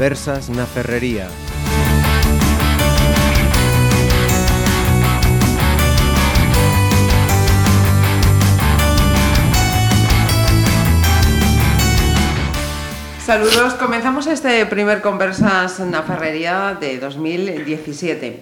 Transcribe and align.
Conversas 0.00 0.48
na 0.48 0.64
Ferrería. 0.64 1.28
Saludos, 13.20 13.74
comenzamos 13.74 14.24
este 14.26 14.64
primer 14.64 15.02
Conversas 15.04 15.84
na 15.84 16.00
Ferrería 16.00 16.80
de 16.80 16.96
2017. 16.96 18.40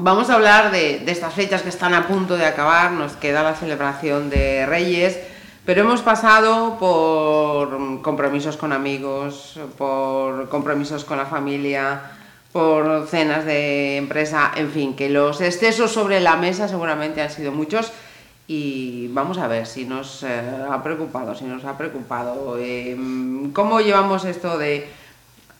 Vamos 0.00 0.30
a 0.30 0.40
hablar 0.40 0.72
de, 0.72 1.04
de, 1.04 1.12
estas 1.12 1.34
fechas 1.34 1.60
que 1.60 1.68
están 1.68 1.92
a 1.92 2.08
punto 2.08 2.40
de 2.40 2.46
acabar, 2.48 2.92
nos 2.92 3.20
queda 3.20 3.44
la 3.44 3.52
celebración 3.52 4.30
de 4.30 4.64
Reyes, 4.64 5.20
pero 5.70 5.82
hemos 5.82 6.02
pasado 6.02 6.76
por 6.80 8.02
compromisos 8.02 8.56
con 8.56 8.72
amigos, 8.72 9.56
por 9.78 10.48
compromisos 10.48 11.04
con 11.04 11.16
la 11.16 11.26
familia, 11.26 12.10
por 12.50 13.06
cenas 13.06 13.44
de 13.44 13.96
empresa, 13.96 14.50
en 14.56 14.72
fin, 14.72 14.96
que 14.96 15.08
los 15.08 15.40
excesos 15.40 15.92
sobre 15.92 16.18
la 16.18 16.34
mesa 16.34 16.66
seguramente 16.66 17.22
han 17.22 17.30
sido 17.30 17.52
muchos 17.52 17.92
y 18.48 19.06
vamos 19.12 19.38
a 19.38 19.46
ver 19.46 19.64
si 19.64 19.84
nos 19.84 20.24
eh, 20.24 20.42
ha 20.68 20.82
preocupado, 20.82 21.36
si 21.36 21.44
nos 21.44 21.64
ha 21.64 21.78
preocupado. 21.78 22.56
Eh, 22.58 22.96
¿Cómo 23.52 23.80
llevamos 23.80 24.24
esto 24.24 24.58
de 24.58 24.88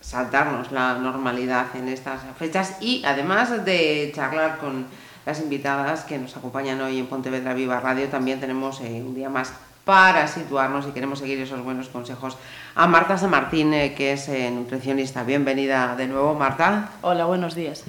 saltarnos 0.00 0.72
la 0.72 0.95
normalidad 0.95 1.66
en 1.77 1.88
estas 1.88 2.22
fechas? 2.36 2.78
Y 2.80 3.05
además 3.06 3.64
de 3.64 4.11
charlar 4.12 4.58
con 4.58 4.86
las 5.24 5.41
invitadas 5.41 6.02
que 6.02 6.19
nos 6.19 6.36
acompañan 6.36 6.80
hoy 6.80 6.98
en 6.98 7.06
Pontevedra 7.06 7.55
Viva 7.55 7.78
Radio, 7.78 8.08
también 8.08 8.41
tenemos 8.41 8.81
eh, 8.81 9.05
un 9.06 9.14
día 9.14 9.28
más 9.28 9.53
para 9.91 10.28
situarnos 10.28 10.86
y 10.86 10.92
queremos 10.92 11.19
seguir 11.19 11.41
esos 11.41 11.64
buenos 11.64 11.88
consejos 11.88 12.36
a 12.77 12.86
Marta 12.86 13.19
San 13.19 13.30
Martín, 13.30 13.74
eh, 13.74 13.92
que 13.92 14.12
es 14.12 14.28
eh, 14.28 14.48
nutricionista. 14.48 15.24
Bienvenida 15.24 15.97
de 15.97 16.06
nuevo, 16.06 16.32
Marta. 16.32 16.91
Hola, 17.00 17.24
buenos 17.24 17.56
días. 17.56 17.82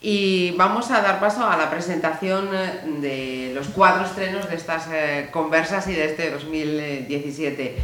Y 0.00 0.52
vamos 0.52 0.90
a 0.90 1.02
dar 1.02 1.20
paso 1.20 1.46
a 1.46 1.58
la 1.58 1.68
presentación 1.68 2.48
de 3.02 3.52
los 3.54 3.68
cuatro 3.68 4.06
estrenos 4.06 4.48
de 4.48 4.56
estas 4.56 4.88
eh, 4.90 5.28
conversas 5.30 5.86
y 5.88 5.92
de 5.92 6.06
este 6.06 6.30
2017. 6.30 7.76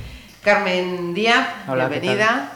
Carmen 0.43 1.13
Díaz, 1.13 1.47
Hola, 1.69 1.89
bienvenida. 1.89 2.53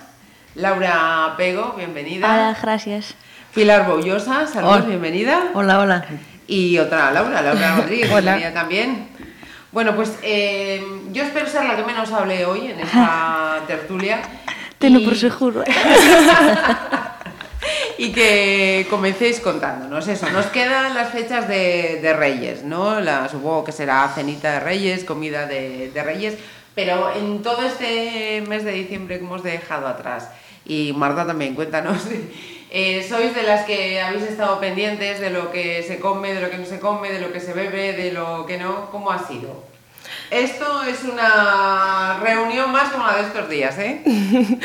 Laura 0.54 1.34
Pego, 1.36 1.74
bienvenida. 1.76 2.26
Hola, 2.26 2.56
gracias. 2.62 3.14
Pilar 3.54 3.86
Boullosa, 3.86 4.46
saludos, 4.46 4.76
Hola. 4.76 4.86
bienvenida. 4.86 5.50
Hola, 5.52 5.78
hola. 5.78 6.06
Y 6.46 6.78
otra 6.78 7.10
Laura, 7.10 7.42
Laura 7.42 7.76
Rodríguez, 7.82 8.08
bienvenida 8.08 8.54
también. 8.54 9.08
Bueno, 9.76 9.94
pues 9.94 10.10
eh, 10.22 10.82
yo 11.12 11.22
espero 11.22 11.46
ser 11.46 11.66
la 11.66 11.76
que 11.76 11.84
menos 11.84 12.10
hable 12.10 12.46
hoy 12.46 12.68
en 12.68 12.80
esta 12.80 13.60
tertulia. 13.66 14.22
Tenlo 14.78 15.00
Y- 15.00 15.04
por 15.04 15.14
seguro. 15.14 15.64
y 17.98 18.10
que 18.10 18.86
comencéis 18.88 19.38
contándonos 19.40 20.08
eso. 20.08 20.30
Nos 20.30 20.46
quedan 20.46 20.94
las 20.94 21.10
fechas 21.12 21.46
de, 21.46 21.98
de 22.00 22.12
Reyes, 22.14 22.64
¿no? 22.64 23.02
La, 23.02 23.28
supongo 23.28 23.64
que 23.64 23.72
será 23.72 24.10
cenita 24.14 24.50
de 24.52 24.60
Reyes, 24.60 25.04
comida 25.04 25.44
de, 25.44 25.90
de 25.92 26.02
Reyes, 26.02 26.38
pero 26.74 27.14
en 27.14 27.42
todo 27.42 27.60
este 27.66 28.42
mes 28.48 28.64
de 28.64 28.72
diciembre 28.72 29.18
que 29.18 29.26
hemos 29.26 29.42
dejado 29.42 29.88
atrás, 29.88 30.30
y 30.64 30.94
Marta 30.96 31.26
también, 31.26 31.54
cuéntanos, 31.54 31.98
eh, 32.70 33.06
¿sois 33.08 33.34
de 33.34 33.42
las 33.42 33.64
que 33.64 34.00
habéis 34.00 34.24
estado 34.24 34.60
pendientes 34.60 35.20
de 35.20 35.30
lo 35.30 35.52
que 35.52 35.82
se 35.82 36.00
come, 36.00 36.34
de 36.34 36.40
lo 36.40 36.50
que 36.50 36.58
no 36.58 36.66
se 36.66 36.80
come, 36.80 37.12
de 37.12 37.20
lo 37.20 37.32
que 37.32 37.40
se 37.40 37.52
bebe, 37.52 37.92
de 37.92 38.12
lo 38.12 38.46
que 38.46 38.58
no? 38.58 38.90
¿Cómo 38.90 39.10
ha 39.10 39.26
sido? 39.26 39.75
Esto 40.30 40.82
es 40.82 41.04
una 41.04 42.18
reunión 42.20 42.72
más 42.72 42.90
como 42.90 43.06
la 43.06 43.16
de 43.16 43.22
estos 43.22 43.48
días, 43.48 43.78
¿eh? 43.78 44.02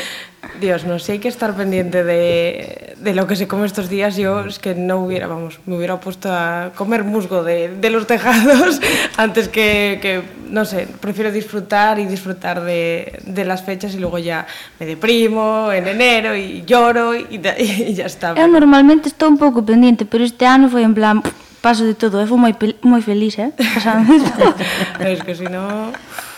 Dios, 0.59 0.85
no, 0.85 0.97
si 0.99 1.13
hay 1.13 1.19
que 1.19 1.27
estar 1.27 1.55
pendiente 1.55 2.03
de, 2.03 2.95
de 2.97 3.13
lo 3.13 3.27
que 3.27 3.35
se 3.35 3.47
come 3.47 3.65
estos 3.65 3.89
días, 3.89 4.17
yo 4.17 4.41
es 4.41 4.59
que 4.59 4.73
no 4.73 4.97
hubiera, 4.97 5.27
vamos, 5.27 5.59
me 5.65 5.75
hubiera 5.75 5.99
puesto 5.99 6.29
a 6.31 6.71
comer 6.75 7.03
musgo 7.03 7.43
de, 7.43 7.75
de 7.75 7.89
los 7.89 8.07
tejados 8.07 8.79
antes 9.17 9.47
que, 9.49 9.99
que, 10.01 10.23
no 10.49 10.65
sé, 10.65 10.87
prefiero 10.99 11.31
disfrutar 11.31 11.99
y 11.99 12.05
disfrutar 12.05 12.63
de, 12.63 13.19
de 13.23 13.45
las 13.45 13.63
fechas 13.63 13.93
y 13.93 13.99
luego 13.99 14.17
ya 14.17 14.47
me 14.79 14.85
deprimo 14.85 15.71
en 15.71 15.87
enero 15.87 16.35
y 16.35 16.63
lloro 16.65 17.15
y, 17.15 17.27
y 17.29 17.93
ya 17.93 18.05
está. 18.05 18.33
Eu 18.35 18.47
normalmente 18.47 19.09
estou 19.09 19.29
un 19.29 19.37
pouco 19.37 19.63
pendiente, 19.63 20.05
pero 20.05 20.23
este 20.23 20.45
ano 20.45 20.69
foi 20.69 20.83
en 20.83 20.93
plan, 20.93 21.21
paso 21.61 21.85
de 21.85 21.93
todo, 21.93 22.19
eu 22.19 22.27
fui 22.27 22.37
moi, 22.37 22.53
moi 22.81 23.01
feliz, 23.01 23.37
eh? 23.37 23.53
Pasando. 23.55 24.11
Es 24.99 25.21
que 25.23 25.35
si 25.35 25.45
no... 25.45 25.93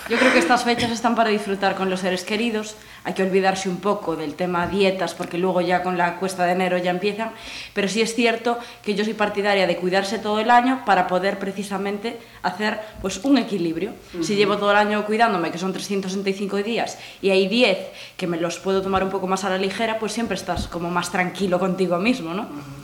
Yo 0.09 0.19
creo 0.19 0.33
que 0.33 0.39
estas 0.39 0.65
fechas 0.65 0.91
están 0.91 1.15
para 1.15 1.29
disfrutar 1.29 1.75
con 1.75 1.89
los 1.89 2.01
seres 2.01 2.25
queridos. 2.25 2.75
Hay 3.05 3.13
que 3.13 3.23
olvidarse 3.23 3.69
un 3.69 3.77
poco 3.77 4.17
del 4.17 4.35
tema 4.35 4.67
dietas, 4.67 5.13
porque 5.13 5.37
luego 5.37 5.61
ya 5.61 5.81
con 5.81 5.97
la 5.97 6.17
cuesta 6.17 6.45
de 6.45 6.51
enero 6.51 6.77
ya 6.77 6.91
empiezan. 6.91 7.31
Pero 7.73 7.87
sí 7.87 8.01
es 8.01 8.13
cierto 8.13 8.59
que 8.83 8.95
yo 8.95 9.05
soy 9.05 9.13
partidaria 9.13 9.65
de 9.65 9.77
cuidarse 9.77 10.19
todo 10.19 10.41
el 10.41 10.51
año 10.51 10.83
para 10.85 11.07
poder 11.07 11.39
precisamente 11.39 12.19
hacer 12.41 12.81
pues, 13.01 13.23
un 13.23 13.37
equilibrio. 13.37 13.93
Si 14.21 14.35
llevo 14.35 14.57
todo 14.57 14.71
el 14.71 14.77
año 14.77 15.05
cuidándome, 15.05 15.51
que 15.51 15.57
son 15.57 15.71
365 15.71 16.57
días, 16.57 16.97
y 17.21 17.29
hay 17.29 17.47
10 17.47 17.77
que 18.17 18.27
me 18.27 18.35
los 18.35 18.59
puedo 18.59 18.81
tomar 18.81 19.05
un 19.05 19.09
poco 19.09 19.27
más 19.27 19.45
a 19.45 19.49
la 19.49 19.57
ligera, 19.57 19.99
pues 19.99 20.11
siempre 20.11 20.35
estás 20.35 20.67
como 20.67 20.89
más 20.89 21.13
tranquilo 21.13 21.59
contigo 21.59 21.97
mismo, 21.97 22.33
¿no? 22.33 22.82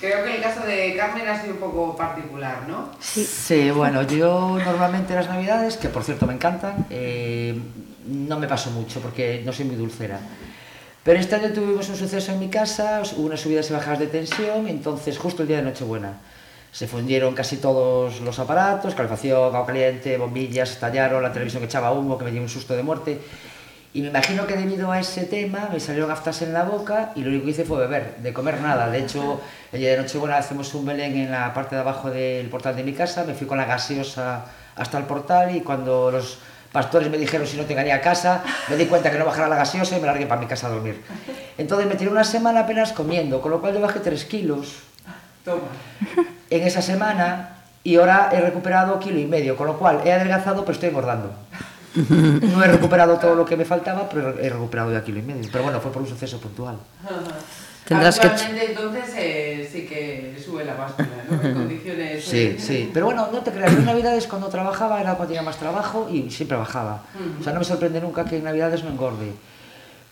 Creo 0.00 0.24
que 0.24 0.36
el 0.36 0.42
caso 0.42 0.60
de 0.66 0.94
Carmen 0.96 1.26
ha 1.26 1.40
sido 1.40 1.54
un 1.54 1.60
poco 1.60 1.96
particular, 1.96 2.68
¿no? 2.68 2.90
Sí. 3.00 3.70
bueno, 3.70 4.02
yo 4.02 4.58
normalmente 4.64 5.14
las 5.14 5.28
navidades, 5.28 5.76
que 5.76 5.88
por 5.88 6.04
cierto 6.04 6.26
me 6.26 6.34
encantan, 6.34 6.86
eh, 6.90 7.58
no 8.06 8.38
me 8.38 8.46
paso 8.46 8.70
mucho 8.70 9.00
porque 9.00 9.42
no 9.44 9.52
soy 9.52 9.64
muy 9.64 9.76
dulcera. 9.76 10.20
Pero 11.02 11.18
este 11.20 11.36
año 11.36 11.52
tuvimos 11.52 11.88
un 11.88 11.96
suceso 11.96 12.32
en 12.32 12.40
mi 12.40 12.48
casa, 12.48 13.00
hubo 13.16 13.26
unas 13.26 13.40
subidas 13.40 13.70
y 13.70 13.72
bajadas 13.72 14.00
de 14.00 14.08
tensión, 14.08 14.68
entonces 14.68 15.16
justo 15.18 15.42
el 15.42 15.48
día 15.48 15.58
de 15.58 15.62
Nochebuena 15.62 16.18
se 16.76 16.86
fundieron 16.86 17.34
casi 17.34 17.56
todos 17.56 18.20
los 18.20 18.38
aparatos, 18.38 18.94
calefacción, 18.94 19.46
agua 19.46 19.64
caliente, 19.64 20.18
bombillas, 20.18 20.72
estallaron, 20.72 21.22
la 21.22 21.32
televisión 21.32 21.62
que 21.62 21.68
echaba 21.68 21.90
humo, 21.90 22.18
que 22.18 22.24
me 22.26 22.30
dio 22.30 22.42
un 22.42 22.50
susto 22.50 22.76
de 22.76 22.82
muerte. 22.82 23.18
Y 23.96 24.02
me 24.02 24.08
imagino 24.08 24.46
que 24.46 24.56
debido 24.56 24.92
a 24.92 25.00
ese 25.00 25.24
tema 25.24 25.70
me 25.72 25.80
salieron 25.80 26.10
aftas 26.10 26.42
en 26.42 26.52
la 26.52 26.64
boca 26.64 27.12
y 27.14 27.22
lo 27.22 27.30
único 27.30 27.46
que 27.46 27.52
hice 27.52 27.64
fue 27.64 27.78
beber, 27.78 28.16
de 28.18 28.30
comer 28.34 28.60
nada. 28.60 28.90
De 28.90 28.98
hecho, 28.98 29.40
el 29.72 29.80
día 29.80 29.92
de 29.92 29.96
Nochebuena 29.96 30.36
hacemos 30.36 30.74
un 30.74 30.84
belén 30.84 31.16
en 31.16 31.30
la 31.30 31.54
parte 31.54 31.76
de 31.76 31.80
abajo 31.80 32.10
del 32.10 32.46
portal 32.50 32.76
de 32.76 32.82
mi 32.82 32.92
casa, 32.92 33.24
me 33.24 33.32
fui 33.32 33.46
con 33.46 33.56
la 33.56 33.64
gaseosa 33.64 34.44
hasta 34.76 34.98
el 34.98 35.04
portal 35.04 35.56
y 35.56 35.62
cuando 35.62 36.10
los 36.10 36.40
pastores 36.72 37.08
me 37.08 37.16
dijeron 37.16 37.46
si 37.46 37.56
no 37.56 37.64
tenía 37.64 37.94
a 37.94 38.00
casa, 38.02 38.44
me 38.68 38.76
di 38.76 38.84
cuenta 38.84 39.10
que 39.10 39.18
no 39.18 39.24
bajara 39.24 39.48
la 39.48 39.56
gaseosa 39.56 39.96
y 39.96 40.00
me 40.02 40.06
largué 40.06 40.26
para 40.26 40.42
mi 40.42 40.46
casa 40.46 40.66
a 40.66 40.70
dormir. 40.72 41.02
Entonces 41.56 41.88
me 41.88 41.94
tiré 41.94 42.10
una 42.10 42.24
semana 42.24 42.60
apenas 42.60 42.92
comiendo, 42.92 43.40
con 43.40 43.50
lo 43.50 43.62
cual 43.62 43.72
yo 43.72 43.80
bajé 43.80 44.00
3 44.00 44.26
kilos 44.26 44.74
Toma. 45.42 45.62
en 46.50 46.62
esa 46.66 46.82
semana 46.82 47.60
y 47.82 47.96
ahora 47.96 48.28
he 48.30 48.42
recuperado 48.42 49.00
kilo 49.00 49.18
y 49.18 49.24
medio, 49.24 49.56
con 49.56 49.66
lo 49.66 49.78
cual 49.78 50.02
he 50.04 50.12
adelgazado 50.12 50.66
pero 50.66 50.72
estoy 50.72 50.90
engordando. 50.90 51.32
No 51.96 52.62
he 52.62 52.68
recuperado 52.68 53.16
todo 53.18 53.34
lo 53.34 53.44
que 53.44 53.56
me 53.56 53.64
faltaba, 53.64 54.08
pero 54.08 54.38
he 54.38 54.48
recuperado 54.48 54.92
ya 54.92 55.02
kilo 55.02 55.18
y 55.18 55.22
medio. 55.22 55.48
Pero 55.50 55.64
bueno, 55.64 55.80
fue 55.80 55.90
por 55.92 56.02
un 56.02 56.08
suceso 56.08 56.38
puntual. 56.40 56.76
Tendrás 57.86 58.18
que- 58.18 58.26
entonces 58.26 59.14
eh, 59.16 59.68
sí 59.72 59.86
que 59.86 60.36
sube 60.44 60.64
la 60.64 60.74
báscula, 60.74 61.08
¿no? 61.30 61.40
En 61.40 61.54
condiciones... 61.54 62.24
Sí, 62.24 62.38
eh, 62.38 62.56
sí. 62.58 62.90
Pero 62.92 63.06
bueno, 63.06 63.28
no 63.32 63.38
te 63.40 63.52
creas, 63.52 63.70
yo 63.72 63.78
en 63.78 63.84
Navidades 63.84 64.26
cuando 64.26 64.48
trabajaba 64.48 65.00
era 65.00 65.14
cuando 65.14 65.28
tenía 65.28 65.42
más 65.42 65.56
trabajo 65.56 66.08
y 66.12 66.28
siempre 66.30 66.56
bajaba. 66.58 67.02
O 67.40 67.44
sea, 67.44 67.52
no 67.52 67.60
me 67.60 67.64
sorprende 67.64 68.00
nunca 68.00 68.24
que 68.24 68.38
en 68.38 68.44
Navidades 68.44 68.82
no 68.82 68.90
engorde. 68.90 69.32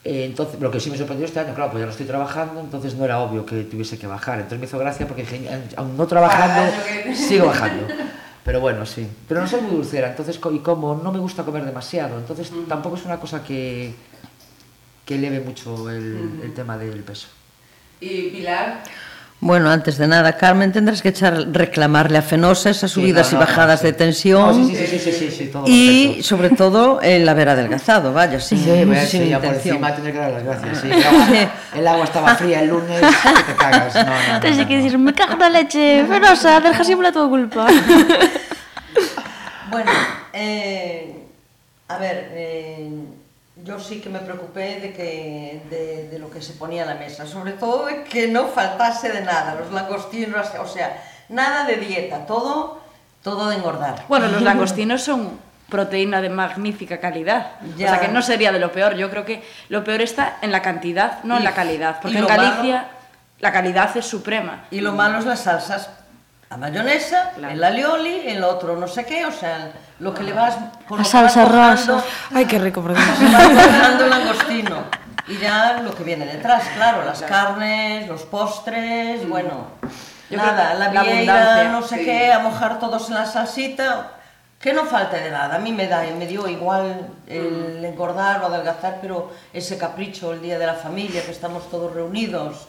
Eh, 0.05 0.27
entonces, 0.27 0.61
lo 0.61 0.71
que 0.71 0.79
sí 0.79 0.91
me 0.91 0.97
sorprendió 0.99 1.27
este 1.27 1.41
año, 1.41 1.53
claro, 1.55 1.71
pues 1.73 1.81
ya 1.81 1.87
no 1.87 1.91
estoy 1.91 2.07
trabajando, 2.07 2.61
entonces 2.61 2.95
no 2.95 3.05
era 3.07 3.19
obvio 3.21 3.45
que 3.45 3.65
tuviese 3.65 3.99
que 3.99 4.07
bajar. 4.07 4.37
Entonces 4.37 4.61
me 4.61 4.67
hizo 4.67 4.79
gracia 4.79 5.09
porque 5.09 5.23
dije, 5.23 5.49
aún 5.77 5.97
no 5.97 6.07
trabajando, 6.07 6.71
sigo 7.15 7.47
bajando. 7.47 7.87
Pero 8.45 8.61
bueno, 8.61 8.85
sí. 8.85 9.09
Pero 9.27 9.41
no 9.41 9.49
soy 9.49 9.63
muy 9.63 9.77
dulcera, 9.77 10.11
entonces, 10.11 10.39
y 10.53 10.59
como 10.59 10.95
no 11.03 11.11
me 11.13 11.19
gusta 11.19 11.45
comer 11.45 11.65
demasiado, 11.65 12.19
entonces 12.19 12.53
tampoco 12.69 12.97
es 12.97 13.05
una 13.05 13.19
cosa 13.19 13.43
que, 13.43 13.95
que 15.07 15.15
eleve 15.15 15.41
mucho 15.41 15.91
el, 15.91 16.41
el 16.43 16.53
tema 16.53 16.77
del 16.77 17.03
peso. 17.03 17.29
Y 18.01 18.29
Pilar, 18.31 18.83
Bueno, 19.45 19.69
antes 19.69 19.99
de 19.99 20.07
nada, 20.09 20.39
Carmen, 20.39 20.73
tendrás 20.73 21.03
que 21.03 21.11
echar, 21.11 21.35
reclamarle 21.53 22.17
a 22.17 22.23
Fenosa 22.23 22.71
esas 22.71 22.91
Sí, 22.91 22.95
subidas 23.03 23.31
no, 23.31 23.37
y 23.37 23.41
no, 23.41 23.47
bajadas 23.47 23.81
sí. 23.81 23.87
de 23.89 23.93
tensión. 23.93 24.43
Oh, 24.43 24.55
sí, 24.55 24.75
sí, 24.75 24.87
sí, 24.87 24.99
sí, 24.99 25.13
sí, 25.13 25.31
sí, 25.31 25.47
todo 25.53 25.65
y 25.67 26.07
perfecto. 26.07 26.23
sobre 26.29 26.49
todo 26.49 27.01
el 27.03 27.29
haber 27.29 27.51
adelgazado, 27.51 28.15
vaya, 28.15 28.41
sin, 28.41 28.59
Sí, 28.59 28.71
voy 28.71 28.79
a 28.97 29.05
sin 29.05 29.21
decir, 29.21 29.29
ya 29.29 29.41
por 29.41 29.53
encima 29.55 29.95
tener 29.95 30.13
que 30.15 30.19
dar 30.19 30.31
las 30.33 30.45
gracias. 30.45 30.79
Sí, 30.81 30.91
el, 30.91 31.03
agua, 31.05 31.53
el 31.77 31.89
agua 31.89 32.05
estaba 32.05 32.35
fría 32.37 32.61
el 32.63 32.69
lunes, 32.71 33.01
que 33.03 33.43
te 33.53 33.55
cagas. 33.59 33.95
No, 33.95 34.03
no, 34.05 34.11
no, 34.33 34.33
no, 34.33 34.41
que 34.41 34.51
no. 34.77 34.83
dicir, 34.83 34.99
me 34.99 35.13
cago 35.13 35.37
na 35.37 35.51
leche, 35.51 36.07
Fenosa, 36.09 36.61
delgasivo 36.61 37.03
la 37.03 37.13
tua 37.13 37.29
culpa. 37.29 37.67
Bueno, 39.71 39.91
eh, 40.33 41.13
a 41.89 41.99
ver, 41.99 42.29
eh, 42.33 42.91
yo 43.65 43.81
sí 43.81 44.01
que 44.01 44.09
me 44.11 44.19
preocupé 44.19 44.79
de, 44.81 44.93
que, 44.93 45.63
de, 45.71 46.09
de 46.11 46.19
lo 46.19 46.31
que 46.31 46.43
se 46.43 46.53
ponía 46.53 46.83
en 46.83 46.89
la 46.89 46.95
mesa, 46.97 47.27
sobre 47.27 47.53
todo 47.53 47.87
de 47.87 48.05
que 48.05 48.29
no 48.29 48.49
faltase 48.49 49.11
de 49.11 49.23
nada, 49.23 49.55
los 49.55 49.73
langostinos, 49.73 50.47
o 50.61 50.67
sea, 50.69 51.03
nada 51.31 51.65
de 51.65 51.77
dieta, 51.77 52.27
todo, 52.27 52.81
todo 53.23 53.49
de 53.49 53.57
engordar. 53.57 54.05
Bueno, 54.09 54.29
los 54.29 54.43
langostinos 54.51 55.03
son 55.03 55.39
proteína 55.71 56.21
de 56.21 56.29
magnífica 56.29 57.01
calidad. 57.01 57.53
Ya. 57.77 57.87
O 57.87 57.89
sea 57.91 58.01
que 58.01 58.09
no 58.09 58.21
sería 58.23 58.53
de 58.53 58.59
lo 58.59 58.71
peor. 58.71 58.95
Yo 58.97 59.09
creo 59.11 59.25
que 59.25 59.43
lo 59.71 59.83
peor 59.83 60.03
está 60.03 60.37
en 60.43 60.53
la 60.53 60.61
cantidad, 60.61 61.25
no 61.25 61.39
en 61.39 61.45
la 61.45 61.55
calidad. 61.55 62.01
Porque 62.03 62.19
en 62.19 62.27
Galicia 62.27 62.75
malo- 62.77 62.89
la 63.41 63.51
calidad 63.53 63.97
es 63.97 64.05
suprema. 64.05 64.65
Y 64.71 64.81
lo 64.81 64.93
malo 64.93 65.19
es 65.19 65.25
las 65.25 65.41
salsas. 65.41 65.89
La 66.55 66.59
mayonesa, 66.59 67.33
Claro. 67.35 67.53
el 67.53 67.65
alioli, 67.65 68.29
el 68.29 68.45
otro 68.45 68.77
no 68.77 68.87
sé 68.87 69.05
qué, 69.05 69.27
o 69.27 69.33
sea, 69.33 69.73
lo 69.99 70.15
que 70.15 70.23
le 70.23 70.33
vas... 70.33 70.55
Por 70.87 70.99
La 70.99 71.05
salsa 71.05 71.47
rosa. 71.47 72.01
Ay, 72.33 72.45
qué 72.45 72.61
rico, 72.61 72.81
cojando 72.81 74.05
el 74.05 74.11
langostino. 74.11 74.85
Y 75.27 75.37
ya 75.39 75.81
lo 75.83 75.93
que 75.93 76.05
viene 76.05 76.27
detrás, 76.27 76.63
claro, 76.77 77.05
las 77.05 77.23
carnes, 77.23 78.07
los 78.07 78.23
postres, 78.23 79.29
bueno... 79.29 79.67
Yo 80.31 80.37
nada, 80.37 80.75
la 80.75 80.93
la 80.93 81.03
vieira, 81.03 81.65
no 81.73 81.83
sé 81.83 81.99
sí. 81.99 82.05
qué, 82.05 82.33
a 82.33 82.39
mojar 82.39 82.79
todos 82.79 83.09
en 83.09 83.15
la 83.15 83.27
salsita... 83.27 84.13
Que 84.61 84.73
no 84.73 84.85
falte 84.85 85.21
de 85.21 85.31
nada, 85.33 85.57
a 85.57 85.59
mí 85.59 85.73
me 85.73 85.89
da, 85.89 86.05
me 86.17 86.27
dio 86.29 86.49
igual 86.49 87.09
el 87.27 87.85
engordar 87.85 88.41
o 88.43 88.47
adelgazar, 88.47 88.99
pero 89.03 89.33
ese 89.53 89.77
capricho 89.77 90.33
el 90.33 90.41
día 90.41 90.59
de 90.59 90.67
la 90.67 90.75
familia, 90.75 91.23
que 91.23 91.33
estamos 91.33 91.69
todos 91.69 91.93
reunidos 91.93 92.69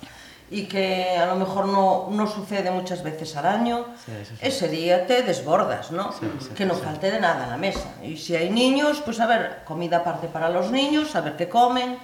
y 0.51 0.65
que 0.65 1.09
a 1.17 1.25
lo 1.25 1.35
mejor 1.37 1.65
no, 1.65 2.07
no 2.11 2.27
sucede 2.27 2.69
muchas 2.71 3.01
veces 3.03 3.35
al 3.35 3.47
año, 3.47 3.85
Sí, 4.05 4.11
eso 4.21 4.31
sí. 4.35 4.39
ese 4.41 4.67
día 4.69 5.07
te 5.07 5.23
desbordas, 5.23 5.91
¿no? 5.91 6.11
Sí, 6.11 6.27
sí, 6.39 6.49
que 6.55 6.65
no 6.65 6.75
sí. 6.75 6.81
falte 6.83 7.09
de 7.11 7.19
nada 7.19 7.45
en 7.45 7.49
la 7.49 7.57
mesa. 7.57 7.89
Y 8.03 8.15
si 8.17 8.35
hay 8.35 8.49
niños, 8.51 9.01
pues 9.03 9.19
a 9.19 9.25
ver, 9.25 9.61
comida 9.65 9.97
aparte 9.97 10.27
para 10.27 10.49
los 10.49 10.69
niños, 10.71 11.15
a 11.15 11.21
ver 11.21 11.35
qué 11.35 11.49
comen, 11.49 11.97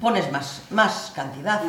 pones 0.00 0.30
más, 0.32 0.62
más 0.70 1.12
cantidad. 1.14 1.60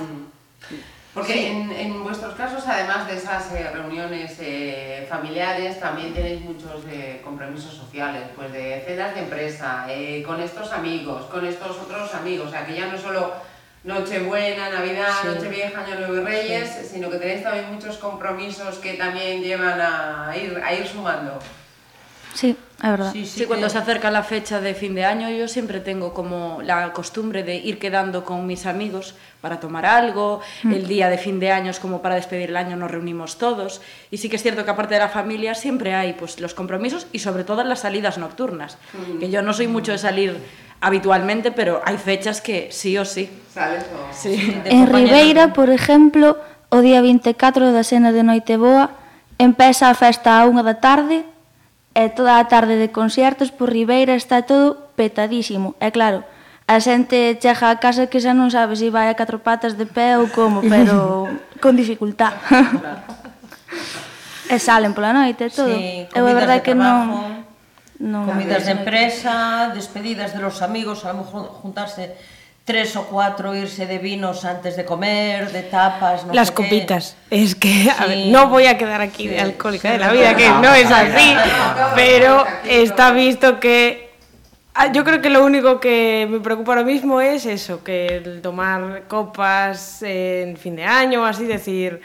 Porque 1.14 1.52
en, 1.52 1.72
en 1.72 2.04
vuestros 2.04 2.34
casos, 2.34 2.64
además 2.68 3.06
de 3.08 3.18
esas 3.18 3.52
eh, 3.54 3.70
reuniones 3.72 4.36
eh, 4.40 5.06
familiares, 5.08 5.80
también 5.80 6.12
tenéis 6.12 6.42
muchos 6.42 6.84
eh, 6.90 7.22
compromisos 7.24 7.72
sociales, 7.76 8.24
pues 8.36 8.52
de 8.52 8.84
cenas 8.88 9.14
de 9.14 9.22
empresa, 9.22 9.86
eh, 9.90 10.24
con 10.26 10.42
estos 10.42 10.72
amigos, 10.72 11.26
con 11.26 11.46
estos 11.46 11.78
otros 11.78 12.16
amigos, 12.16 12.48
o 12.48 12.50
sea 12.50 12.66
que 12.66 12.74
ya 12.76 12.88
no 12.88 12.98
solo 12.98 13.32
Nochebuena, 13.84 14.70
Navidad, 14.70 15.10
Sí. 15.22 15.28
Nochevieja, 15.28 15.82
Año 15.86 16.00
Nuevo 16.00 16.16
y 16.22 16.24
Reyes, 16.26 16.90
sino 16.92 17.10
que 17.10 17.18
tenéis 17.18 17.44
también 17.44 17.66
muchos 17.74 17.98
compromisos 17.98 18.78
que 18.78 18.94
también 18.94 19.42
llevan 19.44 19.80
a 19.82 20.34
ir, 20.38 20.58
a 20.64 20.74
ir 20.74 20.88
sumando. 20.88 21.38
Sí, 22.34 22.56
é 22.82 22.90
verdad. 22.90 23.12
Sí, 23.14 23.28
Sí, 23.28 23.46
cuando 23.46 23.68
que- 23.68 23.74
se 23.74 23.78
acerca 23.78 24.10
la 24.10 24.24
fecha 24.24 24.60
de 24.60 24.74
fin 24.74 24.96
de 24.96 25.06
año, 25.06 25.30
yo 25.30 25.48
siempre 25.48 25.80
tengo 25.82 26.16
como 26.16 26.62
la 26.64 26.92
costumbre 26.92 27.44
de 27.44 27.58
ir 27.58 27.78
quedando 27.78 28.24
con 28.26 28.48
mis 28.48 28.66
amigos 28.66 29.14
para 29.40 29.60
tomar 29.60 29.86
algo. 29.86 30.42
El 30.64 30.88
día 30.88 31.10
de 31.10 31.20
fin 31.20 31.40
de 31.40 31.52
año 31.52 31.70
es 31.70 31.80
como 31.80 32.02
para 32.02 32.16
despedir 32.16 32.50
el 32.50 32.58
año, 32.58 32.76
nos 32.76 32.90
reunimos 32.90 33.38
todos. 33.38 33.82
Y 34.10 34.18
sí 34.18 34.30
que 34.30 34.38
es 34.38 34.42
cierto 34.42 34.66
que 34.66 34.72
aparte 34.72 34.96
de 34.96 35.02
la 35.02 35.10
familia 35.10 35.54
siempre 35.54 35.94
hay 35.94 36.14
pues 36.14 36.40
los 36.40 36.56
compromisos 36.56 37.06
y 37.12 37.20
sobre 37.20 37.44
todo 37.44 37.64
las 37.64 37.82
salidas 37.82 38.18
nocturnas. 38.18 38.80
Que 39.20 39.30
yo 39.30 39.44
no 39.44 39.54
soy 39.54 39.68
mucho 39.68 39.92
de 39.92 40.00
salir 40.00 40.38
habitualmente, 40.84 41.56
pero 41.56 41.80
hai 41.88 41.96
fechas 41.96 42.44
que 42.44 42.68
sí 42.76 43.00
o 43.00 43.08
sí. 43.08 43.32
Sales 43.48 43.88
o... 43.88 44.12
Sí, 44.12 44.36
en 44.68 44.92
Ribeira, 44.92 45.56
por 45.56 45.72
exemplo, 45.72 46.36
o 46.68 46.84
día 46.84 47.00
24 47.00 47.72
da 47.72 47.88
cena 47.88 48.12
de 48.12 48.28
Noiteboa 48.28 48.92
empeza 49.40 49.88
a 49.88 49.96
festa 49.96 50.38
a 50.38 50.44
unha 50.44 50.60
da 50.60 50.84
tarde 50.84 51.24
e 51.96 52.12
toda 52.12 52.36
a 52.36 52.52
tarde 52.52 52.76
de 52.76 52.92
conciertos 52.92 53.56
por 53.56 53.72
Ribeira 53.72 54.20
está 54.20 54.44
todo 54.44 54.92
petadísimo. 55.00 55.80
E 55.80 55.96
claro, 55.96 56.28
a 56.68 56.84
xente 56.84 57.40
chega 57.40 57.72
a 57.72 57.80
casa 57.80 58.12
que 58.12 58.20
xa 58.20 58.36
non 58.36 58.52
sabe 58.52 58.76
se 58.76 58.92
vai 58.92 59.08
a 59.08 59.16
catro 59.16 59.40
patas 59.40 59.80
de 59.80 59.88
pé 59.88 60.20
ou 60.20 60.28
como, 60.28 60.60
pero 60.72 61.32
con 61.64 61.80
dificultad. 61.80 62.36
e 64.52 64.60
salen 64.60 64.92
pola 64.92 65.16
noite 65.16 65.48
todo. 65.48 65.72
Sí, 65.72 66.12
Eu 66.12 66.28
a 66.28 66.36
verdade 66.36 66.60
que 66.60 66.76
non 66.76 67.48
non 68.02 68.26
comidas 68.26 68.66
de 68.66 68.74
empresa, 68.74 69.72
despedidas 69.74 70.34
de 70.34 70.42
los 70.42 70.62
amigos, 70.62 71.06
a 71.06 71.14
lo 71.14 71.24
mejor 71.24 71.48
juntarse 71.62 72.16
tres 72.64 72.96
o 72.96 73.04
cuatro, 73.12 73.52
irse 73.56 73.86
de 73.86 74.00
vinos 74.00 74.48
antes 74.48 74.80
de 74.80 74.86
comer, 74.88 75.52
de 75.52 75.68
tapas, 75.68 76.24
no 76.26 76.32
Las 76.34 76.48
sé 76.48 76.54
qué. 76.56 76.64
copitas. 76.64 77.16
Es 77.30 77.56
que, 77.60 77.92
a 77.92 78.04
Sí. 78.04 78.10
ver, 78.10 78.18
no 78.32 78.48
voy 78.48 78.66
a 78.72 78.78
quedar 78.78 79.02
aquí 79.04 79.28
de 79.28 79.40
alcohólica 79.40 79.92
sí, 79.92 79.94
de 79.94 80.00
la 80.00 80.08
no, 80.08 80.14
vida, 80.16 80.32
no, 80.32 80.38
que 80.38 80.48
no, 80.50 80.62
no 80.62 80.74
es 80.74 80.90
no, 80.90 80.96
así, 80.96 81.30
no, 81.36 81.86
pero 81.96 82.46
no, 82.48 82.70
está 82.72 83.12
visto 83.12 83.60
que... 83.60 84.16
ah, 84.76 84.92
Yo 84.92 85.04
creo 85.04 85.20
que 85.22 85.30
lo 85.30 85.44
único 85.44 85.80
que 85.80 86.26
me 86.30 86.40
preocupa 86.40 86.72
ahora 86.72 86.86
mismo 86.88 87.20
es 87.20 87.46
eso, 87.46 87.84
que 87.84 88.08
el 88.24 88.42
tomar 88.42 89.04
copas 89.12 90.02
en 90.02 90.56
fin 90.56 90.76
de 90.78 90.86
año, 90.86 91.26
así 91.26 91.44
decir, 91.44 92.00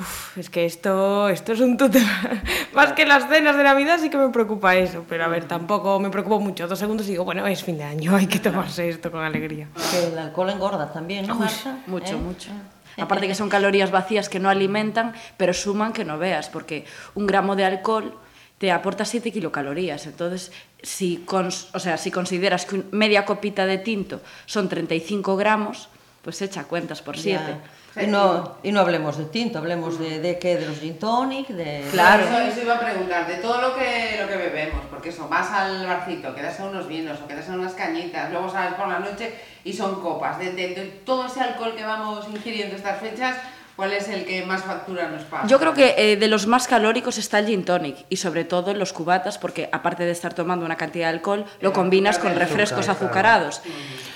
"Uf, 0.00 0.38
es 0.38 0.50
que 0.50 0.64
esto, 0.64 1.28
esto 1.28 1.52
es 1.52 1.60
un 1.60 1.76
tute. 1.76 2.02
Más 2.74 2.92
que 2.94 3.04
las 3.06 3.28
cenas 3.28 3.56
de 3.56 3.62
Navidad 3.62 3.98
sí 4.00 4.08
que 4.10 4.16
me 4.16 4.30
preocupa 4.30 4.74
eso, 4.74 5.04
pero 5.08 5.24
a 5.24 5.28
ver, 5.28 5.44
tampoco 5.44 6.00
me 6.00 6.10
preocupo 6.10 6.40
mucho. 6.40 6.66
Dos 6.66 6.78
segundos 6.78 7.06
y 7.06 7.10
digo, 7.10 7.24
bueno, 7.24 7.46
es 7.46 7.62
fin 7.62 7.76
de 7.78 7.84
año, 7.84 8.16
hay 8.16 8.26
que 8.26 8.38
tomarse 8.38 8.88
esto 8.88 9.10
con 9.10 9.22
alegría. 9.22 9.68
Que 9.90 10.08
el 10.08 10.18
alcohol 10.18 10.50
engorda 10.50 10.92
también, 10.92 11.26
¿no, 11.26 11.34
Marta? 11.34 11.78
Mucho, 11.86 12.14
¿Eh? 12.14 12.16
mucho. 12.16 12.50
Aparte 12.98 13.26
que 13.28 13.34
son 13.34 13.48
calorías 13.48 13.90
vacías 13.90 14.28
que 14.28 14.40
no 14.40 14.48
alimentan, 14.50 15.14
pero 15.36 15.54
suman 15.54 15.92
que 15.92 16.04
no 16.04 16.18
veas, 16.18 16.48
porque 16.48 16.84
un 17.14 17.26
gramo 17.26 17.54
de 17.56 17.64
alcohol 17.64 18.14
te 18.58 18.72
aporta 18.72 19.04
7 19.06 19.32
kilocalorías. 19.32 20.06
Entonces, 20.06 20.52
si, 20.82 21.24
cons- 21.26 21.68
o 21.72 21.78
sea, 21.78 21.96
si 21.96 22.10
consideras 22.10 22.66
que 22.66 22.82
media 22.90 23.24
copita 23.24 23.64
de 23.64 23.78
tinto 23.78 24.20
son 24.44 24.68
35 24.68 25.36
gramos, 25.36 25.88
pues 26.22 26.42
echa 26.42 26.64
cuentas 26.64 27.00
por 27.00 27.16
7. 27.16 27.56
Y 28.00 28.06
no, 28.06 28.56
y 28.62 28.70
no 28.72 28.80
hablemos 28.80 29.18
de 29.18 29.24
tinto, 29.24 29.58
hablemos 29.58 29.98
de, 29.98 30.20
de 30.20 30.38
qué, 30.38 30.56
de 30.56 30.66
los 30.66 30.78
gin 30.78 30.98
tonic, 30.98 31.48
de... 31.48 31.84
Claro. 31.90 32.22
Eso, 32.24 32.38
eso 32.38 32.62
iba 32.62 32.76
a 32.76 32.80
preguntar, 32.80 33.26
de 33.26 33.34
todo 33.36 33.60
lo 33.60 33.74
que, 33.74 34.16
lo 34.20 34.28
que 34.28 34.36
bebemos, 34.36 34.82
porque 34.90 35.08
eso, 35.08 35.28
vas 35.28 35.50
al 35.50 35.86
barcito, 35.86 36.32
quedas 36.34 36.60
a 36.60 36.64
unos 36.66 36.86
vinos 36.86 37.18
o 37.20 37.26
quedas 37.26 37.48
a 37.48 37.52
unas 37.52 37.72
cañitas, 37.74 38.30
luego 38.30 38.48
sales 38.48 38.74
por 38.74 38.86
la 38.86 39.00
noche 39.00 39.34
y 39.64 39.72
son 39.72 40.00
copas. 40.00 40.38
De, 40.38 40.52
de- 40.52 40.74
de 40.74 40.84
todo 41.04 41.26
ese 41.26 41.40
alcohol 41.40 41.74
que 41.76 41.84
vamos 41.84 42.26
ingiriendo 42.32 42.76
estas 42.76 43.00
fechas, 43.00 43.36
¿cuál 43.80 43.94
es 43.94 44.08
el 44.08 44.26
que 44.26 44.44
más 44.44 44.62
factura 44.62 45.08
nos 45.08 45.22
pasa? 45.22 45.46
Yo 45.46 45.58
creo 45.58 45.72
que 45.72 45.94
eh, 45.96 46.16
de 46.16 46.28
los 46.28 46.46
más 46.46 46.68
calóricos 46.68 47.16
está 47.16 47.38
el 47.38 47.46
gin 47.46 47.64
tonic 47.64 47.96
y 48.10 48.18
sobre 48.18 48.44
todo 48.44 48.74
los 48.74 48.92
cubatas 48.92 49.38
porque 49.38 49.70
aparte 49.72 50.04
de 50.04 50.10
estar 50.10 50.34
tomando 50.34 50.66
una 50.66 50.76
cantidad 50.76 51.06
de 51.06 51.14
alcohol 51.14 51.46
lo 51.62 51.72
combinas 51.72 52.18
con 52.18 52.34
refrescos 52.34 52.90
Azúcar, 52.90 53.06
azucarados. 53.06 53.62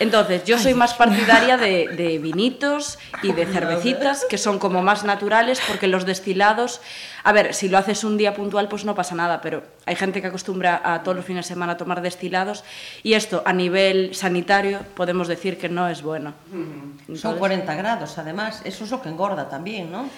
Entonces 0.00 0.44
yo 0.44 0.58
soy 0.58 0.74
más 0.74 0.92
partidaria 0.92 1.56
de, 1.56 1.88
de 1.96 2.18
vinitos 2.18 2.98
y 3.22 3.32
de 3.32 3.46
cervecitas 3.46 4.26
que 4.28 4.36
son 4.36 4.58
como 4.58 4.82
más 4.82 5.02
naturales 5.02 5.62
porque 5.66 5.88
los 5.88 6.04
destilados, 6.04 6.82
a 7.26 7.32
ver, 7.32 7.54
si 7.54 7.68
lo 7.70 7.78
haces 7.78 8.04
un 8.04 8.18
día 8.18 8.34
puntual 8.34 8.68
pues 8.68 8.84
no 8.84 8.94
pasa 8.94 9.14
nada, 9.14 9.40
pero 9.40 9.62
hay 9.86 9.96
gente 9.96 10.20
que 10.20 10.26
acostumbra 10.28 10.80
a 10.84 11.02
todos 11.02 11.16
los 11.16 11.24
fines 11.24 11.46
de 11.46 11.54
semana 11.54 11.72
a 11.72 11.76
tomar 11.78 12.02
destilados 12.02 12.64
y 13.02 13.14
esto 13.14 13.42
a 13.46 13.52
nivel 13.54 14.14
sanitario 14.14 14.80
podemos 14.94 15.26
decir 15.26 15.56
que 15.58 15.68
no 15.70 15.88
es 15.88 16.02
bueno. 16.02 16.34
Son 16.50 16.98
Entonces- 17.08 17.38
40 17.38 17.74
grados, 17.74 18.18
además. 18.18 18.60
Eso 18.64 18.84
es 18.84 18.90
lo 18.90 19.00
que 19.00 19.08
engorda 19.08 19.48
también, 19.48 19.90
¿no? 19.90 20.08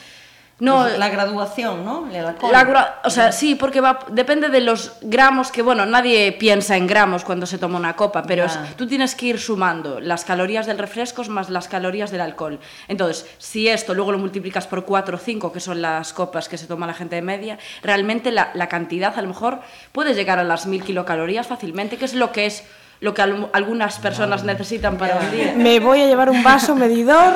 No, 0.58 0.84
Pues 0.84 0.98
la 0.98 1.10
graduación, 1.10 1.84
¿no? 1.84 2.08
El 2.10 2.24
alcohol. 2.24 2.50
La 2.50 2.66
gra- 2.66 2.94
o 3.04 3.10
sea, 3.10 3.30
sí, 3.30 3.56
porque 3.56 3.82
va, 3.82 3.98
depende 4.10 4.48
de 4.48 4.62
los 4.62 4.92
gramos 5.02 5.52
que, 5.52 5.60
bueno, 5.60 5.84
nadie 5.84 6.32
piensa 6.32 6.78
en 6.78 6.86
gramos 6.86 7.24
cuando 7.24 7.44
se 7.44 7.58
toma 7.58 7.78
una 7.78 7.94
copa, 7.94 8.22
pero 8.22 8.44
es- 8.46 8.58
tú 8.74 8.86
tienes 8.86 9.14
que 9.14 9.26
ir 9.26 9.38
sumando 9.38 10.00
las 10.00 10.24
calorías 10.24 10.64
del 10.64 10.78
refresco 10.78 11.22
más 11.24 11.50
las 11.50 11.68
calorías 11.68 12.10
del 12.10 12.22
alcohol. 12.22 12.58
Entonces, 12.88 13.26
si 13.36 13.68
esto 13.68 13.92
luego 13.92 14.12
lo 14.12 14.18
multiplicas 14.18 14.66
por 14.66 14.86
4 14.86 15.16
o 15.16 15.20
5, 15.20 15.52
que 15.52 15.60
son 15.60 15.82
las 15.82 16.14
copas 16.14 16.48
que 16.48 16.56
se 16.56 16.66
toma 16.66 16.86
la 16.86 16.94
gente 16.94 17.16
de 17.16 17.22
media, 17.22 17.58
realmente 17.82 18.32
la, 18.32 18.50
la 18.54 18.68
cantidad 18.70 19.12
a 19.18 19.20
lo 19.20 19.28
mejor 19.28 19.60
puede 19.92 20.14
llegar 20.14 20.38
a 20.38 20.44
las 20.44 20.64
1000 20.66 20.82
kilocalorías 20.82 21.46
fácilmente, 21.46 21.98
que 21.98 22.06
es 22.06 22.14
lo 22.14 22.32
que 22.32 22.46
es 22.46 22.64
lo 23.00 23.12
que 23.14 23.22
al- 23.22 23.48
algunas 23.52 23.98
personas 23.98 24.42
necesitan 24.44 24.96
para 24.96 25.16
un 25.16 25.30
día. 25.30 25.52
Me 25.56 25.80
voy 25.80 26.00
a 26.02 26.06
llevar 26.06 26.30
un 26.30 26.42
vaso 26.42 26.74
medidor 26.74 27.34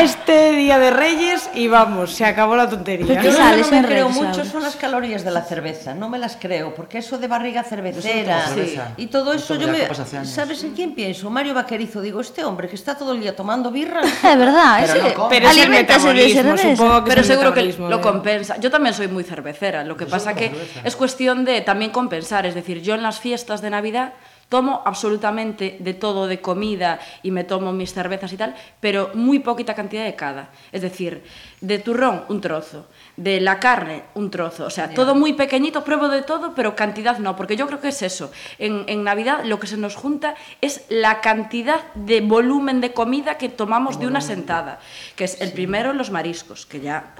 este 0.00 0.52
día 0.52 0.78
de 0.78 0.90
Reyes 0.90 1.48
y 1.54 1.68
vamos, 1.68 2.12
se 2.12 2.24
acabó 2.24 2.56
la 2.56 2.68
tontería. 2.68 3.06
Pero 3.06 3.22
Yo 3.22 3.30
lo 3.30 3.36
que 3.36 3.42
sales 3.42 3.66
no 3.66 3.70
me 3.72 3.78
en 3.78 3.84
creo 3.84 4.08
redes 4.08 4.22
mucho 4.22 4.44
son 4.44 4.62
las 4.62 4.76
calorías 4.76 5.24
de 5.24 5.30
la 5.30 5.42
cerveza, 5.42 5.94
no 5.94 6.08
me 6.08 6.18
las 6.18 6.36
creo, 6.36 6.74
porque 6.74 6.98
eso 6.98 7.18
de 7.18 7.28
barriga 7.28 7.62
cervecera 7.62 8.46
cerveza. 8.48 8.88
y 8.96 9.06
todo 9.06 9.32
eso, 9.32 9.54
yo 9.54 9.68
me. 9.68 9.86
¿sabes 10.24 10.64
en 10.64 10.72
quién 10.72 10.94
pienso? 10.94 11.30
Mario 11.30 11.54
Vaquerizo, 11.54 12.00
digo, 12.00 12.20
este 12.20 12.44
hombre 12.44 12.68
que 12.68 12.74
está 12.76 12.96
todo 12.96 13.12
el 13.12 13.20
día 13.20 13.34
tomando 13.36 13.70
birra, 13.70 14.00
É 14.22 14.36
verdad, 14.36 14.78
Pero 14.80 14.92
ese 15.00 15.14
no. 15.16 15.28
Pero 15.28 15.48
es 15.48 15.56
el 15.58 15.70
metabolismo, 15.70 16.56
supongo 16.58 17.04
que 17.04 17.08
Pero 17.10 17.20
es 17.20 17.30
el 17.30 17.36
seguro 17.38 17.54
que 17.54 17.62
lo 17.78 18.00
compensa. 18.00 18.56
Yo 18.58 18.70
también 18.70 18.94
soy 18.94 19.08
muy 19.08 19.24
cervecera, 19.24 19.84
lo 19.84 19.96
que 19.96 20.04
Yo 20.04 20.10
pasa 20.10 20.34
que 20.34 20.48
cerveza. 20.50 20.80
es 20.84 20.96
cuestión 20.96 21.44
de 21.44 21.60
también 21.60 21.90
compensar. 21.90 22.46
Es 22.46 22.54
decir, 22.54 22.82
yo 22.82 22.94
en 22.94 23.02
las 23.02 23.20
fiestas 23.20 23.60
de 23.62 23.70
Navidad 23.70 24.12
tomo 24.48 24.82
absolutamente 24.84 25.76
de 25.80 25.94
todo 25.94 26.26
de 26.26 26.40
comida 26.40 27.00
y 27.22 27.30
me 27.30 27.44
tomo 27.44 27.72
mis 27.72 27.92
cervezas 27.92 28.32
y 28.32 28.36
tal, 28.36 28.54
pero 28.80 29.10
muy 29.14 29.40
poquita 29.40 29.74
cantidad 29.74 30.04
de 30.04 30.14
cada. 30.14 30.50
Es 30.72 30.82
decir, 30.82 31.24
de 31.60 31.78
turrón 31.78 32.24
un 32.28 32.40
trozo, 32.40 32.86
de 33.16 33.40
la 33.40 33.58
carne 33.58 34.04
un 34.14 34.30
trozo, 34.30 34.66
o 34.66 34.70
sea, 34.70 34.90
todo 34.90 35.14
muy 35.14 35.32
pequeñito, 35.32 35.82
pruebo 35.82 36.08
de 36.08 36.22
todo, 36.22 36.54
pero 36.54 36.76
cantidad 36.76 37.18
no, 37.18 37.34
porque 37.34 37.56
yo 37.56 37.66
creo 37.66 37.80
que 37.80 37.88
es 37.88 38.02
eso. 38.02 38.30
En, 38.58 38.84
en 38.86 39.02
Navidad 39.02 39.44
lo 39.44 39.58
que 39.58 39.66
se 39.66 39.76
nos 39.76 39.96
junta 39.96 40.34
es 40.60 40.84
la 40.88 41.20
cantidad 41.20 41.92
de 41.94 42.20
volumen 42.20 42.80
de 42.80 42.92
comida 42.92 43.38
que 43.38 43.48
tomamos 43.48 43.98
de 43.98 44.06
una 44.06 44.20
sentada, 44.20 44.78
que 45.16 45.24
es 45.24 45.40
el 45.40 45.52
primero 45.52 45.92
los 45.92 46.10
mariscos, 46.10 46.66
que 46.66 46.80
ya 46.80 47.14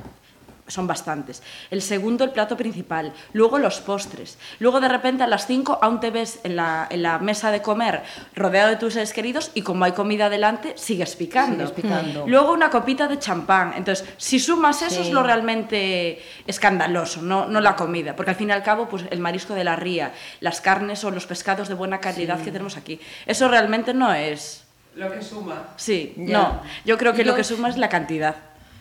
son 0.69 0.87
bastantes. 0.87 1.43
El 1.71 1.81
segundo, 1.83 2.25
el 2.25 2.31
plato 2.31 2.57
principal. 2.57 3.13
Luego 3.33 3.59
los 3.59 3.81
postres. 3.81 4.39
Luego 4.59 4.81
de 4.81 4.89
repente 4.89 5.23
a 5.23 5.27
las 5.27 5.47
5 5.47 5.79
aún 5.83 6.01
te 6.01 6.11
ves 6.11 6.41
en 6.45 6.57
la, 6.57 6.87
en 6.91 7.03
la 7.03 7.19
mesa 7.19 7.51
de 7.51 7.63
comer 7.63 8.03
rodeado 8.35 8.71
de 8.71 8.77
tus 8.77 8.95
seres 8.95 9.13
queridos 9.13 9.51
y 9.55 9.63
como 9.63 9.85
hay 9.85 9.93
comida 9.93 10.29
delante, 10.29 10.73
sigues 10.77 11.15
picando. 11.17 11.67
Sigues 11.67 11.83
picando. 11.85 12.27
Luego 12.27 12.53
una 12.53 12.71
copita 12.71 13.07
de 13.09 13.19
champán. 13.19 13.75
Entonces, 13.77 14.07
si 14.17 14.39
sumas 14.41 14.83
eso 14.83 14.97
Sí. 15.03 15.09
es 15.09 15.11
lo 15.13 15.23
realmente 15.23 16.23
escandaloso, 16.47 17.23
no, 17.23 17.47
no 17.47 17.61
la 17.61 17.77
comida. 17.77 18.17
Porque 18.17 18.31
al 18.31 18.37
fin 18.37 18.49
y 18.49 18.53
al 18.53 18.63
cabo, 18.63 18.89
pues 18.89 19.05
el 19.11 19.21
marisco 19.21 19.55
de 19.55 19.65
la 19.65 19.77
ría, 19.77 20.13
las 20.41 20.61
carnes 20.61 21.05
o 21.05 21.11
los 21.11 21.27
pescados 21.27 21.69
de 21.69 21.75
buena 21.75 22.01
calidad 22.01 22.41
que 22.41 22.51
tenemos 22.51 22.77
aquí. 22.77 23.01
Eso 23.27 23.49
realmente 23.49 23.95
no 23.95 24.13
es... 24.13 24.65
Lo 24.95 25.13
que 25.13 25.21
suma. 25.23 25.65
Sí, 25.77 26.15
Ya. 26.17 26.39
no. 26.39 26.63
Yo 26.85 26.97
creo 26.97 27.13
que 27.13 27.25
lo- 27.25 27.35
que 27.35 27.45
suma 27.45 27.69
es 27.69 27.77
la 27.77 27.89
cantidad. 27.89 28.37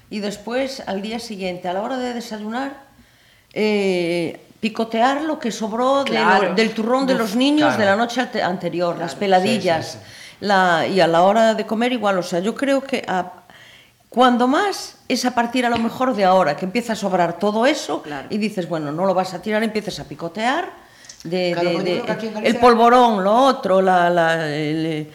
Y 0.09 0.19
después, 0.19 0.83
al 0.85 1.01
día 1.01 1.19
siguiente, 1.19 1.67
a 1.67 1.73
la 1.73 1.81
hora 1.81 1.97
de 1.97 2.13
desayunar, 2.13 2.73
eh, 3.53 4.39
picotear 4.59 5.21
lo 5.23 5.39
que 5.39 5.51
sobró 5.51 6.03
de 6.03 6.11
Claro. 6.11 6.49
lo- 6.49 6.55
del 6.55 6.71
turrón 6.73 7.05
de 7.07 7.13
los 7.15 7.35
niños 7.35 7.67
claro. 7.75 7.79
de 7.79 7.85
la 7.85 7.95
noche 7.95 8.21
ante- 8.21 8.41
anterior, 8.43 8.97
las 8.97 9.15
peladillas. 9.15 9.93
sí, 9.93 9.97
La, 10.41 10.85
y 10.85 10.99
a 10.99 11.07
la 11.07 11.21
hora 11.23 11.53
de 11.53 11.65
comer 11.65 11.93
igual, 11.93 12.17
o 12.17 12.23
sea, 12.23 12.39
yo 12.39 12.53
creo 12.55 12.81
que 12.81 13.03
a- 13.07 13.31
cuando 14.09 14.47
más 14.47 14.97
es 15.07 15.23
a 15.25 15.33
partir 15.33 15.65
a 15.65 15.69
lo 15.69 15.77
mejor 15.77 16.13
de 16.13 16.25
ahora, 16.25 16.57
que 16.57 16.65
empieza 16.65 16.93
a 16.93 16.95
sobrar 16.95 17.39
todo 17.39 17.65
eso 17.65 18.03
y 18.29 18.37
dices, 18.37 18.67
bueno, 18.67 18.91
no 18.91 19.05
lo 19.05 19.13
vas 19.13 19.33
a 19.33 19.41
tirar, 19.41 19.63
empiezas 19.63 19.99
a 19.99 20.03
picotear. 20.05 20.69
De, 21.23 21.55
de- 21.55 22.03
de- 22.03 22.47
el 22.47 22.57
polvorón, 22.57 23.23
lo 23.23 23.33
otro, 23.33 23.81
la, 23.81 24.09
la- 24.11 24.45
el, 24.47 24.85
eh, 24.85 25.11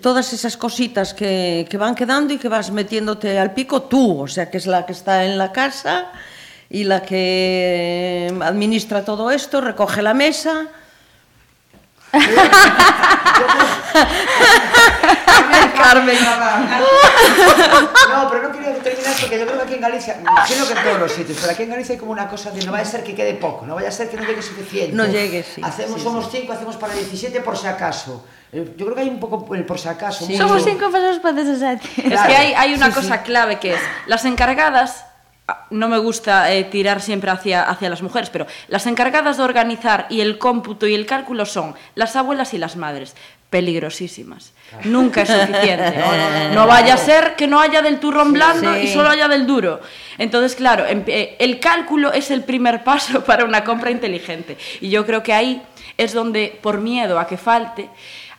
todas 0.00 0.32
esas 0.32 0.56
cositas 0.56 1.14
que, 1.14 1.66
que 1.68 1.76
van 1.76 1.94
quedando 1.94 2.32
y 2.32 2.38
que 2.38 2.48
vas 2.48 2.70
metiéndote 2.70 3.38
al 3.38 3.52
pico 3.54 3.82
tú, 3.82 4.22
o 4.22 4.28
sea, 4.28 4.50
que 4.50 4.58
es 4.58 4.66
la 4.66 4.86
que 4.86 4.92
está 4.92 5.24
en 5.24 5.36
la 5.36 5.52
casa 5.52 6.12
y 6.70 6.84
la 6.84 7.02
que 7.02 8.28
eh, 8.30 8.38
administra 8.42 9.04
todo 9.04 9.30
esto, 9.30 9.60
recoge 9.60 10.02
la 10.02 10.14
mesa. 10.14 10.68
Carmen. 15.76 16.16
No, 18.08 18.28
pero 18.30 18.42
no 18.42 18.52
quería 18.52 18.74
terminar 18.78 19.14
porque 19.20 19.38
yo 19.38 19.46
creo 19.46 19.56
que 19.58 19.62
aquí 19.62 19.74
en 19.74 19.80
Galicia, 19.80 20.14
me 20.16 20.22
imagino 20.22 20.66
que 20.66 20.72
en 20.72 20.82
todos 20.84 21.00
los 21.00 21.12
sitios, 21.12 21.38
pero 21.40 21.52
aquí 21.52 21.62
en 21.64 21.70
Galicia 21.70 21.92
hay 21.94 21.98
como 21.98 22.12
una 22.12 22.28
cosa 22.28 22.50
de 22.50 22.64
no 22.64 22.72
vaya 22.72 22.84
a 22.84 22.86
ser 22.86 23.02
que 23.02 23.14
quede 23.14 23.34
poco, 23.34 23.66
no 23.66 23.74
vaya 23.74 23.88
a 23.88 23.92
ser 23.92 24.08
que 24.08 24.16
no 24.16 24.24
llegue 24.24 24.42
suficiente. 24.42 24.94
No 24.94 25.06
llegue, 25.06 25.42
sí. 25.42 25.60
Hacemos, 25.64 25.98
sí, 25.98 26.04
somos 26.04 26.26
sí. 26.26 26.38
cinco, 26.40 26.52
hacemos 26.52 26.76
para 26.76 26.94
17 26.94 27.40
por 27.40 27.56
si 27.56 27.66
acaso. 27.66 28.24
Eh, 28.54 28.74
Yo 28.76 28.84
creo 28.86 28.94
que 28.94 29.02
hay 29.02 29.08
un 29.08 29.20
poco 29.20 29.54
el 29.54 29.64
por 29.66 29.78
si 29.78 29.88
acaso. 29.88 30.24
mucho- 30.26 30.38
Somos 30.38 30.64
cinco 30.64 30.90
persoas 30.90 31.18
para 31.18 31.34
17. 31.42 31.86
Es 31.96 32.04
Claro, 32.12 32.28
que 32.28 32.36
hay, 32.36 32.54
hay 32.54 32.74
una 32.74 32.86
sí, 32.88 32.92
cosa 32.92 33.16
sí. 33.18 33.22
clave 33.24 33.58
que 33.58 33.74
es, 33.74 33.80
las 34.06 34.24
encargadas, 34.24 35.06
ah, 35.48 35.66
no 35.70 35.88
me 35.88 35.98
gusta 35.98 36.52
eh, 36.52 36.64
tirar 36.64 37.00
siempre 37.02 37.30
hacia, 37.30 37.62
hacia 37.64 37.90
las 37.90 38.02
mujeres, 38.02 38.30
pero 38.30 38.46
las 38.68 38.86
encargadas 38.86 39.36
de 39.38 39.42
organizar 39.42 40.06
y 40.08 40.20
el 40.20 40.38
cómputo 40.38 40.86
y 40.86 40.94
el 40.94 41.04
cálculo 41.06 41.44
son 41.46 41.74
las 41.96 42.14
abuelas 42.16 42.54
y 42.54 42.58
las 42.58 42.76
madres. 42.76 43.14
Peligrosísimas. 43.50 44.52
Nunca 44.84 45.22
es 45.22 45.28
suficiente. 45.28 45.94
no 46.54 46.66
vaya 46.66 46.94
a 46.94 46.96
ser 46.96 47.34
que 47.36 47.46
no 47.46 47.60
haya 47.60 47.82
del 47.82 47.98
turrón 48.00 48.32
blando 48.32 48.76
y 48.76 48.88
Sí. 48.88 48.92
solo 48.94 49.10
haya 49.10 49.28
del 49.28 49.46
duro. 49.46 49.80
Entonces, 50.18 50.54
claro, 50.56 50.84
em- 50.86 51.04
eh, 51.06 51.36
el 51.38 51.60
cálculo 51.60 52.12
es 52.12 52.30
el 52.30 52.42
primer 52.44 52.82
paso 52.84 53.24
para 53.24 53.44
una 53.44 53.64
compra 53.64 53.90
inteligente. 53.90 54.58
Y 54.80 54.90
yo 54.90 55.06
creo 55.06 55.22
que 55.22 55.32
ahí 55.32 55.62
es 55.96 56.12
donde, 56.12 56.58
por 56.60 56.78
miedo 56.80 57.18
a 57.20 57.26
que 57.26 57.36
falte, 57.36 57.88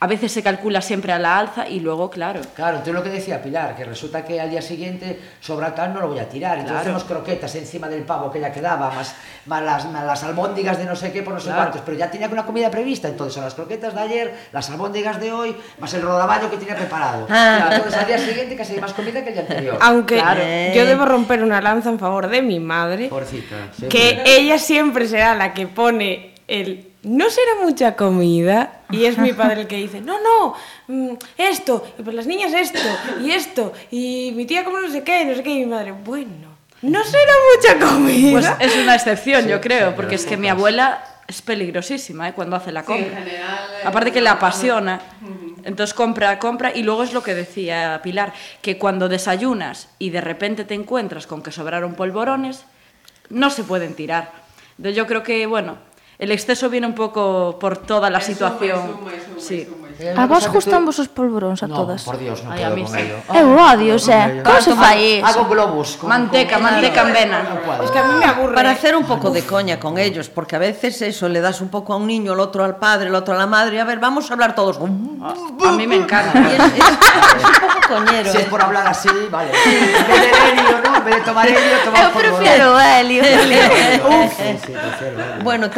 a 0.06 0.08
veces 0.08 0.32
se 0.32 0.44
calcula 0.44 0.82
siempre 0.82 1.12
a 1.14 1.18
la 1.20 1.40
alza 1.40 1.68
y 1.68 1.80
luego, 1.80 2.10
claro, 2.12 2.42
Claro, 2.56 2.78
entonces 2.78 2.94
lo 2.94 3.02
que 3.04 3.10
decía 3.10 3.42
Pilar, 3.42 3.76
que 3.76 3.84
resulta 3.86 4.24
que 4.24 4.40
al 4.40 4.52
día 4.52 4.62
siguiente 4.62 5.20
sobra 5.42 5.74
tal, 5.74 5.94
no 5.96 6.02
lo 6.02 6.10
voy 6.10 6.20
a 6.20 6.30
tirar. 6.30 6.60
Entonces 6.60 6.82
Claro. 6.84 6.98
hacemos 6.98 7.04
croquetas 7.06 7.56
encima 7.56 7.90
del 7.90 8.04
pavo 8.04 8.32
que 8.32 8.40
ya 8.40 8.52
quedaba, 8.52 8.92
más, 8.92 9.16
más, 9.48 9.64
las, 9.64 9.86
más 9.92 10.06
las 10.06 10.24
albóndigas 10.24 10.78
de 10.78 10.86
no 10.86 10.96
sé 10.96 11.12
qué 11.12 11.24
por 11.24 11.34
no 11.34 11.40
sé 11.40 11.48
Claro. 11.48 11.62
cuántos. 11.64 11.82
Pero 11.82 11.98
ya 11.98 12.12
tenía 12.12 12.28
una 12.28 12.46
comida 12.46 12.70
prevista, 12.70 13.08
entonces 13.08 13.34
son 13.34 13.44
las 13.44 13.56
croquetas 13.56 13.96
de 13.96 14.00
ayer, 14.02 14.34
las 14.52 14.70
albóndigas 14.70 15.20
de 15.20 15.32
hoy, 15.32 15.56
más 15.80 15.92
el 15.96 16.04
rodaballo 16.04 16.50
que 16.52 16.58
tenía 16.58 16.76
preparado. 16.76 17.26
Ah. 17.30 17.70
Entonces 17.72 18.00
al 18.00 18.06
día 18.08 18.18
siguiente 18.20 18.56
casi 18.56 18.74
hay 18.76 18.82
más 18.82 18.94
comida 18.94 19.24
que 19.24 19.30
el 19.30 19.34
día 19.34 19.42
anterior. 19.42 19.78
Aunque 19.82 20.16
Claro. 20.20 20.42
yo 20.76 20.86
debo 20.86 21.06
romper 21.06 21.42
una 21.44 21.60
lanza 21.62 21.90
en 21.90 21.98
favor 21.98 22.28
de 22.28 22.42
mi 22.44 22.60
madre, 22.60 23.08
Pobrecita. 23.08 23.56
sí. 23.80 23.88
que 23.88 24.22
ella 24.26 24.60
siempre 24.60 25.08
será 25.08 25.34
la 25.36 25.54
que 25.54 25.66
pone 25.68 26.34
el 26.48 26.92
no 27.06 27.30
será 27.30 27.52
mucha 27.64 27.96
comida 27.96 28.82
y 28.90 29.06
es 29.06 29.18
mi 29.18 29.32
padre 29.34 29.62
el 29.62 29.68
que 29.68 29.78
dice 29.78 30.02
no 30.02 30.16
no 30.22 30.56
mm, 30.88 31.16
esto 31.38 31.86
y 31.98 32.04
pues 32.04 32.16
las 32.16 32.26
niñas 32.28 32.52
esto 32.54 32.80
y 33.24 33.32
esto 33.32 33.74
y 33.92 34.32
mi 34.36 34.46
tía 34.46 34.64
como 34.66 34.80
no 34.80 34.90
sé 34.90 35.04
qué 35.04 35.24
no 35.26 35.36
sé 35.36 35.44
qué 35.44 35.52
y 35.52 35.60
mi 35.60 35.66
madre 35.68 35.92
bueno 35.92 36.56
no 36.82 37.04
será 37.04 37.32
mucha 37.56 37.80
Pues 37.80 37.92
comida 37.92 38.58
es 38.60 38.76
una 38.78 38.96
excepción, 38.96 39.48
yo 39.48 39.60
creo, 39.62 39.90
sí, 39.90 39.94
porque 39.96 40.16
es 40.16 40.26
que 40.26 40.38
mi 40.38 40.50
abuela 40.50 41.04
es 41.28 41.42
peligrosísima 41.42 42.30
¿eh? 42.30 42.34
cuando 42.34 42.56
hace 42.58 42.72
la 42.72 42.84
Sí, 42.84 42.92
en 42.94 43.04
compra. 43.06 43.20
general, 43.24 43.70
eh, 43.72 43.82
Aparte 43.88 44.12
que 44.12 44.22
le 44.22 44.30
apasiona. 44.30 45.02
Entonces 45.64 45.96
compra, 45.96 46.38
compra 46.38 46.72
y 46.76 46.84
luego 46.84 47.02
es 47.04 47.12
lo 47.14 47.24
que 47.24 47.34
decía 47.34 48.02
Pilar, 48.04 48.34
que 48.62 48.78
cuando 48.78 49.10
desayunas 49.10 49.90
y 49.98 50.12
de 50.12 50.22
repente 50.22 50.64
te 50.64 50.76
encuentras 50.76 51.26
con 51.26 51.42
que 51.42 51.52
sobraron 51.52 51.96
polvorones, 51.96 52.66
no 53.30 53.50
se 53.50 53.64
pueden 53.64 53.96
tirar. 53.96 54.32
Entonces 54.78 54.96
yo 54.96 55.08
creo 55.08 55.24
que, 55.24 55.48
bueno, 55.48 55.78
el 56.18 56.32
exceso 56.32 56.70
viene 56.70 56.88
un 56.88 56.96
poco 56.96 57.58
por 57.60 57.78
toda 57.78 58.10
la 58.10 58.20
Es 58.20 58.26
situación. 58.26 58.80
suma, 58.82 59.12
suma, 59.12 59.40
Sí. 59.40 59.68
Eh, 60.00 60.14
a 60.16 60.28
vos 60.28 60.44
gustan 60.52 60.84
vos 60.84 61.00
os 61.00 61.08
polvoróns 61.08 61.64
a 61.64 61.72
todas? 61.72 62.04
No, 62.04 62.12
por 62.12 62.20
Dios, 62.20 62.44
non 62.44 62.52
Ay, 62.52 62.68
a 62.68 62.70
mí 62.76 62.84
sí. 62.84 63.00
Eu 63.32 63.56
odio, 63.56 63.96
xa. 63.96 64.44
Como 64.44 64.60
se 64.60 64.76
fai 64.76 65.24
iso? 65.24 65.26
Hago 65.26 65.48
globos. 65.48 65.96
Con, 65.96 66.12
manteca, 66.12 66.60
con, 66.60 66.68
manteca 66.68 67.08
en 67.08 67.12
vena. 67.16 67.40
Es 67.80 67.92
que 67.92 68.00
a 68.00 68.06
mí 68.12 68.14
me 68.20 68.28
aburre. 68.28 68.56
Para 68.60 68.76
hacer 68.76 68.92
un 68.92 69.08
pouco 69.08 69.32
de 69.32 69.48
coña 69.48 69.80
con 69.80 69.96
ellos, 69.96 70.28
porque 70.28 70.60
a 70.60 70.60
veces 70.60 71.00
eso, 71.00 71.32
le 71.32 71.40
das 71.40 71.64
un 71.64 71.72
pouco 71.72 71.96
a 71.96 71.96
un 71.96 72.08
niño, 72.12 72.36
el 72.36 72.42
otro 72.44 72.68
al 72.68 72.76
padre, 72.76 73.08
el 73.08 73.16
otro 73.16 73.36
a 73.36 73.38
la 73.38 73.48
madre, 73.48 73.80
a 73.80 73.88
ver, 73.88 74.04
vamos 74.04 74.28
a 74.30 74.34
hablar 74.36 74.54
todos. 74.54 74.76
Ah, 75.24 75.34
a 75.64 75.72
mí 75.72 75.88
me 75.88 75.96
encanta. 75.96 76.44
Es, 76.44 76.60
es, 76.60 76.76
es 76.76 77.46
un 77.48 77.56
pouco 77.64 77.80
coñero. 77.88 78.32
Si 78.32 78.38
es 78.38 78.44
¿eh? 78.44 78.48
por 78.50 78.62
hablar 78.62 78.88
así, 78.88 79.10
vale. 79.32 79.52
En 79.56 80.08
vez 80.08 80.20
de 80.20 80.50
helio, 80.52 80.76
¿no? 80.84 80.96
En 80.98 81.06
vez 81.06 81.16
de 81.16 81.22
tomar 81.22 81.48
helio, 81.48 81.78
tomar 81.86 82.04
Eu 82.04 82.12
prefiero 82.12 82.80
helio. 82.80 83.24
Uf. 83.24 84.34
Sí, 84.36 84.60
sí, 84.66 84.74
prefiero 84.76 85.24
helio. 85.24 85.44
Bueno, 85.44 85.70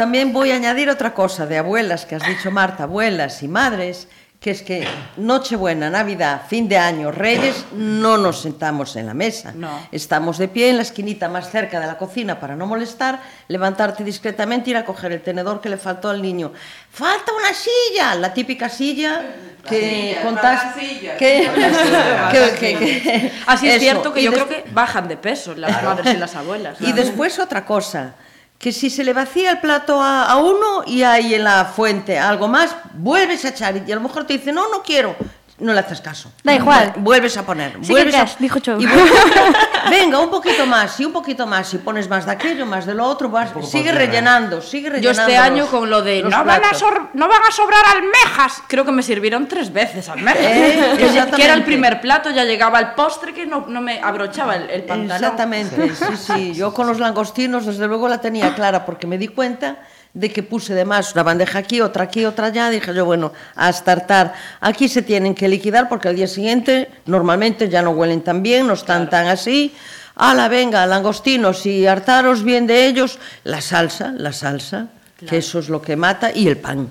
añadir 0.50 0.90
otra 0.90 1.14
cosa 1.14 1.46
de 1.46 1.58
abuelas 1.58 2.04
que 2.04 2.16
has 2.16 2.26
dicho 2.26 2.50
Marta, 2.50 2.82
abuelas 2.82 3.42
y 3.42 3.48
madres 3.48 4.07
que 4.40 4.52
es 4.52 4.62
que 4.62 4.86
Nochebuena, 5.16 5.90
Navidad, 5.90 6.42
fin 6.48 6.68
de 6.68 6.78
año, 6.78 7.10
Reyes, 7.10 7.64
no 7.72 8.16
nos 8.18 8.40
sentamos 8.42 8.94
en 8.94 9.06
la 9.06 9.14
mesa. 9.14 9.52
No. 9.52 9.68
Estamos 9.90 10.38
de 10.38 10.46
pie 10.46 10.70
en 10.70 10.76
la 10.76 10.82
esquinita 10.82 11.28
más 11.28 11.50
cerca 11.50 11.80
de 11.80 11.88
la 11.88 11.98
cocina 11.98 12.38
para 12.38 12.54
no 12.54 12.64
molestar, 12.66 13.20
levantarte 13.48 14.04
discretamente 14.04 14.70
y 14.70 14.72
ir 14.72 14.76
a 14.76 14.84
coger 14.84 15.10
el 15.10 15.22
tenedor 15.22 15.60
que 15.60 15.68
le 15.68 15.76
faltó 15.76 16.08
al 16.08 16.22
niño. 16.22 16.52
¡Falta 16.92 17.32
una 17.32 17.52
silla! 17.52 18.14
La 18.14 18.32
típica 18.32 18.68
silla 18.68 19.22
que 19.68 20.18
contás... 20.22 20.72
que- 21.18 23.32
Así 23.46 23.66
es 23.68 23.74
eso. 23.74 23.80
cierto 23.82 24.14
que 24.14 24.22
yo 24.22 24.30
des- 24.30 24.44
creo 24.44 24.64
que 24.64 24.70
bajan 24.70 25.08
de 25.08 25.16
peso 25.16 25.52
las 25.56 25.82
madres 25.82 26.14
y 26.14 26.16
las 26.16 26.36
abuelas. 26.36 26.80
y 26.80 26.92
después 26.92 27.40
otra 27.40 27.64
cosa, 27.64 28.14
que 28.58 28.72
si 28.72 28.90
se 28.90 29.04
le 29.04 29.12
vacía 29.12 29.52
el 29.52 29.60
plato 29.60 30.02
a, 30.02 30.24
a 30.24 30.36
uno 30.38 30.82
y 30.86 31.02
hay 31.04 31.34
en 31.34 31.44
la 31.44 31.64
fuente 31.64 32.18
algo 32.18 32.48
más, 32.48 32.74
vuelves 32.94 33.44
a 33.44 33.50
echar 33.50 33.82
y 33.86 33.92
a 33.92 33.94
lo 33.94 34.00
mejor 34.00 34.26
te 34.26 34.34
dice, 34.34 34.52
no, 34.52 34.68
no 34.70 34.82
quiero. 34.82 35.14
No 35.60 35.72
le 35.72 35.80
haces 35.80 36.00
caso. 36.00 36.30
Da 36.44 36.54
igual. 36.54 36.92
Vuelves 36.98 37.36
a 37.36 37.44
poner. 37.44 37.72
Sí 37.80 37.88
que 37.88 37.92
vuelves 37.92 38.14
a- 38.14 38.28
dijo 38.38 38.60
Chou. 38.60 38.80
y 38.80 38.86
vuelves- 38.86 39.12
Venga, 39.90 40.20
un 40.20 40.30
poquito 40.30 40.66
más 40.66 40.98
y 41.00 41.04
un 41.04 41.12
poquito 41.12 41.46
más. 41.48 41.74
Y 41.74 41.78
pones 41.78 42.08
más 42.08 42.26
de 42.26 42.32
aquello, 42.32 42.64
más 42.64 42.86
de 42.86 42.94
lo 42.94 43.04
otro. 43.04 43.28
vas- 43.28 43.50
sigue 43.68 43.90
rellenando, 43.90 44.62
sigue 44.62 44.84
Yo 44.88 44.92
rellenando. 44.92 45.22
este 45.22 45.36
año 45.36 45.66
con 45.66 45.90
lo 45.90 46.02
de 46.02 46.20
los 46.22 46.30
no 46.30 46.44
van, 46.44 46.56
a 46.56 46.60
platos". 46.60 46.78
sor- 46.78 47.08
no 47.14 47.26
van 47.26 47.42
a 47.42 47.50
sobrar 47.50 47.82
almejas, 47.96 48.62
creo 48.68 48.84
que 48.84 48.92
me 48.92 49.02
sirvieron 49.02 49.48
tres 49.48 49.72
veces 49.72 50.08
almejas. 50.08 50.38
Eh, 50.42 50.94
que, 51.30 51.36
que 51.36 51.44
era 51.44 51.54
el 51.54 51.64
primer 51.64 52.00
plato, 52.00 52.30
ya 52.30 52.44
llegaba 52.44 52.78
el 52.78 52.92
postre 52.92 53.34
que 53.34 53.44
no, 53.46 53.64
no 53.66 53.80
me 53.80 54.00
abrochaba 54.00 54.54
el, 54.56 54.70
el 54.70 54.82
pantalón. 54.84 55.16
Exactamente, 55.24 55.94
sí, 55.94 56.16
sí. 56.16 56.54
Yo 56.54 56.72
con 56.72 56.86
los 56.86 57.00
langostinos, 57.00 57.66
desde 57.66 57.86
luego, 57.88 58.08
la 58.08 58.20
tenía 58.20 58.54
clara 58.54 58.84
porque 58.86 59.06
me 59.08 59.18
di 59.18 59.26
cuenta 59.28 59.78
de 60.18 60.32
que 60.32 60.42
puse 60.42 60.74
de 60.74 60.84
más 60.84 61.14
una 61.14 61.22
bandeja 61.22 61.58
aquí, 61.60 61.80
otra 61.80 62.04
aquí, 62.04 62.24
otra 62.24 62.46
allá. 62.46 62.70
Dije 62.70 62.92
yo, 62.92 63.04
bueno, 63.04 63.32
a 63.54 63.68
estartar. 63.70 64.34
Aquí 64.60 64.88
se 64.88 65.02
tienen 65.02 65.34
que 65.34 65.48
liquidar 65.48 65.88
porque 65.88 66.08
al 66.08 66.16
día 66.16 66.26
siguiente 66.26 66.90
normalmente 67.06 67.68
ya 67.68 67.82
no 67.82 67.90
huelen 67.90 68.22
tan 68.22 68.42
bien, 68.42 68.66
no 68.66 68.74
están 68.74 69.08
tan 69.08 69.28
así. 69.28 69.74
Ala, 70.16 70.48
venga, 70.48 70.84
langostinos 70.86 71.64
y 71.66 71.86
hartaros 71.86 72.42
bien 72.42 72.66
de 72.66 72.86
ellos. 72.86 73.18
La 73.44 73.60
salsa, 73.60 74.12
la 74.16 74.32
salsa, 74.32 74.88
que 75.16 75.36
eso 75.38 75.60
es 75.60 75.68
lo 75.68 75.80
que 75.80 75.94
mata, 75.94 76.32
y 76.34 76.48
el 76.48 76.56
pan. 76.56 76.88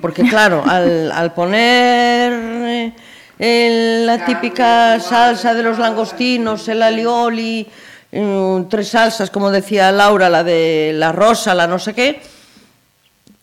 Porque 0.00 0.22
claro, 0.22 0.62
al, 0.64 1.10
al 1.10 1.34
poner 1.34 2.32
eh, 2.32 2.92
el- 3.40 4.06
la 4.06 4.24
típica 4.24 5.00
salsa 5.00 5.54
de 5.54 5.62
los 5.64 5.78
langostinos, 5.80 6.68
el 6.68 6.80
alioli, 6.82 7.66
eh, 8.12 8.64
tres 8.70 8.88
salsas, 8.90 9.28
como 9.30 9.50
decía 9.50 9.90
Laura, 9.90 10.28
la 10.30 10.44
de 10.44 10.92
la 10.94 11.10
rosa, 11.10 11.54
la 11.56 11.66
no 11.66 11.80
sé 11.80 11.94
qué, 11.94 12.20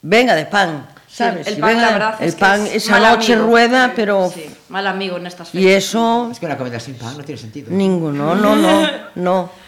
venga 0.06 0.36
de 0.36 0.46
pan, 0.46 0.88
Sí, 1.08 1.16
¿sabes? 1.24 1.48
el 1.48 1.58
Y 1.58 1.62
pan, 1.62 1.70
venga, 1.70 1.82
la 1.86 1.92
verdad, 1.94 2.16
el 2.20 2.28
es 2.28 2.36
que 2.36 2.40
pan 2.42 2.68
es 2.68 2.76
esa 2.76 3.00
noche 3.00 3.34
amigo. 3.34 3.48
rueda, 3.50 3.94
pero... 3.96 4.30
Sí, 4.34 4.46
mal 4.70 4.86
amigo 4.88 5.16
en 5.18 5.28
estas 5.28 5.50
Y 5.56 5.60
fechas. 5.64 5.84
eso, 5.86 6.30
Es 6.32 6.40
que 6.40 6.46
una 6.46 6.58
comida 6.58 6.80
sin 6.80 6.96
pan 6.96 7.18
no 7.18 7.24
tiene 7.24 7.40
sentido. 7.40 7.68
ninguno, 7.72 8.36
no, 8.36 8.56
no, 8.56 8.88
no. 9.16 9.50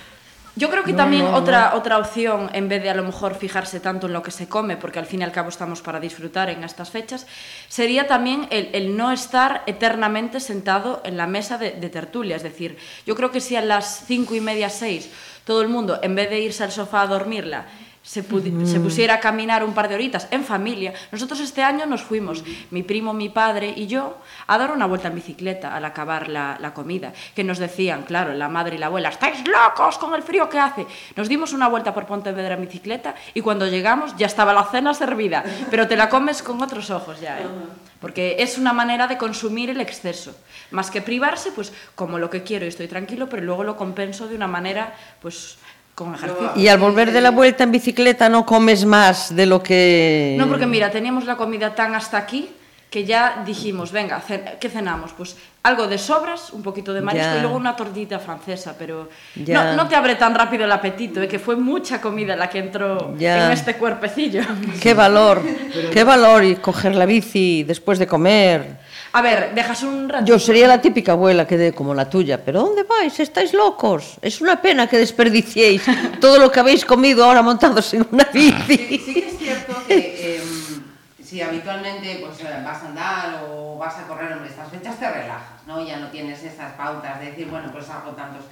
Yo 0.58 0.72
creo 0.72 0.84
que 0.84 0.92
No, 0.92 0.98
también 0.98 1.24
no, 1.24 1.32
no. 1.32 1.38
otra, 1.38 1.76
otra 1.76 2.00
opción, 2.00 2.50
en 2.54 2.68
vez 2.68 2.82
de 2.82 2.90
a 2.90 2.96
lo 2.96 3.04
mejor 3.04 3.36
fijarse 3.36 3.80
tanto 3.80 4.08
en 4.08 4.14
lo 4.14 4.24
que 4.24 4.32
se 4.32 4.48
come, 4.50 4.76
porque 4.76 4.98
al 4.98 5.06
fin 5.06 5.22
y 5.22 5.24
al 5.24 5.32
cabo 5.32 5.50
estamos 5.50 5.84
para 5.84 6.00
disfrutar 6.00 6.50
en 6.50 6.64
estas 6.64 6.90
fechas, 6.90 7.28
sería 7.70 8.08
también 8.08 8.48
el, 8.50 8.70
el 8.74 8.98
no 8.98 9.12
estar 9.12 9.62
eternamente 9.68 10.40
sentado 10.40 11.02
en 11.06 11.16
la 11.16 11.28
mesa 11.28 11.60
de, 11.60 11.72
de 11.74 11.90
tertulia. 11.90 12.36
Es 12.36 12.42
decir, 12.44 12.76
yo 13.06 13.16
creo 13.16 13.32
que 13.32 13.40
si 13.40 13.56
a 13.56 13.62
las 13.62 14.04
cinco 14.08 14.34
y 14.34 14.42
media, 14.42 14.70
seis, 14.72 15.10
todo 15.46 15.62
el 15.62 15.68
mundo, 15.70 16.00
en 16.02 16.16
vez 16.16 16.30
de 16.32 16.40
irse 16.40 16.64
al 16.64 16.72
sofá 16.72 17.04
a 17.04 17.08
dormirla, 17.08 17.68
se, 18.08 18.24
pudi- 18.24 18.66
se 18.66 18.80
pusiera 18.80 19.16
a 19.16 19.20
caminar 19.20 19.66
un 19.66 19.74
par 19.74 19.90
de 19.90 19.96
horitas 19.96 20.30
en 20.32 20.46
familia. 20.46 20.94
Nosotros 21.12 21.42
este 21.42 21.62
año 21.62 21.86
nos 21.86 22.02
fuimos, 22.02 22.42
mi 22.72 22.82
primo, 22.82 23.12
mi 23.14 23.28
padre 23.28 23.74
y 23.76 23.88
yo, 23.88 24.18
a 24.48 24.58
dar 24.58 24.72
una 24.72 24.86
vuelta 24.86 25.10
en 25.10 25.16
bicicleta 25.16 25.76
al 25.76 25.84
acabar 25.84 26.30
la, 26.30 26.58
la 26.62 26.74
comida. 26.74 27.12
Que 27.36 27.44
nos 27.44 27.58
decían, 27.58 28.04
claro, 28.04 28.34
la 28.34 28.48
madre 28.48 28.78
y 28.78 28.80
la 28.80 28.86
abuela, 28.86 29.10
estáis 29.10 29.44
locos 29.46 29.98
con 29.98 30.16
el 30.16 30.24
frío 30.24 30.48
que 30.48 30.58
hace. 30.58 30.88
Nos 31.18 31.28
dimos 31.28 31.52
una 31.52 31.68
vuelta 31.68 31.94
por 31.94 32.06
Pontevedra 32.06 32.56
en 32.56 32.62
bicicleta 32.62 33.14
y 33.34 33.42
cuando 33.42 33.68
llegamos 33.68 34.16
ya 34.16 34.28
estaba 34.28 34.54
la 34.54 34.64
cena 34.64 34.94
servida, 34.94 35.44
pero 35.70 35.86
te 35.90 35.98
la 35.98 36.08
comes 36.08 36.42
con 36.42 36.62
otros 36.62 36.90
ojos 36.90 37.20
ya, 37.20 37.42
¿eh? 37.42 37.46
Porque 38.00 38.38
es 38.40 38.58
una 38.58 38.74
manera 38.74 39.08
de 39.08 39.18
consumir 39.18 39.70
el 39.72 39.82
exceso. 39.82 40.34
Más 40.72 40.92
que 40.92 41.02
privarse, 41.02 41.52
pues 41.52 41.74
como 41.96 42.20
lo 42.20 42.30
que 42.30 42.44
quiero 42.44 42.64
y 42.64 42.70
estoy 42.70 42.88
tranquilo, 42.88 43.28
pero 43.28 43.42
luego 43.42 43.64
lo 43.64 43.76
compenso 43.76 44.28
de 44.28 44.36
una 44.36 44.48
manera, 44.48 44.94
pues 45.20 45.58
con 45.98 46.14
ejercicio. 46.14 46.52
Y 46.56 46.68
al 46.68 46.78
volver 46.78 47.12
de 47.12 47.22
la 47.22 47.32
vuelta 47.32 47.64
en 47.64 47.72
bicicleta 47.72 48.30
no 48.30 48.46
comes 48.46 48.86
más 48.86 49.36
de 49.36 49.48
lo 49.48 49.64
que... 49.64 50.36
No, 50.38 50.48
porque 50.48 50.68
mira, 50.68 50.92
teníamos 50.92 51.26
la 51.26 51.38
comida 51.38 51.74
tan 51.74 51.96
hasta 51.96 52.20
aquí 52.20 52.52
que 52.90 53.04
ya 53.06 53.44
dijimos, 53.46 53.92
venga, 53.92 54.22
¿qué 54.60 54.70
cenamos? 54.70 55.12
Pues 55.12 55.36
algo 55.64 55.88
de 55.88 55.98
sobras, 55.98 56.54
un 56.54 56.64
poquito 56.64 56.94
de 56.94 57.02
marisco 57.02 57.28
Ya. 57.34 57.38
y 57.38 57.42
luego 57.42 57.58
una 57.58 57.76
tortita 57.76 58.20
francesa, 58.20 58.76
pero 58.80 59.10
Ya. 59.36 59.76
no, 59.76 59.84
no 59.84 59.88
te 59.90 59.96
abre 59.96 60.16
tan 60.16 60.34
rápido 60.34 60.64
el 60.64 60.72
apetito, 60.72 61.22
¿eh? 61.22 61.28
que 61.28 61.38
fue 61.40 61.58
mucha 61.58 62.00
comida 62.00 62.36
la 62.38 62.50
que 62.50 62.60
entró 62.60 63.14
Ya. 63.18 63.48
en 63.48 63.52
este 63.52 63.76
cuerpecillo. 63.76 64.42
Qué 64.82 64.94
valor, 64.94 65.42
qué 65.92 66.04
valor 66.06 66.46
y 66.46 66.56
coger 66.56 66.96
la 66.96 67.06
bici 67.06 67.64
después 67.64 68.00
de 68.00 68.08
comer. 68.08 68.78
A 69.14 69.22
ver, 69.22 69.52
dejas 69.56 69.84
un 69.84 70.08
rato. 70.10 70.26
Yo 70.26 70.38
sería 70.38 70.68
la 70.68 70.80
típica 70.82 71.14
abuela 71.14 71.46
que 71.48 71.58
de 71.58 71.74
como 71.74 71.94
la 71.94 72.10
tuya, 72.10 72.44
pero 72.44 72.62
¿dónde 72.62 72.84
vais? 72.84 73.20
¿Estáis 73.20 73.54
locos? 73.54 74.18
Es 74.22 74.42
una 74.42 74.62
pena 74.62 74.88
que 74.88 74.98
desperdiciéis 74.98 75.82
todo 76.22 76.38
lo 76.40 76.52
que 76.52 76.60
habéis 76.60 76.86
comido 76.86 77.26
ahora 77.26 77.42
montados 77.42 77.94
en 77.94 78.06
una 78.12 78.26
bici. 78.32 78.78
sí 79.06 79.14
que 79.14 79.28
es 79.28 79.38
cierto 79.38 79.74
que 79.88 80.17
si 81.28 81.42
habitualmente 81.42 82.24
pues, 82.26 82.40
eh, 82.40 82.62
vas 82.64 82.82
a 82.84 82.88
andar 82.88 83.44
o 83.50 83.78
vas 83.78 83.98
a 83.98 84.08
correr, 84.08 84.32
hombre, 84.32 84.50
estas 84.50 84.70
fechas 84.70 84.98
te 84.98 85.10
relajas, 85.12 85.66
¿no? 85.68 85.86
Ya 85.86 85.98
no 85.98 86.08
tienes 86.08 86.42
esas 86.42 86.72
pautas 86.74 87.20
de 87.20 87.26
decir, 87.32 87.48
bueno, 87.48 87.70
pues 87.72 87.90
hago 87.90 88.12
tantos. 88.12 88.46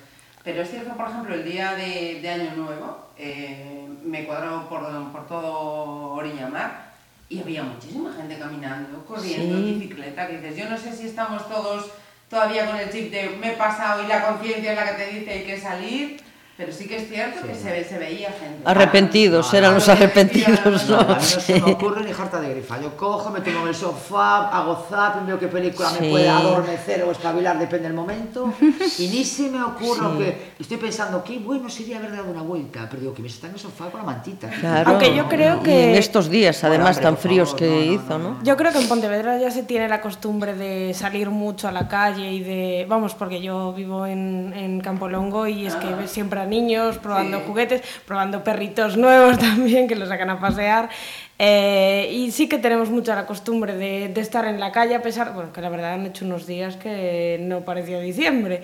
Pero 0.43 0.61
es 0.61 0.69
cierto, 0.69 0.93
por 0.97 1.07
ejemplo, 1.09 1.33
el 1.35 1.45
día 1.45 1.73
de, 1.75 2.19
de 2.21 2.29
Año 2.29 2.51
Nuevo 2.57 3.07
eh, 3.17 3.87
me 4.03 4.25
cuadró 4.25 4.67
por, 4.67 4.81
por 5.13 5.25
todo 5.25 6.09
Oriñamar 6.15 6.91
y 7.29 7.39
había 7.39 7.63
muchísima 7.63 8.11
gente 8.13 8.37
caminando, 8.37 9.05
corriendo, 9.05 9.55
Sí. 9.57 9.69
en 9.73 9.79
bicicleta, 9.79 10.27
que 10.27 10.39
dices, 10.39 10.57
yo 10.57 10.69
no 10.69 10.77
sé 10.77 10.93
si 10.93 11.07
estamos 11.07 11.47
todos 11.47 11.89
todavía 12.29 12.65
con 12.65 12.75
el 12.75 12.89
chip 12.91 13.09
de 13.09 13.37
me 13.39 13.53
he 13.53 13.55
pasado 13.55 14.03
y 14.03 14.07
la 14.07 14.27
conciencia 14.27 14.73
es 14.73 14.77
la 14.77 14.85
que 14.97 15.03
te 15.03 15.11
dice 15.19 15.31
hay 15.31 15.43
que 15.45 15.59
salir, 15.59 16.21
pero 16.57 16.71
sí 16.71 16.87
que 16.87 16.95
es 16.97 17.09
cierto 17.09 17.45
que 17.45 17.53
se, 17.53 17.69
ve- 17.69 17.83
se 17.83 17.97
veía 17.97 18.29
gente. 18.31 18.61
Arrepentidos, 18.63 19.51
No, 19.51 19.57
eran 19.59 19.71
no, 19.71 19.75
los 19.75 19.89
arrepentidos, 19.89 20.89
No, 20.89 20.95
¿no? 20.97 21.01
a 21.01 21.05
mí 21.07 21.13
no 21.15 21.19
se 21.41 21.59
me 21.61 21.71
ocurre 21.73 22.03
ni 22.05 22.13
jarta 22.13 22.39
de 22.39 22.49
grifa. 22.51 22.79
Yo 22.81 22.95
cojo, 22.95 23.29
me 23.29 23.41
tomo 23.41 23.61
en 23.63 23.67
el 23.67 23.75
sofá, 23.75 24.47
hago 24.49 24.85
zapping, 24.89 25.27
veo 25.27 25.37
qué 25.39 25.47
película 25.47 25.89
Sí. 25.89 25.97
me 26.01 26.09
puede 26.11 26.29
adormecer 26.29 27.03
o 27.03 27.11
espabilar, 27.11 27.59
depende 27.59 27.87
del 27.87 27.93
momento. 27.93 28.53
Y 28.99 29.07
ni 29.09 29.25
se 29.25 29.49
me 29.49 29.61
ocurre 29.61 30.15
que 30.17 30.37
estoy 30.59 30.77
pensando, 30.77 31.23
qué 31.23 31.39
bueno 31.39 31.69
sería 31.69 31.97
haber 31.97 32.11
dado 32.15 32.31
una 32.31 32.41
vuelta. 32.41 32.87
Pero 32.89 33.01
digo, 33.01 33.13
que 33.13 33.21
me 33.21 33.27
está 33.27 33.47
en 33.47 33.53
el 33.53 33.59
sofá 33.59 33.89
con 33.89 33.99
la 33.99 34.05
mantita. 34.05 34.49
Claro. 34.49 34.91
Aunque 34.91 35.13
yo 35.13 35.27
creo 35.27 35.57
Y 35.57 35.63
que- 35.63 35.89
en 35.91 35.95
estos 35.95 36.29
días, 36.29 36.61
Bueno, 36.61 36.75
además, 36.75 36.97
hombre, 36.97 37.03
tan 37.03 37.17
fríos 37.17 37.49
favor, 37.49 37.59
que 37.59 37.85
hizo, 37.87 38.17
no, 38.17 38.29
¿no? 38.31 38.43
Yo 38.43 38.55
creo 38.55 38.71
que 38.71 38.79
en 38.79 38.87
Pontevedra 38.87 39.37
ya 39.37 39.51
se 39.51 39.63
tiene 39.63 39.89
la 39.89 39.99
costumbre 39.99 40.53
de 40.55 40.93
salir 40.93 41.29
mucho 41.29 41.67
a 41.67 41.71
la 41.73 41.87
calle 41.89 42.31
y 42.31 42.39
de, 42.39 42.85
vamos, 42.87 43.13
porque 43.13 43.41
yo 43.41 43.73
vivo 43.73 44.05
en, 44.05 44.53
en 44.55 44.79
Campolongo 44.79 45.47
y 45.47 45.65
es 45.65 45.75
que 45.75 45.93
ves 45.93 46.09
siempre 46.11 46.44
niños 46.45 46.97
probando 46.97 47.39
Sí. 47.39 47.43
juguetes, 47.47 47.81
probando 48.05 48.43
perritos 48.43 48.97
nuevos 48.97 49.37
también 49.39 49.87
que 49.87 49.95
los 49.95 50.09
sacan 50.09 50.29
a 50.29 50.39
pasear. 50.39 50.89
Eh, 51.37 52.09
y 52.13 52.31
sí 52.31 52.47
que 52.47 52.57
tenemos 52.59 52.89
mucha 52.89 53.13
la 53.13 53.25
costumbre 53.25 53.75
de, 53.75 54.07
de 54.07 54.21
estar 54.21 54.45
en 54.45 54.57
la 54.57 54.71
calle 54.71 54.95
a 54.95 55.01
pesar, 55.01 55.33
bueno, 55.33 55.51
que 55.51 55.59
la 55.59 55.67
verdad 55.67 55.91
han 55.95 56.05
hecho 56.05 56.23
unos 56.23 56.47
días 56.47 56.77
que 56.77 57.37
no 57.41 57.65
parecía 57.65 57.99
diciembre. 57.99 58.61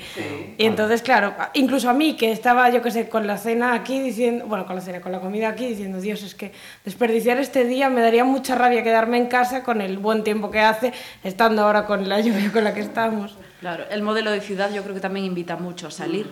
Y 0.57 0.65
entonces, 0.65 1.01
claro, 1.01 1.33
incluso 1.53 1.89
a 1.89 1.93
mí 1.93 2.15
que 2.15 2.31
estaba, 2.31 2.69
yo 2.69 2.81
que 2.81 2.89
sé, 2.91 3.09
con 3.09 3.27
la 3.27 3.37
cena 3.37 3.73
aquí 3.73 3.99
diciendo, 3.99 4.45
bueno, 4.47 4.65
con 4.65 4.77
la 4.77 4.81
cena, 4.81 5.01
con 5.01 5.11
la 5.11 5.19
comida 5.19 5.49
aquí 5.49 5.65
diciendo, 5.67 5.99
Dios, 5.99 6.23
es 6.23 6.33
que 6.33 6.53
desperdiciar 6.85 7.39
este 7.39 7.65
día 7.65 7.89
me 7.89 7.99
daría 7.99 8.23
mucha 8.23 8.55
rabia 8.55 8.83
quedarme 8.83 9.17
en 9.17 9.25
casa 9.25 9.63
con 9.63 9.81
el 9.81 9.97
buen 9.97 10.23
tiempo 10.23 10.49
que 10.49 10.61
hace, 10.61 10.93
estando 11.25 11.63
ahora 11.63 11.85
con 11.85 12.07
la 12.07 12.19
lluvia 12.21 12.53
con 12.53 12.63
la 12.63 12.73
que 12.73 12.79
estamos. 12.79 13.35
Claro, 13.59 13.83
el 13.91 14.01
modelo 14.01 14.31
de 14.31 14.39
ciudad 14.39 14.71
yo 14.73 14.81
creo 14.83 14.95
que 14.95 15.01
también 15.01 15.25
invita 15.25 15.57
mucho 15.57 15.87
a 15.87 15.91
salir. 15.91 16.25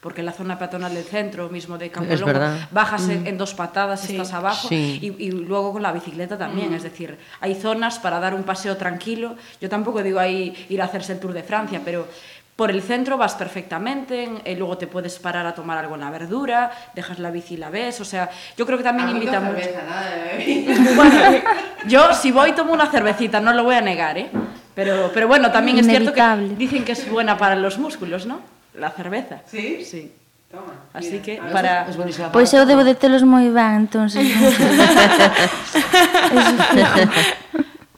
Porque 0.00 0.22
la 0.22 0.32
zona 0.32 0.58
peatonal 0.58 0.94
del 0.94 1.04
centro, 1.04 1.50
mismo 1.50 1.76
de 1.76 1.90
verdad. 1.90 2.68
bajas 2.70 3.06
en, 3.10 3.26
en 3.26 3.36
dos 3.36 3.52
patadas, 3.52 4.00
Sí. 4.00 4.12
estás 4.12 4.32
abajo, 4.32 4.68
Sí. 4.68 4.98
y, 5.02 5.26
y 5.26 5.30
luego 5.30 5.72
con 5.74 5.82
la 5.82 5.92
bicicleta 5.92 6.38
también. 6.38 6.72
Es 6.72 6.82
decir, 6.84 7.18
hay 7.40 7.54
zonas 7.54 7.98
para 7.98 8.18
dar 8.18 8.32
un 8.34 8.44
paseo 8.44 8.78
tranquilo. 8.78 9.36
Yo 9.60 9.68
tampoco 9.68 10.02
digo 10.02 10.18
ahí 10.18 10.54
ir 10.70 10.80
a 10.80 10.86
hacerse 10.86 11.12
el 11.12 11.20
Tour 11.20 11.34
de 11.34 11.42
Francia, 11.42 11.82
pero 11.84 12.08
por 12.56 12.70
el 12.70 12.80
centro 12.82 13.18
vas 13.18 13.34
perfectamente, 13.34 14.24
en- 14.24 14.40
eh, 14.46 14.56
luego 14.56 14.78
te 14.78 14.86
puedes 14.86 15.18
parar 15.18 15.44
a 15.46 15.54
tomar 15.54 15.76
algo 15.78 15.94
en 15.96 16.00
la 16.00 16.10
verdura, 16.10 16.70
dejas 16.94 17.18
la 17.18 17.30
bici 17.30 17.54
y 17.54 17.56
la 17.58 17.68
ves. 17.68 18.00
O 18.00 18.04
sea, 18.06 18.30
yo 18.56 18.64
creo 18.64 18.78
que 18.78 18.84
también 18.84 19.08
A 19.08 19.12
mí 19.12 19.18
invita 19.18 19.38
mucho. 19.40 19.60
cerveza, 19.60 19.82
nada. 19.88 20.94
Bueno, 20.96 21.40
yo 21.88 22.14
si 22.14 22.32
voy 22.32 22.52
tomo 22.52 22.72
una 22.72 22.86
cervecita, 22.90 23.38
no 23.40 23.52
lo 23.52 23.64
voy 23.64 23.74
a 23.76 23.80
negar, 23.82 24.16
¿eh? 24.16 24.30
Pero, 24.74 25.10
pero 25.12 25.28
bueno, 25.28 25.50
también 25.52 25.78
es 25.78 25.86
cierto 25.86 26.12
que 26.14 26.22
dicen 26.56 26.84
que 26.84 26.92
es 26.92 27.10
buena 27.10 27.36
para 27.36 27.54
los 27.56 27.78
músculos, 27.78 28.24
¿no? 28.24 28.40
La 28.74 28.90
cerveza. 28.90 29.42
¿Sí? 29.46 29.84
Sí. 29.84 30.12
Toma, 30.50 30.74
Así 30.92 31.10
mira, 31.12 31.22
que 31.22 31.38
a 31.38 31.44
ver, 31.44 31.52
para... 31.52 31.86
Es. 31.88 31.96
Pois 32.32 32.52
eu 32.54 32.66
debo 32.66 32.82
de 32.82 32.94
telos 32.98 33.22
moi 33.22 33.46
ben, 33.54 33.86
entonces. 33.86 34.26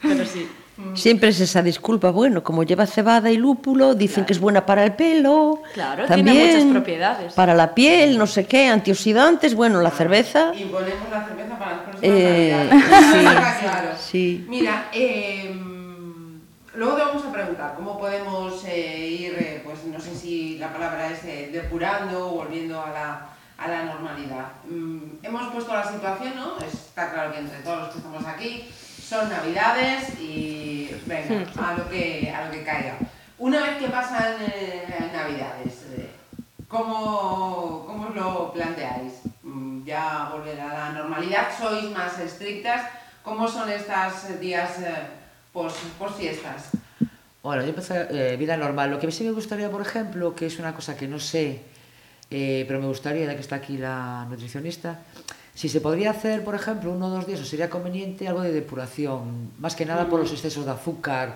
Pero 0.02 0.24
sí. 0.26 0.48
Siempre 0.94 1.30
es 1.30 1.40
esa 1.40 1.62
disculpa, 1.62 2.10
bueno, 2.10 2.42
como 2.42 2.62
lleva 2.64 2.84
cebada 2.86 3.30
y 3.30 3.38
lúpulo, 3.38 3.94
dicen 3.94 4.26
que 4.26 4.32
es 4.34 4.40
buena 4.40 4.66
para 4.66 4.84
el 4.84 4.92
pelo. 4.92 5.62
Claro, 5.72 6.04
tiene 6.06 6.32
también 6.32 6.56
muchas 6.56 6.72
propiedades. 6.72 7.32
Para 7.32 7.54
la 7.54 7.74
piel, 7.74 8.18
no 8.18 8.26
sé 8.26 8.44
qué, 8.46 8.68
antioxidantes, 8.68 9.54
bueno, 9.54 9.80
la 9.80 9.90
cerveza. 9.90 10.52
Y 10.54 10.64
ponemos 10.64 11.08
la 11.10 11.24
cerveza 11.24 11.58
para 11.58 11.76
las 11.76 11.96
Eh, 12.02 12.68
sí, 12.70 13.20
claro. 13.62 13.88
sí. 13.98 14.44
Mira, 14.48 14.88
eh, 14.92 15.54
luego 16.74 16.96
te 16.96 17.02
vamos 17.02 17.24
a 17.24 17.32
preguntar 17.32 17.74
cómo 17.76 17.98
podemos 17.98 18.64
eh, 18.64 19.06
ir, 19.06 19.34
eh, 19.38 19.62
pues 19.64 19.84
no 19.84 20.00
sé 20.00 20.14
si 20.14 20.58
la 20.58 20.72
palabra 20.72 21.08
es 21.10 21.24
eh, 21.24 21.50
depurando 21.52 22.28
o 22.28 22.36
volviendo 22.36 22.80
a 22.82 22.90
la, 22.90 23.26
a 23.58 23.68
la 23.68 23.84
normalidad. 23.84 24.46
Mm, 24.68 25.18
hemos 25.22 25.52
puesto 25.52 25.72
la 25.72 25.84
situación, 25.84 26.36
¿no? 26.36 26.58
Está 26.58 27.12
claro 27.12 27.32
que 27.32 27.38
entre 27.38 27.58
todos 27.58 27.78
los 27.80 27.88
que 27.90 27.98
estamos 27.98 28.26
aquí 28.26 28.70
son 29.02 29.28
navidades 29.28 30.20
y 30.20 30.90
venga, 31.06 31.46
a 31.60 31.74
lo 31.74 31.88
que, 31.88 32.32
a 32.34 32.46
lo 32.46 32.50
que 32.50 32.62
caiga. 32.62 32.94
Una 33.38 33.62
vez 33.62 33.78
que 33.78 33.88
pasan 33.88 34.36
navidades, 35.12 35.82
¿Cómo, 36.72 37.84
¿Cómo 37.86 38.08
os 38.08 38.14
lo 38.14 38.50
planteáis? 38.50 39.12
Mm, 39.42 39.84
¿Ya 39.84 40.30
volver 40.32 40.58
a 40.58 40.68
la 40.68 40.88
normalidad? 40.92 41.48
¿Sois 41.54 41.90
más 41.90 42.18
estrictas? 42.18 42.88
¿Cómo 43.22 43.46
son 43.46 43.68
estos 43.68 44.40
días 44.40 44.78
pos, 45.52 45.74
pos 45.98 46.14
fiestas? 46.16 46.70
Bueno, 47.42 47.62
yo 47.62 47.68
empecé 47.70 48.06
eh, 48.10 48.36
vida 48.36 48.56
normal. 48.56 48.90
Lo 48.90 48.98
que 48.98 49.10
sí 49.10 49.24
me 49.24 49.32
gustaría, 49.32 49.70
por 49.70 49.82
ejemplo, 49.82 50.34
que 50.34 50.46
es 50.46 50.58
una 50.58 50.74
cosa 50.74 50.96
que 50.96 51.08
no 51.08 51.18
sé, 51.18 51.60
eh, 52.30 52.64
pero 52.66 52.80
me 52.80 52.86
gustaría, 52.86 53.26
ya 53.26 53.34
que 53.34 53.40
está 53.40 53.56
aquí 53.56 53.76
la 53.76 54.26
nutricionista, 54.30 55.00
si 55.54 55.68
se 55.68 55.80
podría 55.80 56.10
hacer, 56.12 56.44
por 56.44 56.54
ejemplo, 56.54 56.92
uno 56.92 57.06
o 57.06 57.10
dos 57.10 57.26
días, 57.26 57.40
o 57.40 57.44
sería 57.44 57.68
conveniente 57.68 58.28
algo 58.28 58.42
de 58.42 58.52
depuración, 58.52 59.50
más 59.58 59.74
que 59.76 59.84
nada 59.84 60.08
por 60.08 60.20
los 60.20 60.30
excesos 60.32 60.64
de 60.64 60.70
azúcar 60.70 61.34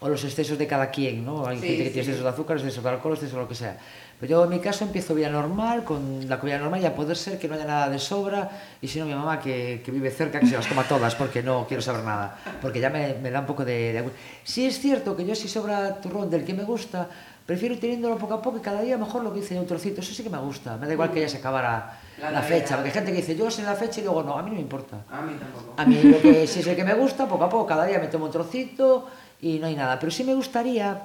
o 0.00 0.08
los 0.08 0.22
excesos 0.24 0.58
de 0.58 0.66
cada 0.66 0.90
quien, 0.90 1.24
¿no? 1.24 1.46
Hay 1.46 1.58
Sí, 1.60 1.68
gente 1.68 1.78
que 1.84 1.88
sí. 1.88 1.92
tiene 1.94 2.00
excesos 2.08 2.24
de 2.24 2.28
azúcar, 2.30 2.56
excesos 2.58 2.84
de 2.84 2.90
alcohol, 2.90 3.12
excesos 3.14 3.34
de 3.36 3.40
lo 3.40 3.48
que 3.48 3.54
sea. 3.54 3.78
Pero 4.20 4.30
yo 4.30 4.44
en 4.44 4.50
mi 4.50 4.60
caso 4.60 4.84
empiezo 4.84 5.14
vida 5.14 5.28
normal, 5.28 5.84
con 5.84 6.28
la 6.28 6.38
comida 6.38 6.58
normal 6.58 6.80
y 6.80 6.86
a 6.86 6.94
poder 6.94 7.16
ser 7.16 7.38
que 7.38 7.48
no 7.48 7.54
haya 7.54 7.64
nada 7.64 7.88
de 7.88 7.98
sobra 7.98 8.50
y 8.80 8.88
si 8.88 8.98
no 8.98 9.06
mi 9.06 9.14
mamá 9.14 9.40
que, 9.40 9.82
que 9.84 9.90
vive 9.90 10.10
cerca 10.10 10.40
que 10.40 10.46
se 10.46 10.56
las 10.56 10.66
coma 10.66 10.84
todas 10.84 11.14
porque 11.14 11.42
no 11.42 11.66
quiero 11.66 11.82
saber 11.82 12.04
nada, 12.04 12.38
porque 12.62 12.80
ya 12.80 12.90
me, 12.90 13.14
me 13.14 13.30
da 13.30 13.40
un 13.40 13.46
poco 13.46 13.64
de, 13.64 13.92
de... 13.92 14.10
Sí 14.44 14.66
es 14.66 14.78
cierto 14.78 15.16
que 15.16 15.26
yo 15.26 15.34
si 15.34 15.48
sobra 15.48 16.00
turrón 16.00 16.30
del 16.30 16.44
que 16.44 16.54
me 16.54 16.64
gusta, 16.64 17.08
prefiero 17.46 17.74
ir 17.74 17.80
teniéndolo 17.80 18.16
poco 18.16 18.34
a 18.34 18.42
poco 18.42 18.58
y 18.58 18.60
cada 18.60 18.80
día 18.80 18.96
mejor 18.96 19.22
lo 19.22 19.32
que 19.32 19.40
hice 19.40 19.58
un 19.58 19.66
trocito, 19.66 20.00
eso 20.00 20.14
sí 20.14 20.22
que 20.22 20.30
me 20.30 20.38
gusta, 20.38 20.76
me 20.76 20.86
da 20.86 20.92
igual 20.92 21.10
que 21.10 21.20
ya 21.20 21.28
se 21.28 21.38
acabara 21.38 21.98
La 22.20 22.30
la, 22.30 22.42
fecha, 22.42 22.76
porque 22.76 22.88
hay 22.88 22.94
gente 22.94 23.10
que 23.10 23.18
dice 23.18 23.36
yo 23.36 23.50
sé 23.50 23.62
la 23.62 23.74
fecha 23.74 24.00
y 24.00 24.04
luego 24.04 24.22
no, 24.22 24.38
a 24.38 24.42
mí 24.42 24.50
no 24.50 24.56
me 24.56 24.62
importa. 24.62 24.98
A 25.10 25.20
mí 25.22 25.34
tampoco. 25.38 25.74
A 25.76 25.84
mí 25.84 26.02
lo 26.02 26.20
que 26.20 26.46
si 26.46 26.60
es 26.60 26.66
el 26.66 26.76
que 26.76 26.84
me 26.84 26.94
gusta, 26.94 27.28
poco 27.28 27.44
a 27.44 27.48
poco, 27.48 27.66
cada 27.66 27.84
día 27.84 27.98
me 27.98 28.08
tomo 28.08 28.26
un 28.26 28.30
trocito 28.30 29.08
y 29.40 29.58
no 29.58 29.66
hay 29.66 29.76
nada. 29.76 29.98
Pero 29.98 30.10
sí 30.10 30.24
me 30.24 30.34
gustaría, 30.34 31.02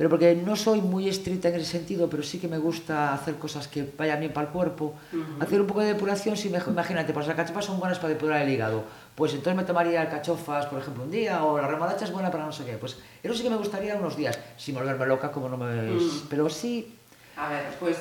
pero 0.00 0.08
porque 0.08 0.34
no 0.34 0.56
soy 0.56 0.80
muy 0.80 1.10
estricta 1.10 1.50
en 1.50 1.56
ese 1.56 1.72
sentido, 1.72 2.08
pero 2.08 2.22
sí 2.22 2.38
que 2.38 2.48
me 2.48 2.56
gusta 2.56 3.12
hacer 3.12 3.34
cosas 3.34 3.68
que 3.68 3.86
vayan 3.98 4.18
bien 4.18 4.32
para 4.32 4.46
el 4.46 4.50
cuerpo. 4.50 4.94
Hacer 5.40 5.60
un 5.60 5.66
poco 5.66 5.80
de 5.80 5.88
depuración, 5.88 6.38
si 6.38 6.48
me, 6.48 6.56
imagínate, 6.56 7.12
pues 7.12 7.26
las 7.26 7.36
alcachofas 7.36 7.66
son 7.66 7.78
buenas 7.78 7.98
para 7.98 8.14
depurar 8.14 8.40
el 8.40 8.48
hígado, 8.48 8.82
pues 9.14 9.34
entonces 9.34 9.56
me 9.56 9.64
tomaría 9.64 10.00
alcachofas, 10.00 10.64
por 10.64 10.80
ejemplo, 10.80 11.04
un 11.04 11.10
día, 11.10 11.44
o 11.44 11.60
la 11.60 11.66
remolacha 11.66 12.06
es 12.06 12.12
buena 12.12 12.30
para 12.30 12.46
no 12.46 12.52
sé 12.52 12.64
qué. 12.64 12.78
Pues 12.78 12.96
eso 13.22 13.34
sí 13.34 13.42
que 13.42 13.50
me 13.50 13.58
gustaría 13.58 13.94
unos 13.94 14.16
días, 14.16 14.38
sin 14.56 14.74
volverme 14.74 15.04
loca, 15.04 15.30
como 15.30 15.50
no 15.50 15.58
me... 15.58 15.98
Pero 16.30 16.48
sí, 16.48 16.96
A 17.36 17.50
ver, 17.50 17.66
pues 17.78 17.98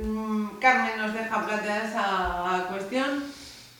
mm, 0.00 0.46
Carmen 0.60 0.96
nos 0.96 1.12
deja 1.12 1.44
plantear 1.44 1.86
esa 1.86 2.66
cuestión. 2.70 3.24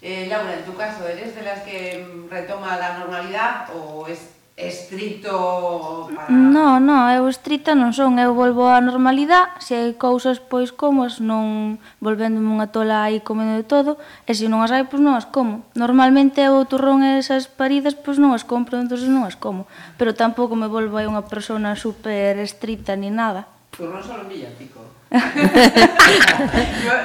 Eh, 0.01 0.27
Laura, 0.29 0.59
en 0.59 0.64
tu 0.64 0.75
caso, 0.75 1.07
¿eres 1.07 1.37
de 1.37 1.42
las 1.42 1.61
que 1.61 2.05
mm, 2.05 2.29
retoma 2.29 2.77
la 2.77 2.98
normalidad 2.98 3.68
o 3.72 4.09
es 4.09 4.18
estrito 4.57 6.11
para... 6.15 6.29
No, 6.29 6.79
no, 6.81 7.09
eu 7.11 7.29
estrita 7.29 7.75
non 7.75 7.97
son, 7.97 8.21
eu 8.21 8.37
volvo 8.37 8.69
á 8.69 8.81
normalidade, 8.85 9.65
se 9.65 9.73
hai 9.73 9.97
cousas 9.97 10.38
pois 10.38 10.69
como, 10.69 11.09
as 11.09 11.25
non 11.25 11.81
volvéndome 12.05 12.53
unha 12.53 12.69
tola 12.69 13.09
aí 13.09 13.25
comendo 13.25 13.57
de 13.57 13.65
todo, 13.65 13.97
e 14.29 14.37
se 14.37 14.53
non 14.53 14.61
as 14.61 14.69
hai, 14.69 14.85
pois 14.85 15.01
non 15.01 15.17
as 15.17 15.25
como. 15.25 15.65
Normalmente 15.73 16.45
o 16.53 16.61
turrón 16.69 17.01
e 17.01 17.17
esas 17.17 17.49
paridas, 17.49 17.97
pois 17.97 18.21
non 18.21 18.37
as 18.37 18.45
compro, 18.45 18.77
entón 18.77 19.01
non 19.09 19.25
as 19.25 19.41
como, 19.41 19.65
pero 19.97 20.12
tampouco 20.12 20.53
me 20.53 20.69
volvo 20.69 21.01
aí 21.01 21.09
unha 21.09 21.25
persona 21.25 21.73
super 21.73 22.37
estrita 22.37 22.93
ni 22.93 23.09
nada. 23.09 23.49
Turrón 23.73 24.05
solo 24.05 24.29
villancico. 24.29 24.85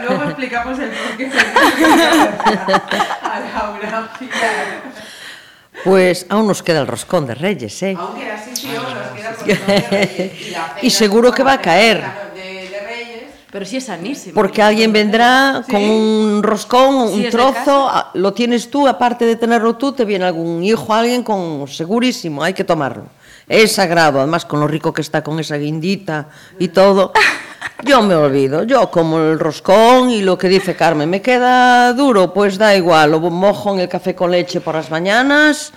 Luego 0.07 0.23
explicamos 0.31 0.79
el 0.79 0.91
porqué. 0.91 1.27
a 3.23 3.39
Laura, 3.39 4.07
Pues 5.83 6.25
aún 6.29 6.47
nos 6.47 6.63
queda 6.63 6.79
el 6.81 6.87
roscón 6.87 7.25
de 7.27 7.35
Reyes, 7.35 7.81
¿eh? 7.83 7.95
Aún 7.97 8.15
queda 8.15 8.35
así, 8.35 8.55
sí, 8.55 8.67
nos 8.67 8.83
queda 9.15 9.31
por 9.35 9.45
de 9.47 9.87
Reyes. 9.89 10.51
la 10.51 10.75
Y 10.81 10.89
cena 10.89 10.97
seguro 10.99 11.31
que 11.31 11.43
va 11.43 11.53
a 11.53 11.61
caer. 11.61 12.03
De, 12.35 12.41
de 12.69 12.79
Reyes. 12.81 13.23
Pero 13.51 13.65
sí 13.65 13.77
es 13.77 13.85
sanísimo. 13.85 14.33
Porque 14.33 14.61
alguien 14.61 14.91
vendrá 14.91 15.63
con 15.69 15.81
un 15.81 16.43
roscón, 16.43 16.95
un 16.95 17.21
Sí, 17.23 17.29
trozo, 17.29 17.87
a- 17.89 18.11
lo 18.15 18.33
tienes 18.33 18.69
tú, 18.69 18.87
aparte 18.87 19.25
de 19.25 19.35
tenerlo 19.35 19.75
tú, 19.77 19.93
te 19.93 20.03
viene 20.03 20.25
algún 20.25 20.63
hijo, 20.63 20.93
alguien 20.93 21.23
con 21.23 21.67
segurísimo, 21.67 22.43
hay 22.43 22.53
que 22.53 22.63
tomarlo. 22.63 23.05
Es 23.47 23.73
sagrado, 23.73 24.19
además 24.19 24.43
con 24.43 24.59
lo 24.59 24.67
rico 24.67 24.91
que 24.91 25.01
está 25.01 25.23
con 25.23 25.39
esa 25.39 25.55
guindita 25.55 26.27
y 26.59 26.67
todo. 26.69 27.13
Yo 27.83 28.01
me 28.01 28.15
olvido, 28.15 28.63
yo 28.63 28.89
como 28.89 29.19
el 29.19 29.39
roscón 29.39 30.09
y 30.09 30.21
lo 30.21 30.37
que 30.37 30.49
dice 30.49 30.75
Carmen, 30.75 31.09
me 31.09 31.21
queda 31.21 31.93
duro, 31.93 32.33
pues 32.33 32.57
da 32.57 32.75
igual, 32.75 33.11
lo 33.11 33.19
mojo 33.19 33.73
en 33.73 33.81
el 33.81 33.87
café 33.87 34.15
con 34.15 34.31
leche 34.31 34.61
por 34.61 34.75
las 34.75 34.89
mañanas 34.89 35.71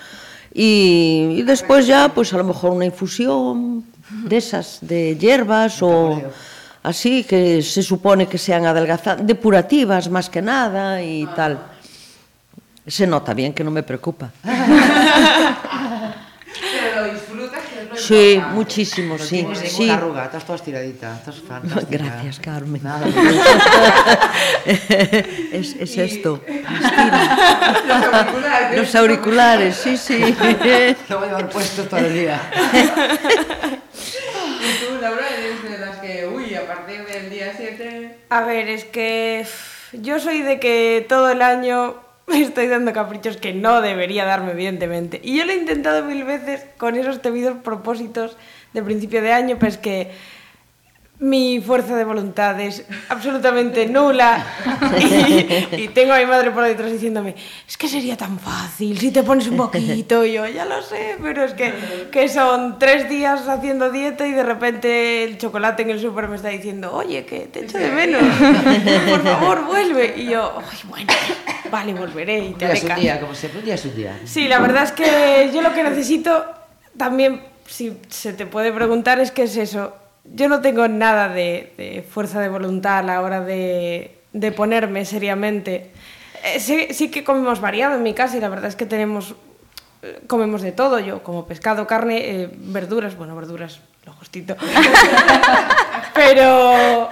y, 0.53 1.43
después 1.43 1.87
ya, 1.87 2.09
pues 2.09 2.33
a 2.33 2.39
lo 2.39 2.45
mejor 2.45 2.73
una 2.73 2.87
infusión 2.87 3.85
de 4.11 4.37
esas, 4.37 4.79
de 4.81 5.17
hierbas 5.17 5.83
o 5.83 6.23
así, 6.83 7.25
que 7.25 7.63
se 7.63 7.83
supone 7.83 8.27
que 8.27 8.39
sean 8.39 8.67
adelgazadas, 8.67 9.27
depurativas 9.27 10.09
más 10.11 10.29
que 10.29 10.43
nada 10.43 11.03
y 11.03 11.27
tal. 11.37 11.61
Se 12.87 13.07
nota 13.07 13.35
bien 13.35 13.53
que 13.53 13.63
no 13.63 13.71
me 13.71 13.83
preocupa. 13.83 14.31
Pero 14.43 14.57
lo 16.97 17.13
disfrutas, 17.13 17.61
que 17.63 17.83
es 17.83 17.89
lo 17.89 17.90
Sí, 18.01 18.41
muchísimo, 18.53 19.17
no 19.19 19.25
sí, 19.25 19.47
sí. 19.67 19.91
arruga, 19.91 20.25
estás 20.25 20.45
toda 20.45 20.57
estiradita, 20.57 21.17
estás 21.17 21.37
fantástica. 21.41 21.87
Gracias, 22.05 22.41
Carmen. 22.41 22.83
Nada, 22.85 23.07
es, 24.67 25.77
es 25.79 25.97
Y- 25.97 26.01
esto. 26.01 26.43
Los 27.87 28.05
auriculares. 28.15 28.79
Los 28.79 28.95
auriculares, 28.95 29.77
sí, 29.77 29.97
sí. 29.97 30.19
lo 31.09 31.19
voy 31.19 31.25
a 31.25 31.31
llevar 31.31 31.49
puesto 31.49 31.85
todo 31.85 32.01
el 32.01 32.13
día. 32.15 32.41
Y 34.61 34.85
tú, 34.87 35.01
Laura, 35.01 35.27
eres 35.29 35.63
de 35.71 35.79
las 35.79 35.97
que, 35.99 36.27
uy, 36.27 36.55
a 36.55 36.67
partir 36.67 37.05
del 37.07 37.31
día 37.31 37.53
7... 37.57 38.19
A 38.31 38.43
ver, 38.43 38.69
es 38.69 38.85
que 38.85 39.47
yo 39.93 40.21
soy 40.21 40.43
de 40.43 40.61
que 40.61 41.05
todo 41.09 41.31
el 41.31 41.43
año 41.43 41.97
me 42.39 42.43
estoy 42.43 42.69
dando 42.69 42.93
caprichos 42.93 43.37
que 43.37 43.53
no 43.53 43.81
debería 43.81 44.25
darme, 44.25 44.53
evidentemente. 44.53 45.21
Y 45.23 45.37
yo 45.37 45.45
lo 45.45 45.53
he 45.53 45.57
intentado 45.57 46.05
mil 46.05 46.25
veces 46.25 46.65
con 46.79 46.95
esos 46.95 47.21
temidos 47.21 47.57
propósitos 47.63 48.37
de 48.73 48.83
principio 48.83 49.21
de 49.21 49.33
año, 49.33 49.59
pues 49.59 49.77
que 49.77 50.13
mi 51.21 51.61
fuerza 51.61 51.97
de 51.97 52.05
voluntad 52.05 52.59
es 52.61 52.83
absolutamente 53.11 53.87
nula 53.87 54.43
y, 54.99 55.83
y 55.83 55.89
tengo 55.89 56.15
a 56.15 56.19
mi 56.19 56.25
madre 56.25 56.51
por 56.51 56.65
detrás 56.65 56.91
diciéndome 56.91 57.35
es 57.69 57.77
que 57.77 57.89
sería 57.89 58.17
tan 58.17 58.39
fácil 58.39 58.99
si 58.99 59.11
te 59.11 59.23
pones 59.23 59.47
un 59.49 59.59
poquito 59.59 60.25
y 60.25 60.33
yo 60.33 60.47
ya 60.47 60.65
lo 60.65 60.81
sé 60.83 61.17
pero 61.23 61.45
es 61.45 61.53
que, 61.53 61.75
que 62.11 62.27
son 62.29 62.79
tres 62.79 63.09
días 63.11 63.47
haciendo 63.49 63.91
dieta 63.91 64.27
y 64.27 64.33
de 64.33 64.43
repente 64.43 65.25
el 65.25 65.37
chocolate 65.37 65.83
en 65.83 65.91
el 65.91 66.01
súper 66.01 66.27
me 66.27 66.37
está 66.37 66.49
diciendo 66.49 66.91
oye 66.93 67.27
que 67.27 67.41
te 67.41 67.65
echo 67.67 67.77
de 67.77 67.91
menos 67.91 68.23
por 69.11 69.23
favor 69.23 69.67
vuelve 69.67 70.15
y 70.17 70.27
yo 70.31 70.55
"Ay, 70.59 70.79
bueno 70.89 71.13
vale 71.71 71.93
volveré 71.93 72.47
y 72.47 72.53
te 72.55 72.65
día 72.65 72.69
haré 72.69 72.79
es 72.79 72.83
un 72.83 72.89
caso". 72.89 73.01
día, 73.03 73.21
como 73.21 73.35
siempre, 73.35 73.59
un 73.61 73.65
día 73.67 73.75
es 73.75 73.85
un 73.85 73.95
día. 73.95 74.19
Sí, 74.25 74.49
la 74.49 74.59
verdad 74.59 74.85
es 74.85 74.93
que 74.93 75.51
yo 75.55 75.61
lo 75.63 75.73
que 75.73 75.83
necesito 75.85 76.45
también, 76.97 77.43
si 77.67 77.97
se 78.09 78.33
te 78.33 78.45
puede 78.47 78.73
preguntar, 78.73 79.21
es 79.21 79.31
que 79.31 79.45
es 79.45 79.57
eso. 79.57 79.95
Yo 80.33 80.49
no 80.49 80.61
tengo 80.61 80.87
nada 80.89 81.29
de, 81.29 81.73
de 81.77 82.03
fuerza 82.09 82.41
de 82.41 82.49
voluntad 82.49 82.99
a 82.99 83.03
la 83.03 83.21
hora 83.21 83.41
de, 83.41 84.19
de 84.33 84.53
ponerme 84.53 85.05
seriamente. 85.05 85.91
Eh, 86.45 86.61
sí, 86.61 86.89
sí 86.91 87.11
que 87.11 87.25
comemos 87.25 87.61
variado 87.61 87.97
en 87.97 88.03
mi 88.03 88.15
casa 88.15 88.37
y 88.37 88.41
la 88.41 88.49
verdad 88.49 88.67
es 88.67 88.77
que 88.77 88.87
tenemos 88.87 89.35
eh, 90.03 90.21
comemos 90.27 90.63
de 90.63 90.73
todo, 90.73 90.99
yo 90.99 91.23
como 91.23 91.47
pescado, 91.47 91.87
carne, 91.87 92.19
eh, 92.19 92.51
verduras, 92.55 93.17
bueno, 93.19 93.37
verduras, 93.37 93.81
lo 94.07 94.15
justito. 94.15 94.57
pero, 96.15 97.11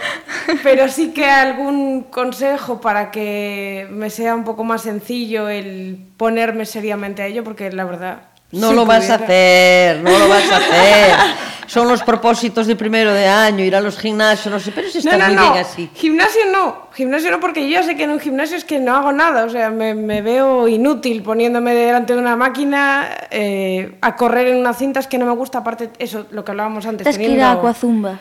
pero 0.62 0.88
sí 0.88 1.12
que 1.12 1.26
algún 1.26 2.04
consejo 2.04 2.80
para 2.80 3.10
que 3.10 3.86
me 3.90 4.08
sea 4.08 4.34
un 4.34 4.44
poco 4.44 4.64
más 4.64 4.82
sencillo 4.82 5.50
el 5.50 5.98
ponerme 6.16 6.64
seriamente 6.64 7.20
a 7.20 7.26
ello, 7.26 7.44
porque 7.44 7.70
la 7.70 7.84
verdad... 7.84 8.22
No 8.52 8.70
si 8.70 8.76
lo 8.76 8.86
vas 8.86 9.10
a 9.10 9.16
hacer, 9.16 10.00
no 10.00 10.18
lo 10.18 10.26
vas 10.26 10.50
a 10.50 10.56
hacer. 10.56 11.14
Son 11.68 11.86
los 11.86 12.02
propósitos 12.02 12.66
de 12.66 12.74
primero 12.76 13.12
de 13.12 13.26
año, 13.28 13.62
ir 13.64 13.76
a 13.76 13.80
los 13.80 13.98
gimnasios, 13.98 14.52
no 14.52 14.58
sé, 14.58 14.72
pero 14.72 14.88
si 14.88 14.98
está 14.98 15.16
no, 15.18 15.26
muy 15.26 15.34
no. 15.36 15.52
bien 15.52 15.64
así. 15.64 15.90
Gimnasio 15.94 16.40
no. 16.50 16.88
Gimnasio 16.94 17.30
no, 17.30 17.38
porque 17.40 17.62
yo 17.62 17.68
ya 17.68 17.82
sé 17.82 17.94
que 17.96 18.04
en 18.04 18.10
un 18.10 18.18
gimnasio 18.20 18.56
es 18.56 18.64
que 18.64 18.78
no 18.80 18.96
hago 18.96 19.12
nada. 19.12 19.44
O 19.44 19.50
sea, 19.50 19.70
me, 19.70 19.94
me 19.94 20.22
veo 20.22 20.66
inútil 20.66 21.22
poniéndome 21.22 21.74
delante 21.74 22.14
de 22.14 22.18
una 22.20 22.36
máquina 22.36 23.06
eh, 23.30 23.96
a 24.00 24.16
correr 24.16 24.48
en 24.48 24.56
unas 24.56 24.78
cintas 24.78 25.06
que 25.06 25.18
no 25.18 25.26
me 25.26 25.32
gusta. 25.32 25.58
Aparte, 25.58 25.90
eso, 25.98 26.26
lo 26.30 26.44
que 26.44 26.50
hablábamos 26.52 26.86
antes. 26.86 27.04
Tes 27.04 27.16
que 27.18 27.24
ir 27.24 27.28
teniendo- 27.30 27.60
que. 27.62 28.18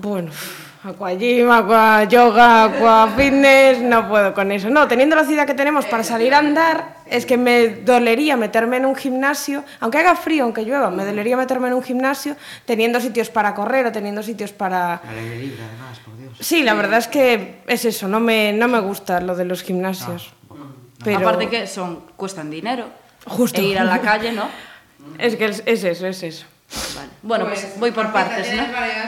Bueno, 0.00 0.30
aqua 0.86 1.12
gym, 1.14 1.50
aqua 1.50 2.04
yoga, 2.04 2.64
aqua 2.64 3.08
fitness, 3.16 3.80
no 3.80 4.08
puedo 4.08 4.32
con 4.32 4.52
eso. 4.52 4.70
No, 4.70 4.86
teniendo 4.86 5.16
la 5.16 5.24
ciudad 5.24 5.46
que 5.46 5.54
tenemos 5.54 5.84
para 5.86 6.04
salir 6.04 6.34
a 6.34 6.38
andar, 6.38 6.96
es 7.06 7.26
que 7.26 7.36
me 7.36 7.68
dolería 7.68 8.36
meterme 8.36 8.76
en 8.76 8.86
un 8.86 8.94
gimnasio, 8.94 9.64
aunque 9.80 9.98
haga 9.98 10.14
frío, 10.16 10.44
aunque 10.44 10.62
llueva, 10.62 10.90
me 10.90 11.04
dolería 11.04 11.36
meterme 11.36 11.68
en 11.68 11.74
un 11.74 11.82
gimnasio 11.82 12.36
teniendo 12.64 13.00
sitios 13.00 13.30
para 13.30 13.54
correr 13.54 13.86
o 13.86 13.92
teniendo 13.92 14.22
sitios 14.22 14.52
para... 14.52 15.00
Además, 15.04 15.98
por 16.04 16.16
Dios. 16.16 16.36
Sí, 16.40 16.62
la 16.62 16.74
verdad 16.74 16.98
es 16.98 17.08
que 17.08 17.62
es 17.66 17.84
eso, 17.84 18.08
no 18.08 18.20
me, 18.20 18.52
no 18.52 18.68
me 18.68 18.80
gusta 18.80 19.20
lo 19.20 19.34
de 19.34 19.44
los 19.44 19.62
gimnasios. 19.62 20.32
Pero 21.04 21.18
Aparte 21.18 21.48
que 21.48 21.66
son 21.66 22.02
cuestan 22.16 22.50
dinero. 22.50 22.86
Justo. 23.26 23.60
E 23.60 23.64
ir 23.64 23.78
a 23.78 23.84
la 23.84 24.00
calle, 24.00 24.32
¿no? 24.32 24.48
es 25.18 25.36
que 25.36 25.46
es, 25.46 25.62
es 25.66 25.84
eso, 25.84 26.06
es 26.06 26.22
eso. 26.22 26.46
Vale. 26.96 27.08
Bueno, 27.22 27.46
pues, 27.46 27.78
voy 27.78 27.92
por 27.92 28.12
partes, 28.12 28.52
¿no? 28.54 28.64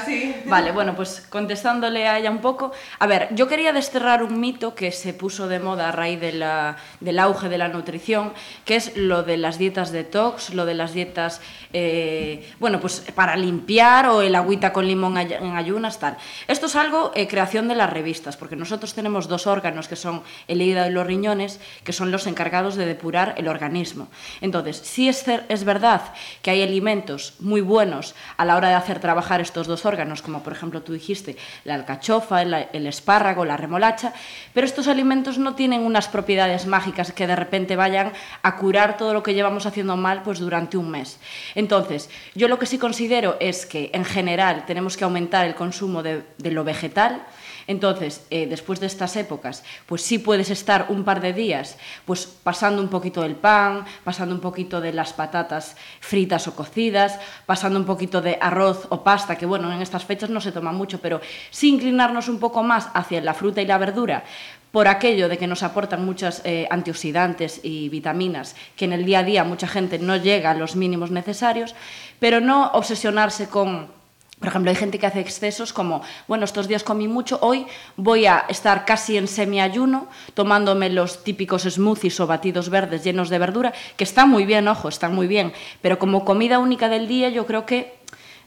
sí. 0.07 0.35
Vale, 0.47 0.71
bueno, 0.73 0.95
pues 0.95 1.27
contestándole 1.29 2.07
a 2.07 2.19
ella 2.19 2.31
un 2.31 2.39
poco. 2.39 2.71
A 3.01 3.07
ver, 3.07 3.29
yo 3.35 3.49
quería 3.49 3.73
desterrar 3.73 4.23
un 4.23 4.39
mito 4.39 4.75
que 4.75 4.93
se 4.93 5.13
puso 5.13 5.49
de 5.49 5.59
moda 5.59 5.89
a 5.89 5.93
raíz 5.93 6.21
de 6.21 6.33
la- 6.33 6.77
del 7.01 7.19
auge 7.19 7.49
de 7.49 7.59
la 7.59 7.69
nutrición, 7.69 8.33
que 8.65 8.77
es 8.77 8.97
lo 8.97 9.23
de 9.25 9.39
las 9.39 9.59
dietas 9.59 9.91
detox, 9.91 10.55
lo 10.55 10.67
de 10.67 10.75
las 10.75 10.93
dietas, 10.93 11.41
eh, 11.73 12.49
bueno, 12.61 12.79
pues 12.81 13.05
para 13.15 13.37
limpiar 13.37 14.07
o 14.07 14.23
el 14.23 14.35
agüita 14.37 14.73
con 14.73 14.87
limón 14.87 15.19
en 15.19 15.57
ayunas, 15.57 15.99
tal. 15.99 16.17
Esto 16.47 16.67
es 16.67 16.77
algo 16.77 17.11
eh, 17.17 17.27
creación 17.27 17.67
de 17.69 17.75
las 17.75 17.91
revistas, 17.91 18.37
porque 18.37 18.57
nosotros 18.57 18.95
tenemos 18.95 19.27
dos 19.27 19.47
órganos 19.49 19.89
que 19.89 19.97
son 19.97 20.23
el 20.47 20.63
hígado 20.63 20.89
y 20.89 20.93
los 20.93 21.07
riñones, 21.07 21.59
que 21.83 21.93
son 21.93 22.13
los 22.13 22.27
encargados 22.29 22.77
de 22.77 22.87
depurar 22.87 23.35
el 23.37 23.49
organismo. 23.49 24.09
Entonces, 24.41 24.77
sí 24.77 25.09
es, 25.09 25.25
es 25.49 25.65
verdad 25.65 26.03
que 26.43 26.51
hay 26.53 26.63
alimentos 26.63 27.35
muy 27.41 27.48
buenos 27.61 28.15
a 28.37 28.45
la 28.45 28.57
hora 28.57 28.69
de 28.69 28.75
hacer 28.75 29.01
trabajar 29.01 29.41
estos 29.41 29.67
dos 29.67 29.85
órganos, 29.85 30.23
como 30.23 30.43
por 30.43 30.53
ejemplo 30.53 30.83
tú 30.83 30.93
dijiste, 30.93 31.37
la 31.65 31.75
alcachofa, 31.75 32.43
el, 32.43 32.87
espárrago, 32.87 33.45
la 33.45 33.57
remolacha, 33.57 34.13
pero 34.55 34.67
estos 34.67 34.89
alimentos 34.89 35.39
no 35.39 35.55
tienen 35.55 35.81
unas 35.81 36.09
propiedades 36.09 36.67
mágicas 36.67 37.13
que 37.13 37.27
de 37.27 37.37
repente 37.37 37.77
vayan 37.77 38.13
a 38.43 38.57
curar 38.57 38.97
todo 38.97 39.15
lo 39.15 39.23
que 39.23 39.35
llevamos 39.35 39.67
haciendo 39.67 39.97
mal 39.97 40.23
pues 40.23 40.39
durante 40.39 40.77
un 40.77 40.91
mes. 40.91 41.19
Entonces, 41.55 42.11
yo 42.35 42.49
lo 42.49 42.59
que 42.59 42.67
sí 42.67 42.79
considero 42.79 43.37
es 43.41 43.67
que 43.67 43.91
en 43.93 44.05
general 44.05 44.65
tenemos 44.67 44.97
que 44.97 45.05
aumentar 45.05 45.47
el 45.47 45.55
consumo 45.55 46.03
de 46.03 46.25
lo 46.51 46.65
vegetal, 46.65 47.23
Entonces, 47.69 48.27
eh, 48.31 48.47
después 48.47 48.81
de 48.81 48.87
estas 48.87 49.15
épocas, 49.17 49.63
pues 49.85 50.01
sí 50.01 50.19
puedes 50.19 50.49
estar 50.49 50.87
un 50.89 51.05
par 51.05 51.21
de 51.21 51.35
días 51.35 51.77
pues 52.07 52.25
pasando 52.25 52.81
un 52.81 52.89
poquito 52.89 53.21
del 53.21 53.37
pan, 53.37 53.85
pasando 54.05 54.35
un 54.35 54.41
poquito 54.41 54.81
de 54.81 54.95
las 54.95 55.13
patatas 55.13 55.77
fritas 56.01 56.49
o 56.49 56.57
cocidas, 56.57 57.21
pasando 57.45 57.79
un 57.79 57.85
poquito 57.85 58.23
de 58.23 58.39
arroz 58.41 58.87
o 58.89 59.05
pasta, 59.05 59.37
que 59.37 59.45
bueno, 59.45 59.71
en 59.71 59.83
estas 59.83 60.07
fechas 60.07 60.31
no 60.31 60.41
se 60.41 60.51
toma 60.51 60.73
mucho, 60.73 60.99
pero 61.01 61.21
sí 61.51 61.69
inclinarnos 61.69 62.29
un 62.29 62.41
poco 62.41 62.63
más 62.63 62.89
hacia 62.95 63.21
la 63.21 63.35
fruta 63.35 63.61
y 63.61 63.67
la 63.67 63.77
verdura, 63.77 64.25
por 64.73 64.89
aquello 64.89 65.29
de 65.29 65.37
que 65.37 65.47
nos 65.47 65.63
aportan 65.63 66.07
muchos 66.07 66.41
eh, 66.45 66.67
antioxidantes 66.71 67.61
y 67.63 67.91
vitaminas 67.91 68.57
que 68.77 68.87
en 68.87 68.95
el 68.95 69.05
día 69.05 69.19
a 69.19 69.25
día 69.25 69.45
mucha 69.45 69.69
gente 69.69 69.99
no 69.99 70.17
llega 70.17 70.53
a 70.53 70.55
los 70.55 70.75
mínimos 70.75 71.11
necesarios, 71.11 71.75
pero 72.19 72.41
no 72.41 72.71
obsesionarse 72.73 73.49
con 73.49 73.98
por 74.39 74.49
ejemplo, 74.49 74.71
hay 74.71 74.77
gente 74.77 74.99
que 74.99 75.07
hace 75.07 75.21
excesos 75.21 75.73
como, 75.73 76.03
bueno, 76.29 76.45
estos 76.45 76.69
días 76.69 76.85
comí 76.85 77.09
mucho, 77.09 77.39
hoy 77.43 77.67
voy 77.97 78.27
a 78.27 78.45
estar 78.49 78.85
casi 78.85 79.17
en 79.17 79.27
semiayuno, 79.27 80.09
tomándome 80.35 80.91
los 80.91 81.25
típicos 81.25 81.63
smoothies 81.63 82.21
o 82.21 82.27
batidos 82.27 82.71
verdes 82.71 83.03
llenos 83.03 83.31
de 83.31 83.39
verdura, 83.39 83.73
que 83.97 84.05
están 84.05 84.29
muy 84.29 84.45
bien, 84.45 84.69
ojo, 84.69 84.89
están 84.89 85.15
muy 85.15 85.27
bien, 85.27 85.53
pero 85.83 85.99
como 85.99 86.25
comida 86.25 86.61
única 86.61 86.89
del 86.89 87.09
día 87.09 87.31
yo 87.31 87.47
creo 87.47 87.67
que 87.67 87.99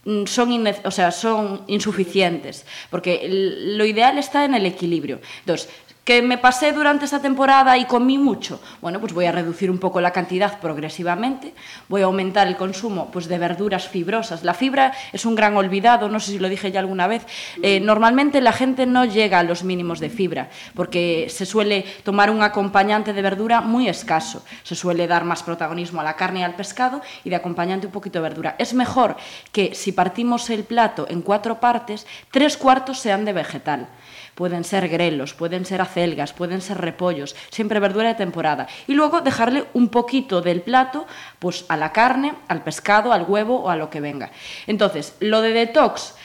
mm, 0.05 0.25
son, 0.27 0.65
o 0.85 0.91
sea, 0.91 1.11
son 1.11 1.63
insuficientes, 1.67 2.65
porque 2.89 3.27
lo 3.29 3.83
ideal 3.83 4.17
está 4.17 4.45
en 4.45 4.53
el 4.53 4.65
equilibrio. 4.65 5.19
Entonces, 5.39 5.69
que 6.03 6.21
me 6.23 6.39
pasé 6.39 6.71
durante 6.71 7.05
esta 7.05 7.21
temporada 7.21 7.77
y 7.77 7.85
comí 7.85 8.17
mucho, 8.17 8.59
bueno, 8.81 8.99
pues 8.99 9.13
voy 9.13 9.25
a 9.25 9.31
reducir 9.31 9.69
un 9.69 9.77
poco 9.77 10.01
la 10.01 10.11
cantidad 10.11 10.59
progresivamente, 10.59 11.53
voy 11.89 12.01
a 12.01 12.05
aumentar 12.05 12.47
el 12.47 12.57
consumo 12.57 13.11
pues, 13.11 13.27
de 13.27 13.37
verduras 13.37 13.87
fibrosas. 13.87 14.43
La 14.43 14.55
fibra 14.55 14.93
es 15.13 15.25
un 15.25 15.35
gran 15.35 15.55
olvidado, 15.55 16.09
no 16.09 16.19
sé 16.19 16.31
si 16.31 16.39
lo 16.39 16.49
dije 16.49 16.71
ya 16.71 16.79
alguna 16.79 17.05
vez, 17.05 17.25
eh, 17.61 17.79
normalmente 17.79 18.41
la 18.41 18.51
gente 18.51 18.87
no 18.87 19.05
llega 19.05 19.39
a 19.39 19.43
los 19.43 19.63
mínimos 19.63 19.99
de 19.99 20.09
fibra, 20.09 20.49
porque 20.73 21.27
se 21.29 21.45
suele 21.45 21.85
tomar 22.03 22.31
un 22.31 22.41
acompañante 22.41 23.13
de 23.13 23.21
verdura 23.21 23.61
muy 23.61 23.87
escaso, 23.87 24.43
se 24.63 24.75
suele 24.75 25.05
dar 25.05 25.23
más 25.23 25.43
protagonismo 25.43 26.01
a 26.01 26.03
la 26.03 26.15
carne 26.15 26.39
y 26.39 26.43
al 26.43 26.55
pescado 26.55 27.01
y 27.23 27.29
de 27.29 27.35
acompañante 27.35 27.85
un 27.85 27.93
poquito 27.93 28.17
de 28.17 28.23
verdura. 28.23 28.55
Es 28.57 28.73
mejor 28.73 29.17
que 29.51 29.75
si 29.75 29.91
partimos 29.91 30.49
el 30.49 30.63
plato 30.63 31.05
en 31.09 31.21
cuatro 31.21 31.59
partes, 31.59 32.07
tres 32.31 32.57
cuartos 32.57 32.99
sean 32.99 33.23
de 33.23 33.33
vegetal 33.33 33.87
pueden 34.35 34.63
ser 34.63 34.87
grelos, 34.89 35.33
pueden 35.33 35.65
ser 35.65 35.81
acelgas, 35.81 36.33
pueden 36.33 36.61
ser 36.61 36.79
repollos, 36.79 37.35
siempre 37.49 37.79
verdura 37.79 38.09
de 38.09 38.15
temporada. 38.15 38.67
Y 38.87 38.93
luego 38.93 39.21
dejarle 39.21 39.65
un 39.73 39.89
poquito 39.89 40.41
del 40.41 40.61
plato 40.61 41.05
pues 41.39 41.65
a 41.67 41.77
la 41.77 41.91
carne, 41.91 42.33
al 42.47 42.63
pescado, 42.63 43.13
al 43.13 43.25
huevo 43.27 43.61
o 43.61 43.69
a 43.69 43.75
lo 43.75 43.89
que 43.89 44.01
venga. 44.01 44.31
Entonces, 44.67 45.15
lo 45.19 45.41
de 45.41 45.53
detox, 45.53 46.15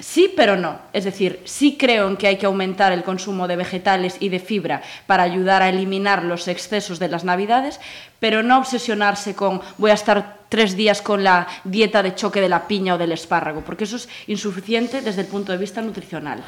Sí, 0.00 0.32
pero 0.34 0.56
no. 0.56 0.78
Es 0.92 1.04
decir, 1.04 1.42
sí 1.44 1.76
creo 1.78 2.08
en 2.08 2.16
que 2.16 2.26
hay 2.26 2.36
que 2.38 2.46
aumentar 2.46 2.92
el 2.92 3.02
consumo 3.02 3.46
de 3.46 3.56
vegetales 3.56 4.16
y 4.18 4.30
de 4.30 4.38
fibra 4.38 4.82
para 5.06 5.24
ayudar 5.24 5.62
a 5.62 5.68
eliminar 5.68 6.24
los 6.24 6.48
excesos 6.48 6.98
de 6.98 7.08
las 7.08 7.24
navidades, 7.24 7.80
pero 8.18 8.42
no 8.42 8.58
obsesionarse 8.58 9.34
con 9.34 9.60
voy 9.76 9.90
a 9.90 9.94
estar 9.94 10.40
tres 10.48 10.74
días 10.76 11.02
con 11.02 11.22
la 11.22 11.46
dieta 11.64 12.02
de 12.02 12.14
choque 12.14 12.40
de 12.40 12.48
la 12.48 12.66
piña 12.66 12.94
o 12.94 12.98
del 12.98 13.12
espárrago, 13.12 13.60
porque 13.60 13.84
eso 13.84 13.96
es 13.96 14.08
insuficiente 14.26 15.02
desde 15.02 15.22
el 15.22 15.26
punto 15.26 15.52
de 15.52 15.58
vista 15.58 15.82
nutricional. 15.82 16.42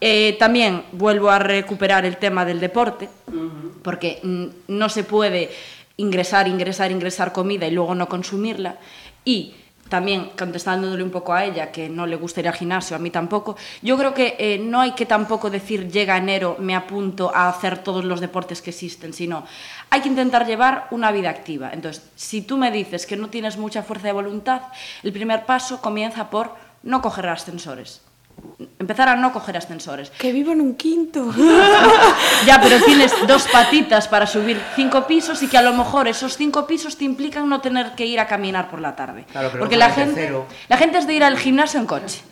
Eh, 0.00 0.36
también 0.38 0.84
vuelvo 0.92 1.30
a 1.30 1.38
recuperar 1.38 2.04
el 2.04 2.16
tema 2.16 2.44
del 2.44 2.60
deporte, 2.60 3.08
porque 3.82 4.20
no 4.68 4.88
se 4.88 5.04
puede 5.04 5.50
ingresar, 5.96 6.48
ingresar, 6.48 6.90
ingresar 6.90 7.32
comida 7.32 7.66
y 7.66 7.70
luego 7.70 7.94
no 7.94 8.08
consumirla. 8.08 8.78
Y 9.24 9.54
también 9.88 10.30
contestándole 10.36 11.02
un 11.02 11.10
poco 11.10 11.32
a 11.32 11.44
ella, 11.44 11.70
que 11.70 11.88
no 11.88 12.06
le 12.06 12.16
gusta 12.16 12.40
ir 12.40 12.48
al 12.48 12.54
gimnasio, 12.54 12.96
a 12.96 12.98
mí 12.98 13.10
tampoco, 13.10 13.56
yo 13.82 13.96
creo 13.96 14.14
que 14.14 14.36
eh, 14.38 14.58
no 14.58 14.80
hay 14.80 14.92
que 14.92 15.06
tampoco 15.06 15.50
decir 15.50 15.90
llega 15.90 16.16
enero, 16.16 16.56
me 16.58 16.74
apunto 16.74 17.30
a 17.34 17.48
hacer 17.48 17.78
todos 17.78 18.04
los 18.04 18.20
deportes 18.20 18.62
que 18.62 18.70
existen, 18.70 19.12
sino 19.12 19.46
hay 19.90 20.00
que 20.00 20.08
intentar 20.08 20.46
llevar 20.46 20.88
una 20.90 21.12
vida 21.12 21.30
activa. 21.30 21.70
Entonces, 21.72 22.02
si 22.16 22.42
tú 22.42 22.56
me 22.56 22.70
dices 22.70 23.06
que 23.06 23.16
no 23.16 23.28
tienes 23.28 23.56
mucha 23.56 23.82
fuerza 23.82 24.08
de 24.08 24.12
voluntad, 24.12 24.62
el 25.02 25.12
primer 25.12 25.44
paso 25.44 25.80
comienza 25.80 26.30
por 26.30 26.54
no 26.82 27.00
coger 27.00 27.28
ascensores 27.28 28.03
empezar 28.78 29.08
a 29.08 29.16
no 29.16 29.32
coger 29.32 29.56
ascensores. 29.56 30.10
Que 30.10 30.32
vivo 30.32 30.52
en 30.52 30.60
un 30.60 30.74
quinto. 30.74 31.32
ya, 32.46 32.60
pero 32.60 32.82
tienes 32.84 33.12
dos 33.26 33.46
patitas 33.48 34.08
para 34.08 34.26
subir 34.26 34.60
cinco 34.76 35.06
pisos 35.06 35.42
y 35.42 35.48
que 35.48 35.58
a 35.58 35.62
lo 35.62 35.72
mejor 35.72 36.08
esos 36.08 36.36
cinco 36.36 36.66
pisos 36.66 36.96
te 36.96 37.04
implican 37.04 37.48
no 37.48 37.60
tener 37.60 37.92
que 37.94 38.06
ir 38.06 38.20
a 38.20 38.26
caminar 38.26 38.70
por 38.70 38.80
la 38.80 38.96
tarde. 38.96 39.26
Porque 39.58 39.76
la 39.76 39.90
gente, 39.90 40.32
la 40.68 40.76
gente 40.76 40.98
es 40.98 41.06
de 41.06 41.14
ir 41.14 41.24
al 41.24 41.38
gimnasio 41.38 41.80
en 41.80 41.86
coche. 41.86 42.22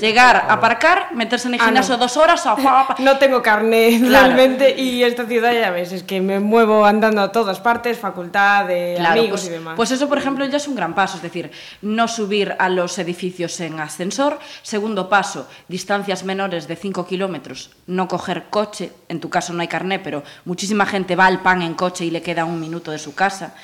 Llegar, 0.00 0.46
aparcar, 0.48 1.14
meterse 1.14 1.48
en 1.48 1.54
el 1.54 1.60
ah, 1.60 1.64
gimnasio 1.64 1.96
dos 1.96 2.16
horas. 2.16 2.44
no 2.98 3.18
tengo 3.18 3.42
carne 3.42 4.00
realmente 4.02 4.78
y 4.78 5.02
esta 5.02 5.26
ciudad 5.26 5.52
ya 5.52 5.70
ves, 5.70 5.92
es 5.92 6.02
que 6.02 6.20
me 6.20 6.40
muevo 6.40 6.84
andando 6.84 7.20
a 7.20 7.32
todas 7.32 7.60
partes, 7.60 7.98
facultad, 7.98 8.66
de 8.66 8.98
amigos 9.00 9.40
pues, 9.40 9.46
y 9.46 9.50
demás. 9.50 9.74
Pues 9.76 9.90
eso, 9.90 10.08
por 10.08 10.18
ejemplo, 10.18 10.44
ya 10.46 10.56
es 10.56 10.68
un 10.68 10.76
gran 10.76 10.94
paso, 10.94 11.16
es 11.16 11.22
decir, 11.22 11.50
no 11.82 12.06
subir 12.06 12.54
a 12.58 12.68
los 12.68 12.98
edificios 12.98 13.58
en 13.60 13.80
ascensor. 13.80 14.38
Segundo 14.62 15.08
paso, 15.08 15.48
distancias 15.68 16.24
menores 16.24 16.68
de 16.68 16.76
5 16.76 17.06
kilómetros, 17.06 17.70
no 17.86 18.08
coger 18.08 18.44
coche. 18.50 18.92
En 19.08 19.20
tu 19.20 19.30
caso 19.30 19.52
no 19.52 19.62
hay 19.62 19.68
carné, 19.68 19.98
pero 19.98 20.22
muchísima 20.44 20.86
gente 20.86 21.16
va 21.16 21.26
al 21.26 21.40
pan 21.40 21.62
en 21.62 21.74
coche 21.74 22.04
y 22.04 22.10
le 22.10 22.22
queda 22.22 22.44
un 22.44 22.60
minuto 22.60 22.92
de 22.92 22.98
su 22.98 23.14
casa 23.14 23.54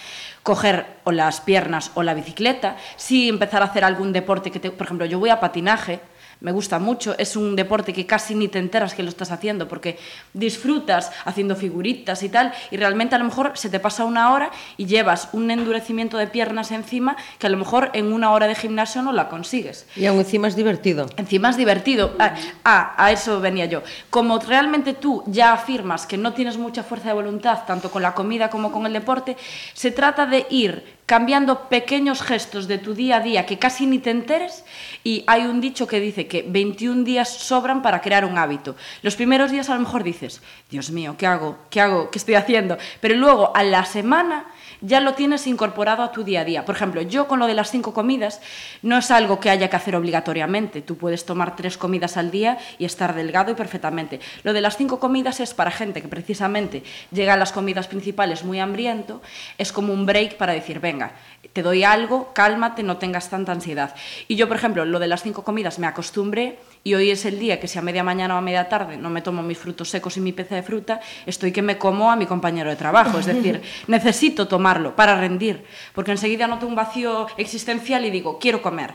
coger 0.48 0.86
o 1.04 1.12
las 1.12 1.42
piernas 1.42 1.90
o 1.92 2.02
la 2.02 2.14
bicicleta, 2.14 2.78
sí 2.96 3.28
empezar 3.28 3.60
a 3.60 3.66
hacer 3.66 3.84
algún 3.84 4.14
deporte 4.14 4.50
que 4.50 4.58
te, 4.58 4.70
por 4.70 4.86
ejemplo, 4.86 5.04
yo 5.04 5.18
voy 5.18 5.28
a 5.28 5.40
patinaje, 5.40 6.00
me 6.40 6.52
gusta 6.52 6.78
mucho, 6.78 7.16
es 7.18 7.36
un 7.36 7.56
deporte 7.56 7.92
que 7.92 8.06
casi 8.06 8.34
ni 8.34 8.48
te 8.48 8.58
enteras 8.58 8.94
que 8.94 9.02
lo 9.02 9.08
estás 9.08 9.30
haciendo 9.30 9.68
porque 9.68 9.98
disfrutas 10.32 11.10
haciendo 11.24 11.56
figuritas 11.56 12.22
y 12.22 12.28
tal 12.28 12.52
y 12.70 12.76
realmente 12.76 13.14
a 13.14 13.18
lo 13.18 13.24
mejor 13.24 13.52
se 13.54 13.70
te 13.70 13.80
pasa 13.80 14.04
una 14.04 14.32
hora 14.32 14.50
y 14.76 14.86
llevas 14.86 15.28
un 15.32 15.50
endurecimiento 15.50 16.16
de 16.16 16.26
piernas 16.26 16.70
encima 16.70 17.16
que 17.38 17.46
a 17.46 17.50
lo 17.50 17.56
mejor 17.56 17.90
en 17.92 18.12
una 18.12 18.30
hora 18.32 18.46
de 18.46 18.54
gimnasio 18.54 19.02
no 19.02 19.12
la 19.12 19.28
consigues. 19.28 19.86
Y 19.96 20.06
aún 20.06 20.18
encima 20.18 20.48
es 20.48 20.56
divertido. 20.56 21.06
Encima 21.16 21.50
es 21.50 21.56
divertido. 21.56 22.14
Ah, 22.18 22.34
ah, 22.64 22.94
a 22.96 23.12
eso 23.12 23.40
venía 23.40 23.66
yo. 23.66 23.82
Como 24.10 24.38
realmente 24.38 24.94
tú 24.94 25.22
ya 25.26 25.52
afirmas 25.52 26.06
que 26.06 26.16
no 26.16 26.32
tienes 26.32 26.56
mucha 26.56 26.82
fuerza 26.82 27.08
de 27.08 27.14
voluntad, 27.14 27.64
tanto 27.66 27.90
con 27.90 28.02
la 28.02 28.14
comida 28.14 28.50
como 28.50 28.72
con 28.72 28.86
el 28.86 28.92
deporte, 28.92 29.36
se 29.74 29.90
trata 29.90 30.26
de 30.26 30.46
ir 30.50 30.97
cambiando 31.08 31.70
pequeños 31.70 32.20
gestos 32.20 32.68
de 32.68 32.76
tu 32.76 32.92
día 32.92 33.16
a 33.16 33.20
día 33.20 33.46
que 33.46 33.58
casi 33.58 33.86
ni 33.86 33.98
te 33.98 34.10
enteres 34.10 34.62
y 35.02 35.24
hay 35.26 35.46
un 35.46 35.58
dicho 35.58 35.86
que 35.86 36.00
dice 36.00 36.26
que 36.26 36.44
21 36.46 37.02
días 37.02 37.30
sobran 37.30 37.80
para 37.80 38.02
crear 38.02 38.26
un 38.26 38.36
hábito. 38.36 38.76
Los 39.00 39.16
primeros 39.16 39.50
días 39.50 39.70
a 39.70 39.74
lo 39.74 39.80
mejor 39.80 40.04
dices, 40.04 40.42
Dios 40.68 40.90
mío, 40.90 41.14
¿qué 41.16 41.26
hago? 41.26 41.56
¿Qué 41.70 41.80
hago? 41.80 42.10
¿Qué 42.10 42.18
estoy 42.18 42.34
haciendo? 42.34 42.76
Pero 43.00 43.14
luego 43.14 43.56
a 43.56 43.62
la 43.62 43.86
semana 43.86 44.52
ya 44.80 45.00
lo 45.00 45.14
tienes 45.14 45.46
incorporado 45.46 46.02
a 46.02 46.12
tu 46.12 46.24
día 46.24 46.42
a 46.42 46.44
día. 46.44 46.64
Por 46.64 46.74
ejemplo, 46.74 47.02
yo 47.02 47.26
con 47.26 47.38
lo 47.38 47.46
de 47.46 47.54
las 47.54 47.70
cinco 47.70 47.92
comidas 47.92 48.40
no 48.82 48.98
es 48.98 49.10
algo 49.10 49.40
que 49.40 49.50
haya 49.50 49.68
que 49.68 49.76
hacer 49.76 49.96
obligatoriamente. 49.96 50.82
Tú 50.82 50.96
puedes 50.96 51.24
tomar 51.24 51.56
tres 51.56 51.76
comidas 51.76 52.16
al 52.16 52.30
día 52.30 52.58
y 52.78 52.84
estar 52.84 53.14
delgado 53.14 53.52
y 53.52 53.54
perfectamente. 53.54 54.20
Lo 54.42 54.52
de 54.52 54.60
las 54.60 54.76
cinco 54.76 54.98
comidas 55.00 55.40
es 55.40 55.54
para 55.54 55.70
gente 55.70 56.02
que 56.02 56.08
precisamente 56.08 56.82
llega 57.10 57.34
a 57.34 57.36
las 57.36 57.52
comidas 57.52 57.88
principales 57.88 58.44
muy 58.44 58.60
hambriento, 58.60 59.22
es 59.58 59.72
como 59.72 59.92
un 59.92 60.06
break 60.06 60.36
para 60.36 60.52
decir, 60.52 60.80
venga, 60.80 61.12
te 61.52 61.62
doy 61.62 61.84
algo, 61.84 62.32
cálmate, 62.32 62.82
no 62.82 62.98
tengas 62.98 63.30
tanta 63.30 63.52
ansiedad. 63.52 63.94
Y 64.28 64.36
yo, 64.36 64.48
por 64.48 64.56
ejemplo, 64.56 64.84
lo 64.84 64.98
de 64.98 65.06
las 65.06 65.22
cinco 65.22 65.44
comidas 65.44 65.78
me 65.78 65.86
acostumbré 65.86 66.58
y 66.84 66.94
hoy 66.94 67.10
es 67.10 67.24
el 67.24 67.38
día 67.38 67.60
que 67.60 67.68
si 67.68 67.78
a 67.78 67.82
media 67.82 68.04
mañana 68.04 68.34
o 68.34 68.38
a 68.38 68.40
media 68.40 68.68
tarde 68.68 68.96
no 68.96 69.10
me 69.10 69.22
tomo 69.22 69.42
mis 69.42 69.58
frutos 69.58 69.90
secos 69.90 70.16
y 70.16 70.20
mi 70.20 70.32
peza 70.32 70.54
de 70.54 70.62
fruta, 70.62 71.00
estoy 71.26 71.52
que 71.52 71.62
me 71.62 71.78
como 71.78 72.10
a 72.10 72.16
mi 72.16 72.26
compañero 72.26 72.70
de 72.70 72.76
trabajo. 72.76 73.18
Es 73.18 73.26
decir, 73.26 73.60
necesito 73.86 74.46
para 74.96 75.18
rendir, 75.18 75.64
porque 75.94 76.12
enseguida 76.12 76.46
noto 76.46 76.66
un 76.66 76.74
vacío 76.74 77.26
existencial 77.36 78.04
y 78.04 78.10
digo, 78.10 78.38
quiero 78.38 78.62
comer. 78.62 78.92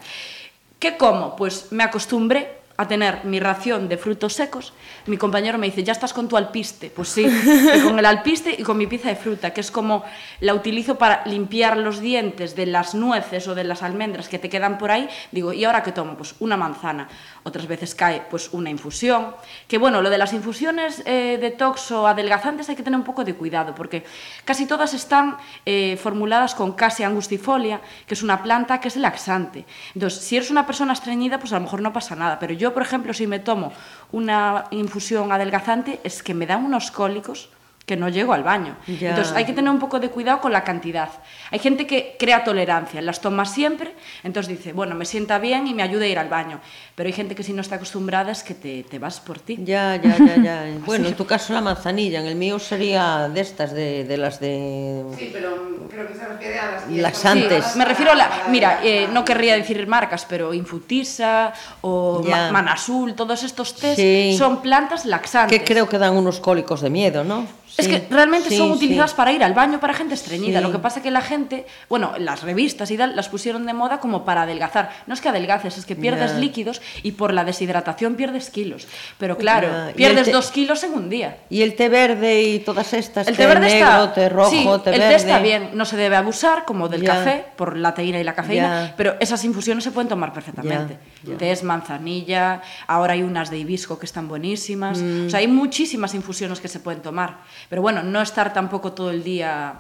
¿Qué 0.80 0.98
como? 0.98 1.36
Pues 1.36 1.72
me 1.72 1.84
acostumbré 1.84 2.63
a 2.76 2.88
tener 2.88 3.24
mi 3.26 3.40
ración 3.40 3.88
de 3.88 3.98
frutos 3.98 4.34
secos, 4.34 4.74
mi 5.06 5.18
compañero 5.18 5.58
me 5.58 5.68
dice, 5.68 5.84
ya 5.84 5.92
estás 5.92 6.14
con 6.14 6.28
tu 6.28 6.38
alpiste. 6.38 6.90
Pues 6.90 7.10
sí, 7.10 7.28
con 7.84 8.00
el 8.00 8.06
alpiste 8.06 8.56
y 8.58 8.64
con 8.64 8.78
mi 8.78 8.88
pizza 8.88 9.10
de 9.10 9.16
fruta, 9.16 9.54
que 9.54 9.62
es 9.62 9.70
como 9.70 10.04
la 10.40 10.54
utilizo 10.54 10.98
para 10.98 11.24
limpiar 11.26 11.78
los 11.78 12.00
dientes 12.00 12.56
de 12.56 12.66
las 12.66 12.96
nueces 12.96 13.48
o 13.48 13.56
de 13.56 13.64
las 13.64 13.84
almendras 13.84 14.28
que 14.28 14.40
te 14.40 14.50
quedan 14.50 14.78
por 14.78 14.92
ahí. 14.92 15.08
Digo, 15.32 15.54
¿y 15.54 15.66
ahora 15.66 15.84
qué 15.84 15.92
tomo? 15.92 16.16
Pues 16.16 16.36
una 16.40 16.58
manzana. 16.58 17.08
Otras 17.44 17.68
veces 17.68 17.94
cae 17.94 18.24
pues 18.30 18.50
una 18.54 18.70
infusión. 18.70 19.36
Que 19.68 19.78
bueno, 19.78 20.02
lo 20.02 20.10
de 20.10 20.18
las 20.18 20.34
infusiones 20.34 21.04
eh, 21.06 21.38
detox 21.40 21.92
o 21.92 22.08
adelgazantes 22.08 22.70
hay 22.70 22.76
que 22.76 22.84
tener 22.84 22.98
un 22.98 23.06
poco 23.06 23.24
de 23.24 23.36
cuidado, 23.36 23.76
porque 23.76 24.04
casi 24.46 24.66
todas 24.66 24.94
están 24.94 25.38
eh, 25.66 25.98
formuladas 26.02 26.56
con 26.56 26.74
Cassia 26.74 27.08
angustifolia, 27.08 27.82
que 28.08 28.14
es 28.14 28.24
una 28.24 28.42
planta 28.42 28.80
que 28.80 28.88
es 28.88 28.96
laxante. 28.96 29.66
Entonces, 29.94 30.24
si 30.24 30.38
eres 30.38 30.50
una 30.50 30.66
persona 30.66 30.94
estreñida, 30.94 31.40
pues 31.40 31.52
a 31.52 31.56
lo 31.56 31.62
mejor 31.62 31.82
no 31.82 31.92
pasa 31.92 32.16
nada, 32.16 32.40
pero 32.40 32.54
yo, 32.54 32.63
por 32.72 32.84
ejemplo, 32.84 33.14
si 33.14 33.26
me 33.26 33.40
tomo 33.40 33.74
una 34.12 34.66
infusión 34.70 35.32
adelgazante, 35.32 36.00
es 36.04 36.22
que 36.22 36.36
me 36.36 36.46
dan 36.46 36.64
unos 36.64 36.92
cólicos 36.92 37.50
que 37.86 37.98
no 37.98 38.08
llego 38.08 38.32
al 38.34 38.44
baño. 38.44 38.78
Ya. 38.88 39.10
Entonces 39.10 39.34
hay 39.36 39.44
que 39.46 39.52
tener 39.52 39.70
un 39.70 39.80
poco 39.80 40.00
de 40.00 40.10
cuidado 40.10 40.40
con 40.40 40.54
la 40.54 40.64
cantidad. 40.64 41.10
Hay 41.52 41.60
gente 41.60 41.86
que 41.86 42.16
crea 42.18 42.44
tolerancia, 42.46 43.02
las 43.02 43.20
toma 43.20 43.44
siempre, 43.46 43.94
entonces 44.24 44.58
dice, 44.58 44.72
bueno, 44.72 44.96
me 44.96 45.04
sienta 45.04 45.38
bien 45.38 45.68
y 45.68 45.74
me 45.74 45.84
ayuda 45.84 46.06
a 46.06 46.08
ir 46.08 46.18
al 46.18 46.30
baño. 46.30 46.62
Pero 46.96 47.08
hay 47.08 47.14
gente 47.14 47.36
que 47.36 47.44
si 47.44 47.52
no 47.52 47.62
está 47.62 47.76
acostumbrada 47.76 48.32
es 48.32 48.44
que 48.44 48.54
te, 48.54 48.84
te 48.84 49.00
vas 49.00 49.20
por 49.20 49.40
ti. 49.40 49.58
Ya, 49.64 49.98
ya, 49.98 50.18
ya, 50.18 50.36
ya. 50.42 50.66
Bueno, 50.86 51.08
en 51.10 51.16
tu 51.16 51.26
caso 51.26 51.52
la 51.54 51.60
manzanilla, 51.62 52.22
en 52.22 52.28
el 52.28 52.36
mío 52.36 52.58
sería 52.60 53.28
de 53.28 53.42
estas, 53.42 53.74
de, 53.74 54.06
de 54.06 54.18
las 54.18 54.40
de... 54.40 55.04
Sí, 55.18 55.30
pero 55.34 55.88
creo 55.90 56.08
que 56.08 56.14
se 56.14 56.26
refiere 56.26 56.60
a 56.60 56.72
las 56.72 56.90
Laxantes. 56.90 57.66
Sí, 57.66 57.78
me 57.78 57.84
refiero 57.86 58.12
a 58.12 58.16
la... 58.16 58.30
Mira, 58.50 58.80
eh, 58.84 59.10
no 59.12 59.26
querría 59.26 59.56
decir 59.56 59.86
marcas, 59.88 60.26
pero 60.30 60.54
Infutisa 60.54 61.52
o 61.82 62.22
Ya. 62.26 62.48
Ma- 62.48 62.52
Manazul, 62.64 63.14
todos 63.16 63.44
estos 63.44 63.76
Sí. 63.96 64.36
son 64.38 64.62
plantas 64.62 65.06
laxantes. 65.06 65.60
Que 65.60 65.66
creo 65.66 65.90
que 65.90 65.98
dan 65.98 66.16
unos 66.16 66.40
cólicos 66.40 66.80
de 66.82 66.90
miedo, 66.90 67.24
¿no? 67.26 67.46
Es 67.76 67.88
que 67.88 68.06
realmente 68.10 68.50
sí, 68.50 68.58
son 68.58 68.70
sí. 68.70 68.74
utilizadas 68.86 69.14
para 69.14 69.32
ir 69.32 69.44
al 69.44 69.54
baño 69.54 69.80
para 69.80 69.94
gente 69.94 70.14
estreñida. 70.14 70.62
Lo 70.62 70.72
que 70.72 70.78
pasa 70.80 71.02
que 71.02 71.10
la 71.10 71.22
gente, 71.22 71.66
bueno, 71.90 72.14
las 72.20 72.44
revistas 72.44 72.92
y 72.92 72.98
tal 72.98 73.16
las 73.16 73.30
pusieron 73.30 73.66
de 73.66 73.74
moda 73.74 74.00
como 74.00 74.24
para 74.26 74.44
adelgazar. 74.44 74.92
No 75.08 75.14
es 75.14 75.22
que 75.22 75.30
adelgaces, 75.30 75.78
es 75.78 75.86
que 75.86 75.96
pierdes 75.96 76.36
líquidos 76.36 76.82
y 77.02 77.14
por 77.14 77.34
la 77.34 77.44
deshidratación 77.44 78.16
pierdes 78.16 78.50
kilos. 78.52 78.88
Pero 79.18 79.38
claro, 79.38 79.70
pierdes 79.96 80.32
dos 80.32 80.52
kilos 80.52 80.84
en 80.84 80.94
un 80.94 81.10
día. 81.10 81.38
Y 81.50 81.62
el 81.64 81.76
té 81.76 81.90
verde 81.90 82.44
y 82.44 82.60
todas 82.60 82.94
estas, 82.94 83.28
El 83.28 83.36
té 83.36 83.44
té 83.44 83.48
verde 83.48 83.66
negro, 83.68 83.88
está, 83.88 84.14
té 84.14 84.30
rojo, 84.30 84.50
sí, 84.52 84.68
té 84.84 84.90
el 84.92 85.00
verde. 85.00 85.10
té 85.10 85.16
está 85.16 85.40
bien, 85.40 85.70
no 85.74 85.86
se 85.86 85.98
debe 85.98 86.16
abusar 86.16 86.66
como 86.66 86.88
del 86.90 87.04
café 87.04 87.46
por 87.56 87.76
la 87.78 87.94
teína 87.94 88.20
y 88.20 88.24
la 88.24 88.36
cafeína, 88.36 88.94
pero 88.98 89.16
esas 89.20 89.44
infusiones 89.46 89.84
se 89.84 89.92
pueden 89.92 90.08
tomar 90.10 90.32
perfectamente. 90.34 90.98
Ya, 91.24 91.32
ya. 91.32 91.38
Tés 91.38 91.64
manzanilla, 91.64 92.62
ahora 92.88 93.14
hay 93.14 93.24
unas 93.24 93.50
de 93.50 93.58
hibisco 93.58 93.98
que 94.00 94.06
están 94.06 94.28
buenísimas, 94.28 95.00
Mm. 95.00 95.28
o 95.28 95.30
sea, 95.30 95.40
hay 95.40 95.48
muchísimas 95.48 96.14
infusiones 96.14 96.60
que 96.60 96.68
se 96.68 96.80
pueden 96.80 97.02
tomar, 97.02 97.38
pero 97.74 97.82
bueno, 97.82 98.04
no 98.04 98.22
estar 98.22 98.54
tampoco 98.54 98.92
todo 98.94 99.10
el 99.10 99.24
día. 99.24 99.74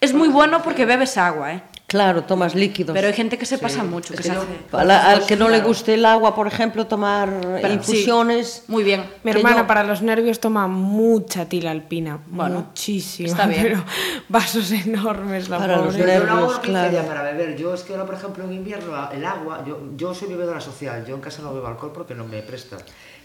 Es 0.00 0.14
muy 0.14 0.28
bueno 0.28 0.62
porque 0.62 0.84
bebes 0.84 1.16
agua, 1.18 1.52
¿eh? 1.52 1.62
Claro, 1.88 2.22
tomas 2.22 2.54
líquidos. 2.54 2.94
Pero 2.94 3.08
hay 3.08 3.12
gente 3.12 3.36
que 3.38 3.44
se 3.44 3.58
pasa 3.58 3.82
mucho, 3.82 4.12
que 4.14 4.18
que 4.18 4.22
se 4.22 4.30
hace. 4.30 4.84
La- 4.84 5.10
al 5.10 5.26
que 5.26 5.34
no 5.34 5.48
le 5.48 5.60
guste 5.60 5.94
el 5.94 6.04
agua, 6.06 6.32
por 6.32 6.46
ejemplo, 6.46 6.86
tomar 6.86 7.28
Pero- 7.60 7.72
infusiones. 7.72 8.62
sí, 8.66 8.72
muy 8.72 8.84
bien. 8.84 9.04
Mi 9.24 9.32
hermana 9.32 9.62
yo- 9.62 9.66
para 9.66 9.82
los 9.82 10.00
nervios 10.00 10.38
toma 10.38 10.68
mucha 10.68 11.46
tila 11.48 11.72
alpina, 11.72 12.20
Bueno, 12.28 12.66
muchísimo, 12.68 13.28
está 13.28 13.46
bien. 13.48 13.62
pero 13.64 13.84
vasos 14.28 14.70
enormes 14.70 15.48
la 15.48 15.58
Para 15.58 15.78
los 15.78 15.86
pobre. 15.86 16.06
nervios. 16.06 16.28
Yo 16.28 16.34
no 16.36 16.38
hago 16.50 16.60
claro. 16.60 17.02
para 17.04 17.22
beber. 17.24 17.56
Yo 17.56 17.74
es 17.74 17.82
que 17.82 17.94
ahora, 17.94 18.06
por 18.06 18.14
ejemplo, 18.14 18.44
en 18.44 18.52
invierno, 18.52 19.10
el 19.10 19.24
agua, 19.24 19.64
yo, 19.66 19.80
yo 19.96 20.14
soy 20.14 20.28
bebedora 20.28 20.60
social, 20.60 21.04
yo 21.04 21.16
en 21.16 21.20
casa 21.20 21.42
no 21.42 21.52
bebo 21.52 21.66
alcohol 21.66 21.90
porque 21.92 22.14
no 22.14 22.24
me 22.26 22.42
presta. 22.42 22.76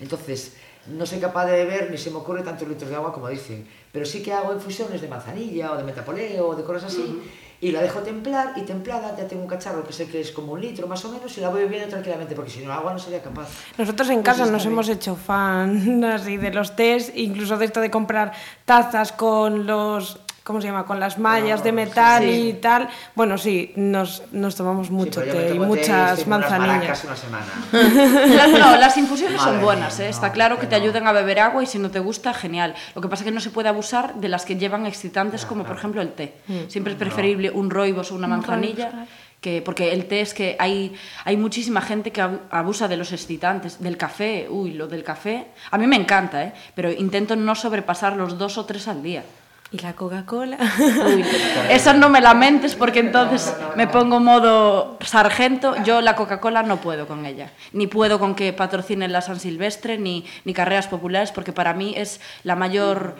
Entonces, 0.01 0.53
no 0.87 1.05
soy 1.05 1.19
capaz 1.19 1.45
de 1.45 1.51
beber 1.65 1.91
ni 1.91 1.97
se 1.97 2.09
me 2.09 2.17
ocurre 2.17 2.41
tantos 2.41 2.67
litros 2.67 2.89
de 2.89 2.95
agua 2.95 3.13
como 3.13 3.27
dicen. 3.29 3.67
Pero 3.91 4.05
sí 4.05 4.21
que 4.21 4.33
hago 4.33 4.53
infusiones 4.53 5.01
de 5.01 5.07
manzanilla 5.07 5.71
o 5.71 5.77
de 5.77 5.83
metapoleo 5.83 6.49
o 6.49 6.55
de 6.55 6.63
cosas 6.63 6.85
así. 6.85 7.21
Y 7.61 7.71
la 7.71 7.81
dejo 7.81 7.99
templar 7.99 8.53
y 8.55 8.61
templada, 8.61 9.17
ya 9.17 9.27
tengo 9.27 9.41
un 9.41 9.49
cacharro 9.49 9.83
que 9.83 9.91
sé 9.91 10.07
que 10.07 10.21
es 10.21 10.31
como 10.31 10.53
un 10.53 10.61
litro 10.61 10.87
más 10.87 11.03
o 11.03 11.11
menos 11.11 11.37
y 11.37 11.41
la 11.41 11.49
voy 11.49 11.63
bebiendo 11.63 11.89
tranquilamente 11.89 12.33
porque 12.33 12.49
si 12.49 12.59
no, 12.59 12.65
el 12.65 12.71
agua 12.71 12.93
no 12.93 12.99
sería 12.99 13.21
capaz. 13.21 13.49
Nosotros 13.77 14.09
en 14.11 14.23
casa 14.23 14.45
nos 14.45 14.63
bien. 14.63 14.71
hemos 14.71 14.87
hecho 14.87 15.17
fan 15.17 16.01
así 16.05 16.37
de 16.37 16.51
los 16.53 16.77
tés, 16.77 17.11
incluso 17.15 17.57
de 17.57 17.65
esto 17.65 17.81
de 17.81 17.91
comprar 17.91 18.31
tazas 18.63 19.11
con 19.11 19.65
los, 19.67 20.21
¿cómo 20.49 20.61
se 20.61 20.67
llama? 20.67 20.83
Con 20.83 20.99
las 20.99 21.19
mallas 21.19 21.63
de 21.63 21.71
metal 21.71 22.27
y 22.27 22.53
tal. 22.53 22.89
Bueno, 23.13 23.37
sí, 23.37 23.71
nos, 23.75 24.23
nos 24.31 24.55
tomamos 24.55 24.87
Sí, 24.87 24.93
mucho 24.93 25.19
me 25.19 25.27
té 25.27 25.53
y 25.53 25.59
muchas 25.59 26.23
con 26.23 26.33
unas 26.33 26.49
manzanillas. 26.49 27.03
una 27.03 27.15
semana. 27.15 27.45
No, 28.59 28.75
las 28.77 28.97
infusiones 28.97 29.37
Madre 29.37 29.53
son 29.53 29.61
buenas, 29.63 29.99
mía, 29.99 30.07
¿eh? 30.07 30.09
no, 30.09 30.15
está 30.15 30.31
claro 30.31 30.55
que 30.55 30.61
que 30.61 30.67
te 30.67 30.77
no. 30.77 30.83
ayudan 30.83 31.05
a 31.07 31.11
beber 31.11 31.39
agua 31.39 31.61
y 31.61 31.67
si 31.67 31.77
no 31.77 31.91
te 31.91 31.99
gusta, 31.99 32.33
genial. 32.33 32.73
Lo 32.95 33.01
que 33.01 33.07
pasa 33.07 33.21
es 33.23 33.25
que 33.25 33.31
no 33.31 33.41
se 33.41 33.51
puede 33.51 33.69
abusar 33.69 34.15
de 34.15 34.27
las 34.27 34.43
que 34.45 34.55
llevan 34.55 34.87
excitantes 34.87 35.45
como 35.45 35.63
por 35.65 35.75
ejemplo 35.77 36.01
el 36.01 36.13
té. 36.13 36.33
Siempre 36.67 36.93
es 36.93 36.99
preferible 36.99 37.51
un 37.51 37.69
roibos 37.69 38.11
o 38.11 38.15
una 38.15 38.27
manzanilla. 38.27 39.05
Que, 39.39 39.61
porque 39.61 39.93
el 39.93 40.05
té 40.07 40.19
es 40.19 40.33
que 40.33 40.57
hay, 40.59 40.93
hay 41.23 41.37
muchísima 41.37 41.79
gente 41.79 42.11
que 42.11 42.21
abu- 42.21 42.41
abusa 42.51 42.89
de 42.89 42.97
los 42.97 43.13
excitantes, 43.13 43.79
del 43.81 43.95
café, 43.95 44.47
uy, 44.49 44.73
lo 44.73 44.85
del 44.89 45.01
café, 45.05 45.45
a 45.71 45.77
mí 45.77 45.87
me 45.87 45.95
encanta, 45.95 46.43
¿eh? 46.43 46.53
pero 46.75 46.91
intento 46.91 47.37
no 47.37 47.55
sobrepasar 47.55 48.17
los 48.17 48.37
dos 48.37 48.57
o 48.57 48.65
tres 48.65 48.89
al 48.89 49.01
día. 49.01 49.23
Y 49.71 49.77
la 49.79 49.93
Coca-Cola. 49.93 50.57
Uy, 51.05 51.23
esa 51.69 51.93
no 51.93 52.09
me 52.09 52.21
la 52.21 52.33
mentes 52.33 52.73
porque 52.75 52.99
entonces 53.01 53.53
me 53.75 53.85
pongo 53.87 54.19
modo 54.19 54.97
sargento. 55.01 55.75
Yo 55.83 56.01
la 56.01 56.15
Coca-Cola 56.15 56.63
no 56.63 56.77
puedo 56.81 57.07
con 57.07 57.25
ella. 57.25 57.51
Ni 57.73 57.85
puedo 57.85 58.17
con 58.17 58.33
que 58.33 58.51
patrocinen 58.51 59.11
la 59.11 59.21
San 59.21 59.39
Silvestre 59.39 59.99
ni, 59.99 60.25
ni 60.43 60.53
carreras 60.55 60.87
populares 60.87 61.31
porque 61.31 61.53
para 61.53 61.73
mí 61.75 61.93
es 61.95 62.19
la 62.43 62.55
mayor... 62.55 63.15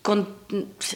con- 0.00 0.28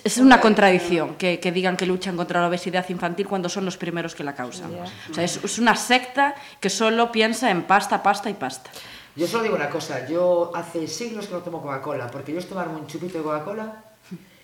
es 0.04 0.16
una 0.16 0.40
contradicción 0.40 1.16
que, 1.16 1.38
que 1.40 1.52
digan 1.52 1.76
que 1.76 1.84
luchan 1.84 2.16
contra 2.16 2.40
la 2.40 2.48
obesidad 2.48 2.88
infantil 2.88 3.26
cuando 3.28 3.50
son 3.50 3.66
los 3.66 3.76
primeros 3.76 4.14
que 4.14 4.24
la 4.24 4.34
causan. 4.34 4.70
O 5.10 5.14
sea, 5.14 5.24
es, 5.24 5.44
es 5.44 5.58
una 5.58 5.76
secta 5.76 6.34
que 6.58 6.70
solo 6.70 7.12
piensa 7.12 7.50
en 7.50 7.64
pasta, 7.64 8.02
pasta 8.02 8.30
y 8.30 8.34
pasta. 8.34 8.70
Yo 9.14 9.26
solo 9.26 9.42
digo 9.42 9.56
una 9.56 9.68
cosa, 9.68 10.06
yo 10.08 10.52
hace 10.54 10.86
siglos 10.86 11.26
que 11.26 11.34
no 11.34 11.40
tomo 11.40 11.60
Coca-Cola, 11.60 12.10
porque 12.10 12.32
yo 12.32 12.38
es 12.38 12.48
tomarme 12.48 12.76
un 12.76 12.86
chupito 12.86 13.18
de 13.18 13.24
Coca-Cola 13.24 13.84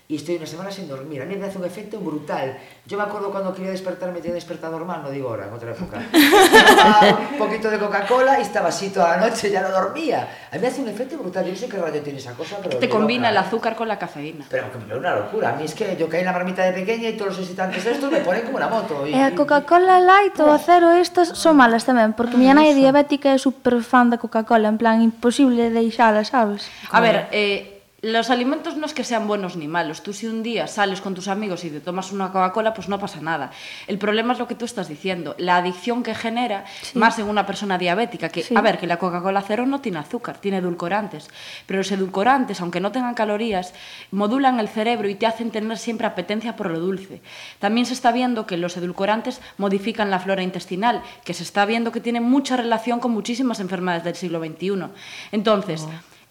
e 0.07 0.15
estoy 0.15 0.39
unha 0.39 0.47
semana 0.47 0.71
sen 0.71 0.87
dormir. 0.87 1.19
A 1.19 1.27
mí 1.27 1.35
me 1.35 1.51
hace 1.51 1.59
un 1.59 1.67
efecto 1.67 1.99
brutal. 1.99 2.55
Yo 2.87 2.95
me 2.95 3.03
acordo 3.03 3.35
cando 3.35 3.51
quería 3.51 3.75
despertarme, 3.75 4.23
tenía 4.23 4.39
despertador 4.39 4.87
mal, 4.87 5.03
no 5.03 5.11
digo 5.11 5.35
ahora, 5.35 5.51
en 5.51 5.53
outra 5.59 5.75
época. 5.75 5.99
un 7.35 7.39
poquito 7.43 7.67
de 7.67 7.83
Coca-Cola 7.83 8.39
e 8.39 8.47
estaba 8.47 8.71
así 8.71 8.95
toda 8.95 9.15
a 9.15 9.19
noche, 9.19 9.51
ya 9.51 9.67
no 9.67 9.75
dormía. 9.75 10.47
A 10.47 10.55
mí 10.55 10.63
me 10.63 10.71
hace 10.71 10.79
un 10.79 10.87
efecto 10.87 11.19
brutal. 11.19 11.43
Yo 11.43 11.51
no 11.51 11.59
sé 11.59 11.67
qué 11.67 11.83
radio 11.83 11.99
tiene 12.07 12.23
esa 12.23 12.39
cosa, 12.39 12.63
pero... 12.63 12.79
Te 12.79 12.87
combina 12.87 13.35
loca. 13.35 13.35
el 13.35 13.37
azúcar 13.51 13.75
con 13.75 13.91
la 13.91 13.99
cafeína. 13.99 14.47
Pero 14.47 14.71
que 14.71 14.79
me 14.79 14.95
una 14.95 15.19
locura. 15.19 15.51
A 15.51 15.57
mí 15.59 15.67
es 15.67 15.75
que 15.75 15.99
yo 15.99 16.07
caí 16.07 16.23
en 16.23 16.31
la 16.31 16.33
marmita 16.33 16.63
de 16.63 16.71
pequeña 16.71 17.11
e 17.11 17.19
todos 17.19 17.35
os 17.35 17.43
excitantes 17.43 17.83
estos 17.83 18.07
me 18.07 18.23
ponen 18.23 18.47
como 18.47 18.63
una 18.63 18.71
moto. 18.71 19.03
Y, 19.03 19.11
e 19.11 19.19
a 19.19 19.35
Coca-Cola 19.35 19.99
light 19.99 20.39
ou 20.39 20.55
a 20.55 20.63
cero 20.63 20.95
estas 20.95 21.35
son 21.35 21.59
malas 21.59 21.83
tamén, 21.83 22.15
porque 22.15 22.39
miña 22.39 22.55
nai 22.55 22.71
é 22.71 22.79
diabética 22.79 23.35
e 23.35 23.43
super 23.43 23.83
fan 23.83 24.15
da 24.15 24.23
Coca-Cola, 24.23 24.71
en 24.71 24.79
plan 24.79 25.03
imposible 25.03 25.75
deixala, 25.75 26.23
sabes? 26.23 26.71
A 26.95 27.03
ver, 27.03 27.27
eh, 27.35 27.76
los 28.07 28.31
alimentos 28.31 28.77
no 28.77 28.87
es 28.87 28.95
que 28.95 29.03
sean 29.03 29.27
buenos 29.27 29.57
ni 29.57 29.67
malos. 29.67 30.03
Tú 30.03 30.13
si 30.13 30.27
un 30.27 30.43
día 30.45 30.69
sales 30.69 31.01
con 31.01 31.15
tus 31.15 31.27
amigos 31.27 31.65
y 31.65 31.71
te 31.71 31.81
tomas 31.81 32.13
una 32.13 32.31
Coca-Cola, 32.31 32.73
pues 32.73 32.89
no 32.89 33.01
pasa 33.01 33.21
nada. 33.21 33.51
El 33.89 33.99
problema 33.99 34.33
es 34.33 34.39
lo 34.39 34.47
que 34.47 34.55
tú 34.55 34.65
estás 34.65 34.89
diciendo, 34.89 35.35
la 35.39 35.57
adicción 35.57 36.05
que 36.05 36.15
genera, 36.15 36.65
más 36.95 37.19
en 37.19 37.29
una 37.29 37.47
persona 37.47 37.79
diabética, 37.79 38.29
que, 38.29 38.45
Sí. 38.45 38.55
a 38.57 38.61
ver, 38.61 38.79
que 38.79 38.87
la 38.87 38.99
Coca-Cola 38.99 39.43
cero 39.43 39.67
no 39.67 39.81
tiene 39.81 39.99
azúcar, 39.99 40.39
tiene 40.39 40.59
edulcorantes, 40.59 41.29
pero 41.67 41.79
los 41.79 41.91
edulcorantes, 41.91 42.61
aunque 42.61 42.81
no 42.81 42.93
tengan 42.93 43.15
calorías, 43.15 43.75
modulan 44.13 44.61
el 44.61 44.69
cerebro 44.69 45.09
y 45.09 45.17
te 45.17 45.27
hacen 45.27 45.51
tener 45.51 45.77
siempre 45.77 46.07
apetencia 46.07 46.55
por 46.55 46.71
lo 46.71 46.79
dulce. 46.79 47.21
También 47.59 47.87
se 47.87 47.95
está 47.95 48.13
viendo 48.13 48.47
que 48.47 48.57
los 48.57 48.77
edulcorantes 48.77 49.41
modifican 49.59 50.11
la 50.11 50.21
flora 50.21 50.43
intestinal, 50.43 51.03
que 51.25 51.35
se 51.35 51.43
está 51.43 51.67
viendo 51.67 51.91
que 51.91 52.01
tiene 52.01 52.21
mucha 52.21 52.57
relación 52.57 53.01
con 53.01 53.11
muchísimas 53.11 53.59
enfermedades 53.59 54.05
del 54.05 54.15
siglo 54.15 54.39
XXI. 54.39 54.91
Entonces, 55.33 55.87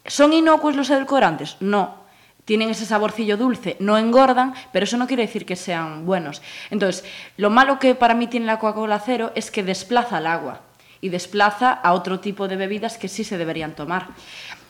¿Son 0.06 0.32
inocuos 0.32 0.76
los 0.76 0.90
edulcorantes? 0.90 1.56
No. 1.60 2.06
Tienen 2.44 2.70
ese 2.70 2.86
saborcillo 2.86 3.36
dulce, 3.36 3.76
no 3.80 3.98
engordan, 3.98 4.54
pero 4.72 4.84
eso 4.84 4.96
no 4.96 5.08
quiere 5.08 5.26
decir 5.26 5.44
que 5.44 5.56
sean 5.56 6.06
buenos. 6.06 6.42
Entonces, 6.70 7.04
lo 7.36 7.50
malo 7.50 7.80
que 7.80 7.96
para 7.96 8.14
mí 8.14 8.28
tiene 8.28 8.46
la 8.46 8.60
Coca-Cola 8.60 9.02
cero 9.04 9.32
es 9.34 9.50
que 9.50 9.64
desplaza 9.64 10.18
el 10.18 10.28
agua 10.28 10.60
y 11.00 11.08
desplaza 11.08 11.72
a 11.72 11.92
otro 11.92 12.20
tipo 12.20 12.46
de 12.46 12.56
bebidas 12.56 12.98
que 12.98 13.08
sí 13.08 13.24
se 13.24 13.36
deberían 13.36 13.74
tomar. 13.74 14.08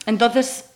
Entonces, 0.06 0.70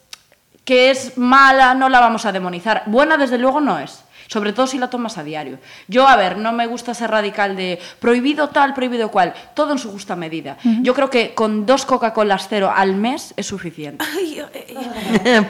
que 0.64 0.90
es 0.90 1.16
mala, 1.16 1.74
no 1.74 1.88
la 1.88 2.00
vamos 2.00 2.26
a 2.26 2.32
demonizar. 2.32 2.82
Buena, 2.86 3.16
desde 3.16 3.38
luego, 3.38 3.60
no 3.60 3.78
es. 3.78 4.04
Sobre 4.32 4.52
todo 4.52 4.68
si 4.68 4.78
la 4.78 4.88
tomas 4.88 5.18
a 5.18 5.24
diario. 5.24 5.58
Yo, 5.88 6.06
a 6.06 6.14
ver, 6.14 6.38
no 6.38 6.52
me 6.52 6.68
gusta 6.68 6.94
ser 6.94 7.10
radical 7.10 7.56
de 7.56 7.80
prohibido 7.98 8.50
tal, 8.50 8.74
prohibido 8.74 9.10
cual. 9.10 9.34
Todo 9.54 9.72
en 9.72 9.78
su 9.78 9.90
justa 9.90 10.14
medida. 10.14 10.56
Yo 10.82 10.94
creo 10.94 11.10
que 11.10 11.34
con 11.34 11.66
dos 11.66 11.84
Coca-Colas 11.84 12.46
cero 12.48 12.72
al 12.72 12.94
mes 12.94 13.34
es 13.36 13.46
suficiente. 13.46 14.04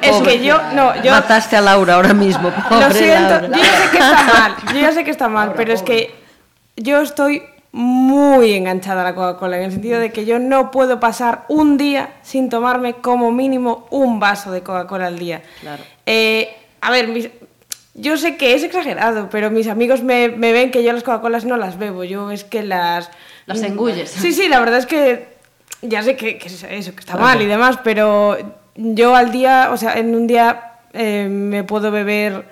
Es 0.02 0.16
que 0.22 0.42
yo, 0.42 0.58
no, 0.72 0.94
yo 1.02 1.10
Mataste 1.12 1.56
a 1.56 1.60
Laura 1.60 1.94
ahora 1.96 2.14
mismo, 2.14 2.50
pobre 2.68 2.86
lo 2.88 2.90
siento, 2.94 3.40
Laura. 3.48 3.48
yo 3.58 3.62
ya 3.62 3.70
sé 3.82 3.90
que 3.90 3.98
está 3.98 4.24
mal, 4.38 4.56
yo 4.74 4.80
ya 4.80 4.92
sé 4.92 5.04
que 5.04 5.10
está 5.10 5.28
mal, 5.28 5.52
pero 5.54 5.72
es 5.72 5.82
que 5.82 6.14
yo 6.76 7.00
estoy 7.00 7.42
muy 7.72 8.54
enganchada 8.54 9.02
a 9.02 9.04
la 9.04 9.14
Coca-Cola, 9.14 9.58
en 9.58 9.64
el 9.64 9.72
sentido 9.72 10.00
de 10.00 10.10
que 10.10 10.24
yo 10.24 10.38
no 10.38 10.70
puedo 10.70 10.98
pasar 11.00 11.44
un 11.48 11.76
día 11.76 12.14
sin 12.22 12.48
tomarme 12.48 12.94
como 12.94 13.30
mínimo 13.30 13.86
un 13.90 14.18
vaso 14.18 14.50
de 14.50 14.62
Coca-Cola 14.62 15.06
al 15.06 15.18
día. 15.18 15.42
Claro. 15.60 15.82
Eh, 16.06 16.56
a 16.80 16.90
ver, 16.90 17.08
mis- 17.08 17.28
yo 17.94 18.16
sé 18.16 18.36
que 18.36 18.54
es 18.54 18.62
exagerado, 18.62 19.28
pero 19.30 19.50
mis 19.50 19.68
amigos 19.68 20.02
me, 20.02 20.28
me 20.28 20.52
ven 20.52 20.70
que 20.70 20.82
yo 20.82 20.92
las 20.92 21.02
Coca-Colas 21.02 21.44
no 21.44 21.56
las 21.56 21.78
bebo, 21.78 22.04
yo 22.04 22.30
es 22.30 22.44
que 22.44 22.62
las... 22.62 23.10
Las 23.46 23.62
engulles. 23.62 24.10
Sí, 24.10 24.32
sí, 24.32 24.48
la 24.48 24.60
verdad 24.60 24.78
es 24.78 24.86
que 24.86 25.28
ya 25.82 26.02
sé 26.02 26.16
que, 26.16 26.38
que 26.38 26.48
es 26.48 26.62
eso, 26.62 26.92
que 26.92 27.00
está 27.00 27.16
mal 27.16 27.40
y 27.42 27.46
demás, 27.46 27.78
pero 27.82 28.36
yo 28.74 29.14
al 29.14 29.32
día, 29.32 29.70
o 29.72 29.76
sea, 29.76 29.94
en 29.94 30.14
un 30.14 30.26
día 30.26 30.78
eh, 30.92 31.28
me 31.30 31.64
puedo 31.64 31.90
beber 31.90 32.44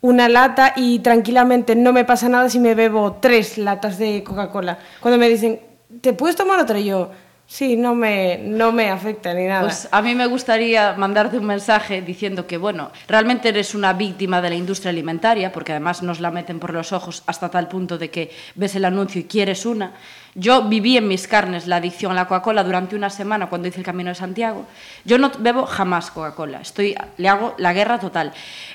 una 0.00 0.28
lata 0.28 0.72
y 0.76 1.00
tranquilamente 1.00 1.76
no 1.76 1.92
me 1.92 2.04
pasa 2.04 2.28
nada 2.28 2.48
si 2.48 2.58
me 2.58 2.74
bebo 2.74 3.18
tres 3.20 3.58
latas 3.58 3.98
de 3.98 4.24
Coca-Cola. 4.24 4.78
Cuando 5.00 5.18
me 5.18 5.28
dicen, 5.28 5.60
¿te 6.00 6.12
puedes 6.14 6.36
tomar 6.36 6.58
otra? 6.58 6.78
Y 6.78 6.86
yo, 6.86 7.10
Sí, 7.50 7.76
no 7.76 7.96
me, 7.96 8.38
no 8.38 8.70
me 8.70 8.90
afecta 8.90 9.34
ni 9.34 9.44
nada. 9.44 9.62
Pues 9.62 9.88
a 9.90 10.00
mí 10.02 10.14
me 10.14 10.26
gustaría 10.26 10.92
mandarte 10.92 11.36
un 11.36 11.46
mensaje 11.46 12.00
diciendo 12.00 12.46
que, 12.46 12.56
bueno, 12.56 12.92
realmente 13.08 13.48
eres 13.48 13.74
una 13.74 13.92
víctima 13.92 14.40
de 14.40 14.50
la 14.50 14.54
industria 14.54 14.90
alimentaria, 14.90 15.50
porque 15.50 15.72
además 15.72 16.00
nos 16.00 16.20
la 16.20 16.30
meten 16.30 16.60
por 16.60 16.72
los 16.72 16.92
ojos 16.92 17.24
hasta 17.26 17.50
tal 17.50 17.66
punto 17.66 17.98
de 17.98 18.08
que 18.08 18.30
ves 18.54 18.76
el 18.76 18.84
anuncio 18.84 19.20
y 19.20 19.24
quieres 19.24 19.66
una. 19.66 19.94
Yo 20.34 20.62
viví 20.62 20.96
en 20.96 21.08
mis 21.08 21.26
carnes 21.26 21.66
la 21.66 21.76
adicción 21.76 22.12
a 22.12 22.14
la 22.14 22.28
Coca-Cola 22.28 22.62
durante 22.62 22.94
una 22.94 23.10
semana 23.10 23.48
cuando 23.48 23.66
hice 23.66 23.78
el 23.78 23.84
Camino 23.84 24.10
de 24.10 24.14
Santiago. 24.14 24.64
Yo 25.04 25.18
no 25.18 25.32
bebo 25.38 25.66
jamás 25.66 26.10
Coca-Cola, 26.12 26.60
estoy 26.60 26.94
le 27.16 27.28
hago 27.28 27.54
la 27.58 27.72
guerra 27.72 27.98
total. 27.98 28.32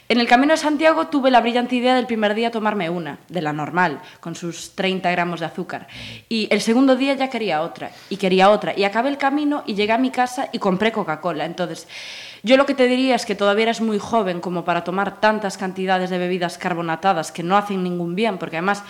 En 0.09 0.19
el 0.19 0.27
Camino 0.27 0.53
de 0.53 0.57
Santiago 0.57 1.07
tuve 1.07 1.31
la 1.31 1.39
brillante 1.39 1.75
idea 1.75 1.95
del 1.95 2.07
primer 2.07 2.35
día 2.35 2.51
tomarme 2.51 2.89
una, 2.89 3.19
de 3.29 3.41
la 3.41 3.53
normal, 3.53 4.01
con 4.19 4.35
sus 4.35 4.75
30 4.75 5.09
gramos 5.11 5.39
de 5.39 5.45
azúcar. 5.45 5.87
Y 6.27 6.47
el 6.51 6.59
segundo 6.59 6.95
día 6.97 7.13
ya 7.13 7.29
quería 7.29 7.61
otra, 7.61 7.89
y 8.09 8.17
quería 8.17 8.49
otra. 8.49 8.77
Y 8.77 8.83
acabé 8.83 9.09
el 9.09 9.17
camino 9.17 9.63
y 9.65 9.75
llegué 9.75 9.93
a 9.93 9.97
mi 9.97 10.11
casa 10.11 10.49
y 10.51 10.59
compré 10.59 10.91
Coca-Cola. 10.91 11.45
Entonces, 11.45 11.87
yo 12.43 12.57
lo 12.57 12.67
que 12.67 12.75
te 12.75 12.85
diría 12.85 13.15
es 13.15 13.25
que 13.25 13.33
todavía 13.33 13.63
eres 13.63 13.81
muy 13.81 13.97
joven 13.97 14.41
como 14.41 14.65
para 14.65 14.83
tomar 14.83 15.19
tantas 15.19 15.57
cantidades 15.57 16.11
de 16.11 16.19
bebidas 16.19 16.59
carbonatadas 16.59 17.31
que 17.31 17.41
no 17.41 17.57
hacen 17.57 17.81
ningún 17.81 18.13
bien, 18.13 18.37
porque 18.37 18.57
además 18.57 18.83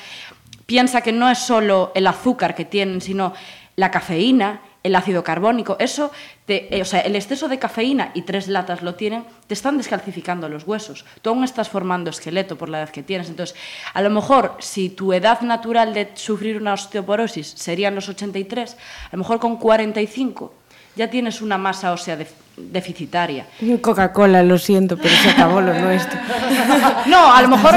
piensa 0.65 1.01
que 1.01 1.11
no 1.11 1.29
es 1.29 1.39
solo 1.39 1.91
el 1.95 2.07
azúcar 2.07 2.55
que 2.55 2.65
tienen, 2.65 3.01
sino 3.01 3.33
la 3.75 3.91
cafeína, 3.91 4.61
el 4.83 4.95
ácido 4.95 5.23
carbónico. 5.23 5.77
Eso, 5.79 6.11
te, 6.45 6.75
eh, 6.75 6.81
o 6.81 6.85
sea, 6.85 7.01
el 7.01 7.15
exceso 7.15 7.47
de 7.47 7.57
cafeína 7.59 8.11
y 8.13 8.21
tres 8.21 8.47
latas 8.47 8.83
lo 8.83 8.95
tienen, 8.95 9.25
te 9.47 9.53
están 9.55 9.77
descalcificando 9.77 10.47
los 10.47 10.65
huesos. 10.67 11.05
Tú 11.21 11.31
aún 11.31 11.43
estás 11.43 11.69
formando 11.69 12.09
esqueleto 12.11 12.55
por 12.55 12.69
la 12.69 12.79
edad 12.79 12.89
que 12.89 13.03
tienes. 13.03 13.29
Entonces, 13.29 13.55
a 13.93 14.01
lo 14.01 14.09
mejor, 14.11 14.55
si 14.59 14.89
tu 14.89 15.11
edad 15.11 15.41
natural 15.41 15.93
de 15.93 16.11
sufrir 16.13 16.57
una 16.57 16.73
osteoporosis 16.73 17.47
serían 17.47 17.95
los 17.95 18.07
83, 18.09 18.77
a 19.07 19.09
lo 19.13 19.17
mejor 19.19 19.39
con 19.39 19.57
45 19.57 20.53
ya 20.95 21.09
tienes 21.09 21.41
una 21.41 21.57
masa 21.57 21.91
ósea 21.91 22.15
def- 22.15 22.31
deficitaria. 22.57 23.45
Coca-Cola, 23.81 24.43
lo 24.43 24.57
siento, 24.57 24.97
pero 24.97 25.13
se 25.15 25.29
acabó 25.29 25.61
lo 25.61 25.73
nuestro. 25.73 26.19
No, 27.07 27.33
a 27.33 27.41
lo 27.41 27.47
mejor 27.49 27.75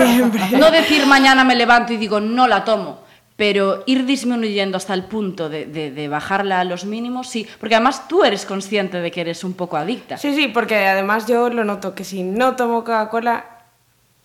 no 0.59 0.71
decir 0.71 1.07
mañana 1.07 1.45
me 1.45 1.55
levanto 1.55 1.93
y 1.93 1.97
digo 1.97 2.21
no 2.21 2.47
la 2.47 2.65
tomo, 2.65 3.01
pero 3.37 3.83
ir 3.87 4.05
disminuyendo 4.07 4.77
hasta 4.77 4.95
el 4.95 5.05
punto 5.05 5.49
de, 5.49 5.67
de- 5.67 5.91
de 5.91 6.09
bajarla 6.09 6.61
a 6.61 6.65
los 6.65 6.85
mínimos, 6.85 7.29
sí, 7.29 7.47
porque 7.61 7.75
además 7.75 8.09
tú 8.09 8.25
eres 8.25 8.45
consciente 8.47 9.01
de 9.01 9.11
que 9.11 9.21
eres 9.21 9.45
un 9.45 9.53
poco 9.55 9.77
adicta. 9.77 10.17
Sí, 10.17 10.35
sí, 10.35 10.49
porque 10.49 10.87
además 10.87 11.27
yo 11.27 11.49
lo 11.51 11.65
noto 11.65 11.95
que 11.95 12.05
si 12.05 12.23
no 12.23 12.57
tomo 12.57 12.81
Coca-Cola 12.85 13.45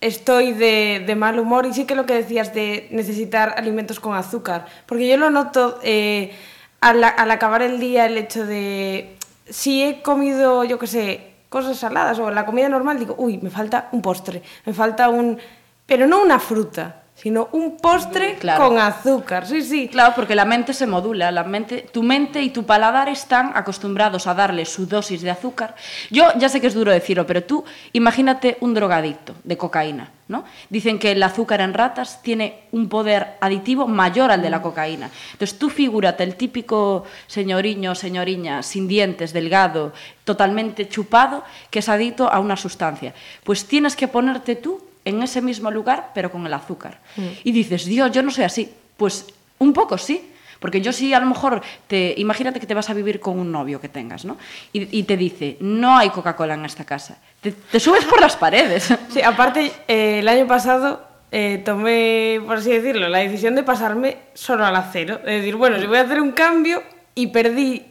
estoy 0.00 0.52
de, 0.52 1.02
de 1.06 1.14
mal 1.16 1.38
humor 1.38 1.66
y 1.66 1.72
sí 1.74 1.84
que 1.86 1.94
lo 1.94 2.06
que 2.06 2.14
decías 2.14 2.52
de 2.54 2.88
necesitar 2.90 3.54
alimentos 3.56 4.00
con 4.00 4.14
azúcar, 4.16 4.66
porque 4.86 5.08
yo 5.08 5.16
lo 5.16 5.30
noto 5.30 5.78
eh, 5.82 6.32
al, 6.80 7.02
al 7.04 7.30
acabar 7.30 7.62
el 7.62 7.80
día 7.80 8.06
el 8.06 8.18
hecho 8.18 8.44
de 8.44 9.16
si 9.48 9.82
he 9.82 10.02
comido, 10.02 10.64
yo 10.64 10.78
qué 10.78 10.86
sé, 10.86 11.34
cosas 11.48 11.76
saladas 11.78 12.18
o 12.18 12.30
la 12.30 12.46
comida 12.46 12.68
normal, 12.68 12.98
digo, 12.98 13.14
uy, 13.18 13.38
me 13.38 13.50
falta 13.50 13.88
un 13.92 14.02
postre, 14.02 14.42
me 14.66 14.72
falta 14.72 15.08
un... 15.08 15.38
pero 15.86 16.06
no 16.06 16.22
una 16.22 16.38
fruta, 16.38 17.03
sino 17.16 17.48
un 17.52 17.76
postre 17.76 18.34
Claro. 18.40 18.68
con 18.68 18.78
azúcar, 18.78 19.46
sí, 19.46 19.62
sí. 19.62 19.88
Claro, 19.88 20.14
porque 20.16 20.34
la 20.34 20.44
mente 20.44 20.74
se 20.74 20.86
modula, 20.86 21.30
la 21.30 21.44
mente, 21.44 21.86
tu 21.92 22.02
mente 22.02 22.42
y 22.42 22.50
tu 22.50 22.64
paladar 22.64 23.08
están 23.08 23.52
acostumbrados 23.54 24.26
a 24.26 24.34
darle 24.34 24.64
su 24.66 24.86
dosis 24.86 25.22
de 25.22 25.30
azúcar. 25.30 25.74
Yo 26.10 26.32
ya 26.36 26.48
sé 26.48 26.60
que 26.60 26.66
es 26.66 26.74
duro 26.74 26.90
decirlo, 26.90 27.26
pero 27.26 27.42
tú 27.44 27.64
imagínate 27.92 28.56
un 28.60 28.74
drogadicto 28.74 29.34
de 29.44 29.56
cocaína, 29.56 30.10
¿no? 30.26 30.44
Dicen 30.70 30.98
que 30.98 31.12
el 31.12 31.22
azúcar 31.22 31.60
en 31.60 31.72
ratas 31.72 32.20
tiene 32.20 32.64
un 32.72 32.88
poder 32.88 33.36
aditivo 33.40 33.86
mayor 33.86 34.32
al 34.32 34.42
de 34.42 34.50
la 34.50 34.60
cocaína. 34.60 35.08
Entonces 35.32 35.56
tú 35.58 35.70
figúrate 35.70 36.24
el 36.24 36.34
típico 36.34 37.04
señoriño, 37.28 37.94
señoriña 37.94 38.62
sin 38.64 38.88
dientes, 38.88 39.32
delgado, 39.32 39.92
totalmente 40.24 40.88
chupado, 40.88 41.44
que 41.70 41.78
es 41.78 41.88
adicto 41.88 42.28
a 42.30 42.40
una 42.40 42.56
sustancia. 42.56 43.14
Pues 43.44 43.66
tienes 43.66 43.94
que 43.94 44.08
ponerte 44.08 44.56
tú 44.56 44.82
en 45.04 45.22
ese 45.22 45.40
mismo 45.42 45.70
lugar, 45.70 46.10
pero 46.14 46.30
con 46.30 46.46
el 46.46 46.54
azúcar. 46.54 47.00
Y 47.44 47.52
dices, 47.52 47.84
Dios, 47.84 48.10
yo 48.12 48.22
no 48.22 48.30
soy 48.30 48.44
así. 48.44 48.72
Pues 48.96 49.26
un 49.58 49.72
poco 49.72 49.98
sí. 49.98 50.30
Porque 50.60 50.80
yo 50.80 50.94
sí, 50.94 51.12
a 51.12 51.20
lo 51.20 51.26
mejor, 51.26 51.60
te, 51.88 52.14
imagínate 52.16 52.58
que 52.58 52.66
te 52.66 52.72
vas 52.72 52.88
a 52.88 52.94
vivir 52.94 53.20
con 53.20 53.38
un 53.38 53.52
novio 53.52 53.82
que 53.82 53.90
tengas, 53.90 54.24
¿no? 54.24 54.38
Y, 54.72 54.98
y 54.98 55.02
te 55.02 55.16
dice, 55.18 55.58
no 55.60 55.98
hay 55.98 56.08
Coca-Cola 56.08 56.54
en 56.54 56.64
esta 56.64 56.84
casa. 56.84 57.18
Te, 57.42 57.52
te 57.52 57.78
subes 57.78 58.04
por 58.06 58.18
las 58.20 58.34
paredes. 58.36 58.88
Sí, 59.10 59.20
aparte, 59.20 59.70
eh, 59.88 60.20
el 60.20 60.28
año 60.28 60.46
pasado 60.46 61.06
eh, 61.32 61.60
tomé, 61.62 62.40
por 62.46 62.56
así 62.56 62.70
decirlo, 62.70 63.08
la 63.10 63.18
decisión 63.18 63.54
de 63.56 63.62
pasarme 63.62 64.16
solo 64.32 64.64
al 64.64 64.74
acero. 64.76 65.16
Es 65.26 65.40
decir, 65.42 65.56
bueno, 65.56 65.78
si 65.78 65.86
voy 65.86 65.98
a 65.98 66.02
hacer 66.02 66.20
un 66.22 66.32
cambio 66.32 66.82
y 67.14 67.26
perdí 67.26 67.82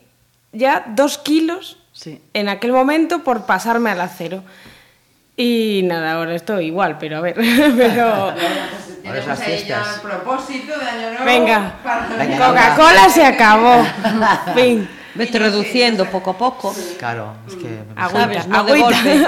ya 0.51 0.84
dos 0.95 1.20
kilos 1.20 1.78
Sí. 1.91 2.20
en 2.34 2.49
aquel 2.49 2.72
momento 2.72 3.20
por 3.24 3.45
pasarme 3.45 3.91
al 3.91 4.01
acero. 4.01 4.41
Y 5.36 5.82
nada, 5.84 6.14
ahora 6.14 6.36
estoy 6.36 6.68
igual, 6.68 6.98
pero 7.00 7.18
a 7.18 7.22
ver, 7.22 7.36
pero... 7.78 8.34
Las 8.36 8.88
Tenemos 9.02 9.40
ahí 9.40 9.66
ya 9.66 9.84
fiestas. 9.84 9.96
el 9.96 10.02
propósito 10.02 10.80
de 10.80 10.86
año 10.86 11.10
nuevo. 11.10 11.26
Venga, 11.26 11.76
Coca-Cola 11.84 13.10
se 13.10 13.26
acabó. 13.26 13.84
fin. 14.56 14.88
Vete 15.16 15.38
reduciendo 15.38 16.06
poco 16.06 16.32
a 16.32 16.38
poco. 16.38 16.74
Claro, 16.98 17.36
es 17.48 17.56
que... 17.56 17.66
me 17.66 18.56
Agüita. 18.56 19.04
No. 19.04 19.28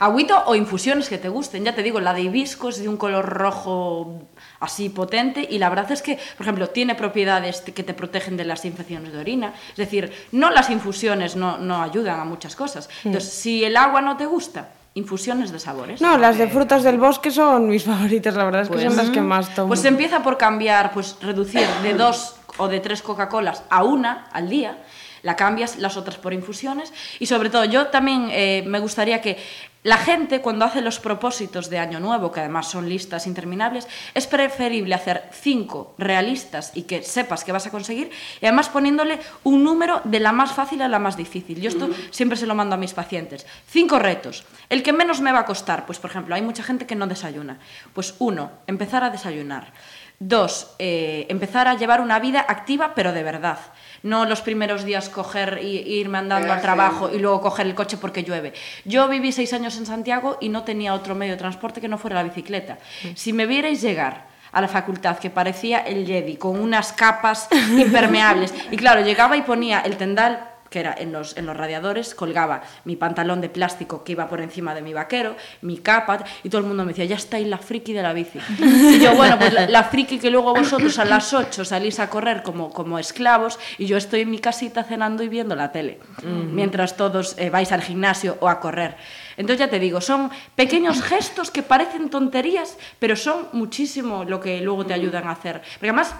Agüita 0.00 0.38
o 0.46 0.54
infusiones 0.56 1.08
que 1.08 1.18
te 1.18 1.28
gusten. 1.28 1.64
Ya 1.64 1.74
te 1.74 1.82
digo, 1.82 2.00
la 2.00 2.12
de 2.12 2.22
hibisco 2.22 2.70
es 2.70 2.80
de 2.80 2.88
un 2.88 2.96
color 2.96 3.24
rojo 3.24 4.22
así 4.58 4.88
potente 4.88 5.46
y 5.48 5.58
la 5.58 5.68
verdad 5.68 5.92
es 5.92 6.02
que, 6.02 6.18
por 6.36 6.44
ejemplo, 6.44 6.70
tiene 6.70 6.96
propiedades 6.96 7.60
que 7.60 7.82
te 7.84 7.94
protegen 7.94 8.36
de 8.36 8.44
las 8.44 8.64
infecciones 8.64 9.12
de 9.12 9.18
orina. 9.18 9.54
Es 9.70 9.76
decir, 9.76 10.12
no 10.32 10.50
las 10.50 10.70
infusiones 10.70 11.36
no, 11.36 11.58
no 11.58 11.82
ayudan 11.82 12.18
a 12.18 12.24
muchas 12.24 12.56
cosas. 12.56 12.88
Entonces, 13.04 13.32
si 13.32 13.64
el 13.64 13.76
agua 13.76 14.00
no 14.00 14.16
te 14.16 14.26
gusta, 14.26 14.70
infusiones 14.94 15.52
de 15.52 15.58
sabores. 15.58 16.00
No, 16.00 16.18
las 16.18 16.38
de 16.38 16.48
frutas 16.48 16.82
del 16.82 16.98
bosque 16.98 17.30
son 17.30 17.68
mis 17.68 17.84
favoritas, 17.92 18.34
la 18.34 18.44
verdad 18.44 18.62
es 18.62 18.68
que 18.68 18.80
son 18.80 18.96
las 18.96 19.10
que 19.10 19.20
más 19.20 19.54
tomo. 19.54 19.68
Pues 19.68 19.84
empieza 19.84 20.22
por 20.22 20.36
cambiar, 20.36 20.92
pues 20.92 21.16
reducir 21.20 21.66
de 21.82 21.94
dos 21.98 22.36
o 22.58 22.68
de 22.68 22.80
tres 22.80 23.02
Coca-Colas 23.02 23.64
a 23.70 23.82
una 23.84 24.26
al 24.32 24.48
día, 24.48 24.78
la 25.22 25.36
cambias 25.36 25.78
las 25.78 25.96
otras 25.96 26.16
por 26.16 26.32
infusiones 26.32 26.92
y 27.18 27.26
sobre 27.26 27.48
todo 27.48 27.64
yo 27.64 27.86
también 27.86 28.28
eh, 28.30 28.64
me 28.66 28.80
gustaría 28.80 29.20
que 29.20 29.38
la 29.82 29.96
gente 29.96 30.40
cuando 30.40 30.64
hace 30.64 30.80
los 30.80 31.00
propósitos 31.00 31.68
de 31.68 31.78
Año 31.78 31.98
Nuevo, 31.98 32.30
que 32.30 32.38
además 32.38 32.68
son 32.68 32.88
listas 32.88 33.26
interminables, 33.26 33.88
es 34.14 34.28
preferible 34.28 34.94
hacer 34.94 35.28
cinco 35.32 35.94
realistas 35.98 36.70
y 36.74 36.82
que 36.82 37.02
sepas 37.02 37.42
que 37.42 37.50
vas 37.50 37.66
a 37.66 37.70
conseguir 37.70 38.10
y 38.40 38.46
además 38.46 38.68
poniéndole 38.68 39.18
un 39.42 39.64
número 39.64 40.00
de 40.04 40.20
la 40.20 40.30
más 40.30 40.52
fácil 40.52 40.82
a 40.82 40.88
la 40.88 41.00
más 41.00 41.16
difícil. 41.16 41.60
Yo 41.60 41.68
esto 41.68 41.90
siempre 42.10 42.38
se 42.38 42.46
lo 42.46 42.54
mando 42.54 42.76
a 42.76 42.78
mis 42.78 42.94
pacientes. 42.94 43.44
Cinco 43.66 43.98
retos. 43.98 44.44
El 44.68 44.84
que 44.84 44.92
menos 44.92 45.20
me 45.20 45.32
va 45.32 45.40
a 45.40 45.46
costar, 45.46 45.84
pues 45.84 45.98
por 45.98 46.10
ejemplo, 46.10 46.34
hay 46.34 46.42
mucha 46.42 46.62
gente 46.62 46.86
que 46.86 46.94
no 46.94 47.08
desayuna. 47.08 47.58
Pues 47.92 48.14
uno, 48.20 48.52
empezar 48.68 49.02
a 49.02 49.10
desayunar. 49.10 49.72
Dos, 50.20 50.76
eh, 50.78 51.26
empezar 51.28 51.66
a 51.66 51.74
llevar 51.74 52.00
una 52.00 52.20
vida 52.20 52.46
activa, 52.48 52.94
pero 52.94 53.12
de 53.12 53.24
verdad. 53.24 53.58
No 54.02 54.24
los 54.24 54.40
primeros 54.40 54.84
días 54.84 55.08
coger 55.08 55.60
y 55.62 55.78
y 55.78 56.00
irme 56.00 56.18
andando 56.18 56.52
al 56.52 56.60
Pegarse. 56.60 56.62
trabajo 56.62 57.10
y 57.12 57.18
luego 57.18 57.40
coger 57.40 57.66
el 57.66 57.74
coche 57.74 57.96
porque 57.96 58.24
llueve. 58.24 58.52
Yo 58.84 59.08
viví 59.08 59.32
seis 59.32 59.52
años 59.52 59.76
en 59.76 59.86
Santiago 59.86 60.38
y 60.40 60.48
no 60.48 60.64
tenía 60.64 60.94
otro 60.94 61.14
medio 61.14 61.32
de 61.32 61.38
transporte 61.38 61.80
que 61.80 61.88
no 61.88 61.98
fuera 61.98 62.16
la 62.16 62.22
bicicleta. 62.22 62.78
Si 63.14 63.32
me 63.32 63.46
vierais 63.46 63.80
llegar 63.82 64.26
a 64.52 64.60
la 64.60 64.68
facultad 64.68 65.18
que 65.18 65.30
parecía 65.30 65.78
el 65.80 66.06
Jedi 66.06 66.36
con 66.36 66.60
unas 66.60 66.92
capas 66.92 67.48
impermeables 67.76 68.52
y 68.70 68.76
claro, 68.76 69.00
llegaba 69.00 69.36
y 69.36 69.42
ponía 69.42 69.80
el 69.80 69.96
tendal 69.96 70.51
que 70.72 70.80
era 70.80 70.94
en 70.98 71.12
los, 71.12 71.36
en 71.36 71.46
los 71.46 71.56
radiadores, 71.56 72.16
colgaba 72.16 72.62
mi 72.84 72.96
pantalón 72.96 73.40
de 73.40 73.48
plástico 73.48 74.02
que 74.02 74.12
iba 74.12 74.28
por 74.28 74.40
encima 74.40 74.74
de 74.74 74.82
mi 74.82 74.92
vaquero, 74.92 75.36
mi 75.60 75.78
capa, 75.78 76.24
y 76.42 76.48
todo 76.48 76.62
el 76.62 76.66
mundo 76.66 76.84
me 76.84 76.88
decía, 76.88 77.04
ya 77.04 77.16
está 77.16 77.36
ahí 77.36 77.44
la 77.44 77.58
friki 77.58 77.92
de 77.92 78.02
la 78.02 78.12
bici. 78.12 78.40
Y 78.58 78.98
yo, 78.98 79.14
bueno, 79.14 79.38
pues 79.38 79.52
la, 79.52 79.68
la 79.68 79.84
friki 79.84 80.18
que 80.18 80.30
luego 80.30 80.54
vosotros 80.54 80.98
a 80.98 81.04
las 81.04 81.32
8 81.32 81.64
salís 81.64 82.00
a 82.00 82.08
correr 82.08 82.42
como, 82.42 82.72
como 82.72 82.98
esclavos, 82.98 83.60
y 83.78 83.86
yo 83.86 83.96
estoy 83.96 84.22
en 84.22 84.30
mi 84.30 84.38
casita 84.38 84.82
cenando 84.82 85.22
y 85.22 85.28
viendo 85.28 85.54
la 85.54 85.70
tele, 85.70 86.00
mientras 86.24 86.96
todos 86.96 87.36
eh, 87.38 87.50
vais 87.50 87.70
al 87.70 87.82
gimnasio 87.82 88.38
o 88.40 88.48
a 88.48 88.58
correr. 88.58 88.96
Entonces 89.36 89.60
ya 89.60 89.68
te 89.68 89.78
digo, 89.78 90.00
son 90.00 90.30
pequeños 90.56 91.02
gestos 91.02 91.50
que 91.50 91.62
parecen 91.62 92.08
tonterías, 92.08 92.78
pero 92.98 93.16
son 93.16 93.48
muchísimo 93.52 94.24
lo 94.24 94.40
que 94.40 94.60
luego 94.60 94.86
te 94.86 94.94
ayudan 94.94 95.26
a 95.26 95.32
hacer. 95.32 95.60
Porque 95.74 95.88
además, 95.88 96.14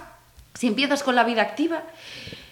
si 0.53 0.67
empiezas 0.67 1.03
con 1.03 1.15
la 1.15 1.23
vida 1.23 1.41
activa, 1.41 1.83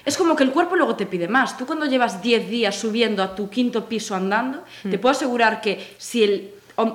es 0.05 0.17
como 0.17 0.35
que 0.35 0.43
el 0.43 0.51
cuerpo 0.51 0.75
luego 0.75 0.95
te 0.95 1.05
pide 1.05 1.27
más. 1.27 1.57
Tú 1.57 1.65
cuando 1.65 1.85
llevas 1.85 2.21
10 2.21 2.49
días 2.49 2.75
subiendo 2.75 3.21
a 3.23 3.35
tu 3.35 3.49
quinto 3.49 3.85
piso 3.87 4.15
andando, 4.15 4.63
te 4.89 4.97
puedo 4.99 5.11
asegurar 5.11 5.61
que 5.61 5.95
si 5.97 6.23
el, 6.23 6.51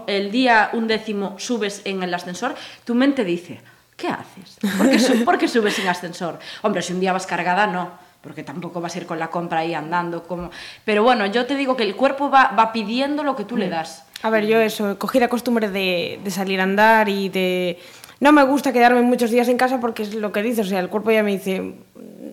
el 0.06 0.30
día 0.30 0.70
undécimo 0.72 1.36
subes 1.38 1.82
en 1.84 2.02
el 2.02 2.12
ascensor, 2.14 2.54
tu 2.84 2.94
mente 2.94 3.24
dice, 3.24 3.60
¿qué 3.96 4.08
haces? 4.08 4.58
¿Por 4.76 4.90
qué, 4.90 4.98
su- 4.98 5.24
por 5.24 5.38
qué 5.38 5.48
subes 5.48 5.78
en 5.78 5.88
ascensor? 5.88 6.38
Hombre, 6.62 6.82
si 6.82 6.92
un 6.92 7.00
día 7.00 7.12
vas 7.12 7.26
cargada, 7.26 7.66
no, 7.66 7.90
porque 8.22 8.42
tampoco 8.42 8.80
vas 8.80 8.94
a 8.94 8.98
ir 8.98 9.06
con 9.06 9.18
la 9.18 9.28
compra 9.28 9.60
ahí 9.60 9.72
andando. 9.74 10.24
Como... 10.24 10.50
Pero 10.84 11.02
bueno, 11.04 11.26
yo 11.26 11.46
te 11.46 11.54
digo 11.54 11.76
que 11.76 11.84
el 11.84 11.94
cuerpo 11.94 12.28
va, 12.30 12.48
va 12.58 12.72
pidiendo 12.72 13.22
lo 13.22 13.36
que 13.36 13.44
tú 13.44 13.56
le 13.56 13.68
das. 13.68 14.04
A 14.22 14.30
ver, 14.30 14.46
yo 14.46 14.58
eso, 14.60 14.98
cogí 14.98 15.20
la 15.20 15.28
costumbre 15.28 15.68
de, 15.70 16.18
de 16.24 16.30
salir 16.30 16.58
a 16.58 16.64
andar 16.64 17.08
y 17.08 17.28
de 17.28 17.78
no 18.20 18.32
me 18.32 18.42
gusta 18.44 18.72
quedarme 18.72 19.02
muchos 19.02 19.30
días 19.30 19.48
en 19.48 19.56
casa 19.58 19.78
porque 19.80 20.02
es 20.02 20.14
lo 20.14 20.32
que 20.32 20.42
dices, 20.42 20.66
o 20.66 20.68
sea, 20.68 20.80
el 20.80 20.88
cuerpo 20.88 21.10
ya 21.10 21.22
me 21.22 21.32
dice, 21.32 21.74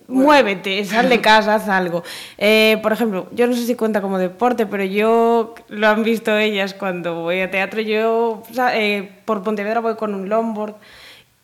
muévete, 0.08 0.84
sal 0.84 1.08
de 1.08 1.20
casa, 1.22 1.54
haz 1.56 1.68
algo. 1.68 2.02
Eh, 2.38 2.78
por 2.82 2.92
ejemplo, 2.92 3.26
yo 3.32 3.46
no 3.46 3.54
sé 3.54 3.66
si 3.66 3.74
cuenta 3.74 4.00
como 4.00 4.18
deporte, 4.18 4.66
pero 4.66 4.84
yo, 4.84 5.54
lo 5.68 5.88
han 5.88 6.02
visto 6.04 6.36
ellas 6.36 6.74
cuando 6.74 7.22
voy 7.22 7.40
a 7.40 7.50
teatro, 7.50 7.80
yo 7.80 8.42
eh, 8.72 9.10
por 9.24 9.42
Pontevedra 9.42 9.80
voy 9.80 9.96
con 9.96 10.14
un 10.14 10.28
longboard. 10.28 10.74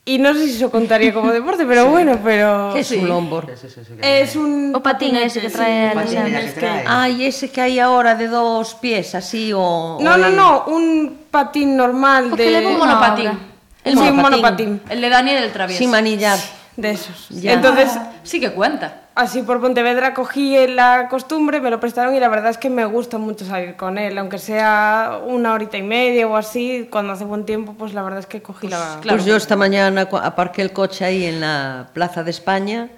Y 0.07 0.19
no 0.19 0.33
sé 0.33 0.47
si 0.47 0.57
eso 0.57 0.71
contaría 0.71 1.13
como 1.13 1.31
deporte, 1.33 1.67
pero 1.67 1.87
bueno, 1.87 2.19
pero... 2.25 2.71
Que 2.73 2.81
es 2.81 2.91
un 2.93 3.07
longboard? 3.07 3.55
Sí, 3.57 3.69
sí, 3.69 3.81
sí, 3.87 3.93
que- 4.01 4.23
Es 4.23 4.35
un... 4.35 4.73
O 4.75 4.83
patín 4.83 5.15
ese 5.17 5.41
que 5.43 5.51
trae 5.51 5.95
patín 5.95 6.19
Alexandra. 6.19 6.41
ese 6.41 6.55
que 6.55 6.61
trae. 6.61 6.85
Ay, 6.89 7.25
ese 7.27 7.51
que 7.51 7.61
hay 7.61 7.79
ahora 7.79 8.15
de 8.15 8.27
dos 8.29 8.75
pies, 8.77 9.15
así 9.15 9.53
o... 9.55 9.99
No, 10.01 10.15
o 10.15 10.17
no, 10.17 10.27
el- 10.27 10.37
no, 10.37 10.65
un 10.69 11.19
patín 11.31 11.77
normal 11.77 12.35
de... 12.35 12.51
le 12.51 12.67
Un 12.67 12.77
Una 12.77 12.87
monopatín. 12.87 13.50
El 13.85 13.95
Sí, 13.95 13.99
monopatín. 13.99 14.23
monopatín. 14.23 14.81
El 14.89 15.01
de 15.01 15.09
Daniel 15.09 15.43
el 15.45 15.53
Travieso. 15.53 15.79
Sin 15.79 15.91
manillar. 15.91 16.39
De 16.77 16.93
esos. 16.93 17.29
Ya. 17.31 17.53
Entonces, 17.55 17.91
Sí 18.23 18.41
que 18.41 18.53
cuenta. 18.53 19.03
así 19.15 19.43
por 19.43 19.61
Pontevedra 19.61 20.15
cogí 20.15 20.67
la 20.69 21.09
costumbre, 21.11 21.61
me 21.61 21.69
lo 21.69 21.79
prestaron 21.81 22.15
y 22.15 22.21
la 22.21 22.29
verdad 22.29 22.51
es 22.51 22.59
que 22.59 22.71
me 22.71 22.85
gusta 22.87 23.19
mucho 23.19 23.45
salir 23.45 23.77
con 23.77 23.99
él, 23.99 24.17
aunque 24.17 24.39
sea 24.39 25.21
una 25.27 25.53
horita 25.53 25.77
y 25.77 25.83
media 25.83 26.27
o 26.27 26.37
así, 26.37 26.89
cuando 26.91 27.13
hace 27.13 27.25
buen 27.25 27.45
tiempo, 27.45 27.75
pues 27.77 27.93
la 27.93 28.03
verdad 28.03 28.21
es 28.21 28.27
que 28.27 28.41
cogí 28.41 28.69
la... 28.69 28.99
claro. 29.03 29.17
Pues 29.19 29.27
yo 29.27 29.37
esta 29.37 29.57
mañana 29.57 30.09
aparqué 30.23 30.63
el 30.63 30.73
coche 30.73 31.05
ahí 31.05 31.25
en 31.25 31.41
la 31.41 31.89
Plaza 31.93 32.23
de 32.23 32.31
España 32.31 32.89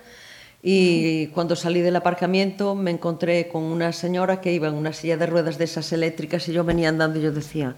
y 0.63 1.27
cuando 1.29 1.57
salí 1.57 1.81
del 1.81 1.97
aparcamiento 1.97 2.75
me 2.77 2.93
encontré 2.93 3.49
con 3.49 3.65
una 3.65 3.93
señora 3.93 4.41
que 4.41 4.53
iba 4.53 4.69
en 4.69 4.75
una 4.75 4.93
silla 4.93 5.17
de 5.17 5.27
ruedas 5.27 5.59
de 5.59 5.65
esas 5.65 5.91
eléctricas 5.93 6.47
y 6.49 6.53
yo 6.53 6.63
venía 6.63 6.89
andando 6.89 7.19
y 7.19 7.23
yo 7.23 7.33
decía, 7.33 7.75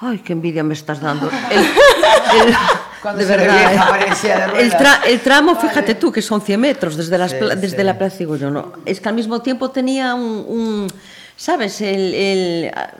ay, 0.00 0.18
qué 0.18 0.32
envidia 0.32 0.62
me 0.62 0.74
estás 0.74 1.00
dando. 1.00 1.30
El, 1.50 1.58
el- 2.48 2.56
Cuando 3.02 3.20
de 3.20 3.26
se 3.26 3.36
verdad, 3.36 3.54
vieja, 3.70 3.98
¿eh? 4.48 4.52
de 4.54 4.62
el, 4.62 4.72
tra- 4.72 5.00
el 5.06 5.20
tramo, 5.20 5.56
fíjate 5.56 5.94
tú, 5.94 6.10
que 6.10 6.22
son 6.22 6.40
100 6.40 6.58
metros 6.60 6.96
desde, 6.96 7.18
las 7.18 7.32
Sí, 7.32 7.36
desde 7.56 7.76
sí. 7.76 7.82
la 7.82 7.98
plaza, 7.98 8.16
digo 8.18 8.36
yo, 8.36 8.50
no. 8.50 8.72
Es 8.86 8.98
que 9.00 9.08
al 9.10 9.14
mismo 9.14 9.42
tiempo 9.42 9.70
tenía 9.70 10.14
un, 10.14 10.22
un- 10.48 10.86
¿sabes? 11.36 11.80
El, 11.82 12.14
el- 12.14 12.72
ah, 12.74 12.90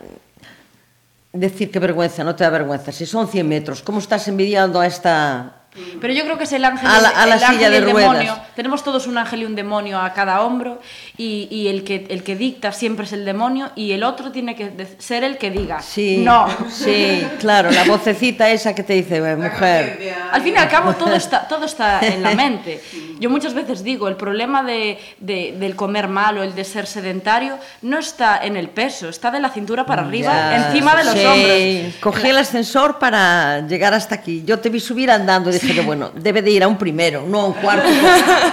decir 1.33 1.71
qué 1.71 1.79
vergüenza, 1.79 2.23
no 2.23 2.37
te 2.37 2.45
da 2.45 2.51
vergüenza. 2.51 2.93
Si 2.93 3.07
son 3.07 3.29
100 3.29 3.49
metros, 3.49 3.83
¿cómo 3.83 3.99
estás 3.99 4.29
envidiando 4.29 4.79
a 4.81 4.87
esta... 4.87 5.64
Pero 6.01 6.13
yo 6.15 6.25
creo 6.25 6.39
que 6.39 6.45
es 6.45 6.53
el 6.53 6.65
ángel, 6.65 6.89
A 6.89 7.01
la- 7.01 7.09
a 7.09 7.27
la 7.27 7.35
el 7.37 7.43
ángel 7.43 7.57
silla 7.59 7.71
de 7.71 7.77
el 7.79 7.85
ruedas. 7.91 8.11
demonio. 8.13 8.39
Tenemos 8.55 8.85
todos 8.85 9.07
un 9.07 9.19
ángel 9.19 9.43
y 9.43 9.45
un 9.45 9.55
demonio 9.57 9.99
a 10.01 10.13
cada 10.13 10.41
hombro 10.43 10.81
y, 11.17 11.49
y 11.51 11.69
el, 11.69 11.83
que, 11.83 12.07
el 12.11 12.23
que 12.23 12.37
dicta 12.37 12.71
siempre 12.73 13.07
es 13.07 13.13
el 13.13 13.25
demonio 13.25 13.71
y 13.75 13.93
el 13.93 14.05
otro 14.05 14.31
tiene 14.31 14.55
que 14.55 14.71
ser 14.99 15.25
el 15.25 15.37
que 15.39 15.51
diga 15.51 15.83
Sí, 15.83 16.19
no. 16.19 16.47
sí, 16.71 17.27
claro, 17.41 17.71
la 17.71 17.85
vocecita 17.85 18.49
esa 18.51 18.75
que 18.75 18.83
te 18.85 18.93
dice, 18.95 19.17
"Eh, 19.17 19.37
mujer, 19.37 20.15
Al 20.33 20.43
fin 20.43 20.55
y 20.55 20.59
al 20.59 20.69
cabo 20.69 20.93
todo 20.95 21.15
está, 21.15 21.49
todo 21.49 21.65
está 21.67 22.01
en 22.07 22.23
la 22.23 22.35
mente. 22.35 22.81
Yo 23.19 23.31
muchas 23.31 23.55
veces 23.55 23.83
digo, 23.83 24.07
el 24.09 24.17
problema 24.17 24.63
de, 24.63 24.99
de- 25.19 25.57
del 25.59 25.75
comer 25.77 26.09
mal 26.09 26.39
o 26.39 26.43
el 26.43 26.55
de 26.55 26.65
ser 26.65 26.87
sedentario 26.87 27.59
no 27.83 27.99
está 27.99 28.45
en 28.45 28.57
el 28.57 28.69
peso, 28.69 29.09
está 29.09 29.31
de 29.31 29.41
la 29.41 29.49
cintura 29.51 29.87
para 29.87 30.03
arriba, 30.03 30.33
Ya, 30.33 30.67
encima 30.69 30.95
de 30.97 31.05
los 31.05 31.15
sí. 31.15 31.25
hombros. 31.27 31.95
Cogí 32.01 32.29
el 32.29 32.37
ascensor 32.39 32.99
para 32.99 33.61
llegar 33.67 33.95
hasta 33.95 34.15
aquí. 34.17 34.43
Yo 34.45 34.59
te 34.59 34.69
vi 34.69 34.79
subir 34.81 35.11
andando 35.11 35.51
dije, 35.51 35.64
yo, 35.73 35.85
bueno, 35.85 36.11
debe 36.15 36.43
de 36.43 36.51
ir 36.51 36.63
a 36.65 36.69
un 36.69 36.77
primero, 36.77 37.25
no 37.27 37.41
a 37.41 37.45
un 37.47 37.53
cuarto, 37.55 37.89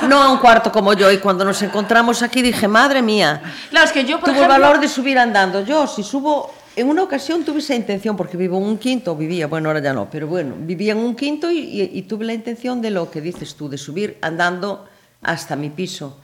no 0.08 0.22
a 0.22 0.32
un 0.32 0.38
cuarto 0.38 0.72
como 0.72 0.94
yo. 0.94 1.12
Y 1.12 1.18
cuando 1.18 1.44
nos 1.44 1.62
encontramos 1.64 2.22
aquí 2.22 2.42
dije, 2.42 2.68
madre 2.68 3.02
mía, 3.02 3.42
Claro, 3.72 3.88
es 3.88 3.92
que 3.92 4.06
yo, 4.06 4.20
por 4.20 4.30
tuvo 4.30 4.44
el 4.44 4.48
valor 4.48 4.80
de 4.80 4.88
subir 4.88 5.18
andando. 5.20 5.62
Yo, 5.66 5.88
si 5.88 6.04
subo, 6.04 6.54
en 6.76 6.88
una 6.88 7.04
ocasión 7.04 7.44
tuve 7.44 7.60
esa 7.60 7.76
intención, 7.76 8.16
porque 8.16 8.38
vivo 8.38 8.58
en 8.58 8.64
un 8.64 8.78
quinto, 8.78 9.16
vivía, 9.16 9.48
bueno, 9.48 9.70
ahora 9.70 9.82
ya 9.82 9.92
no, 9.92 10.10
pero 10.10 10.28
bueno, 10.28 10.56
vivía 10.58 10.94
en 10.94 11.00
un 11.00 11.16
quinto 11.16 11.52
y, 11.52 11.58
y- 11.60 11.92
y 11.96 12.02
tuve 12.04 12.24
la 12.26 12.34
intención 12.34 12.82
de 12.82 12.92
lo 12.92 13.10
que 13.12 13.20
dices 13.20 13.56
tú, 13.56 13.68
de 13.68 13.78
subir 13.78 14.18
andando 14.22 14.86
hasta 15.22 15.56
mi 15.58 15.70
piso. 15.70 16.20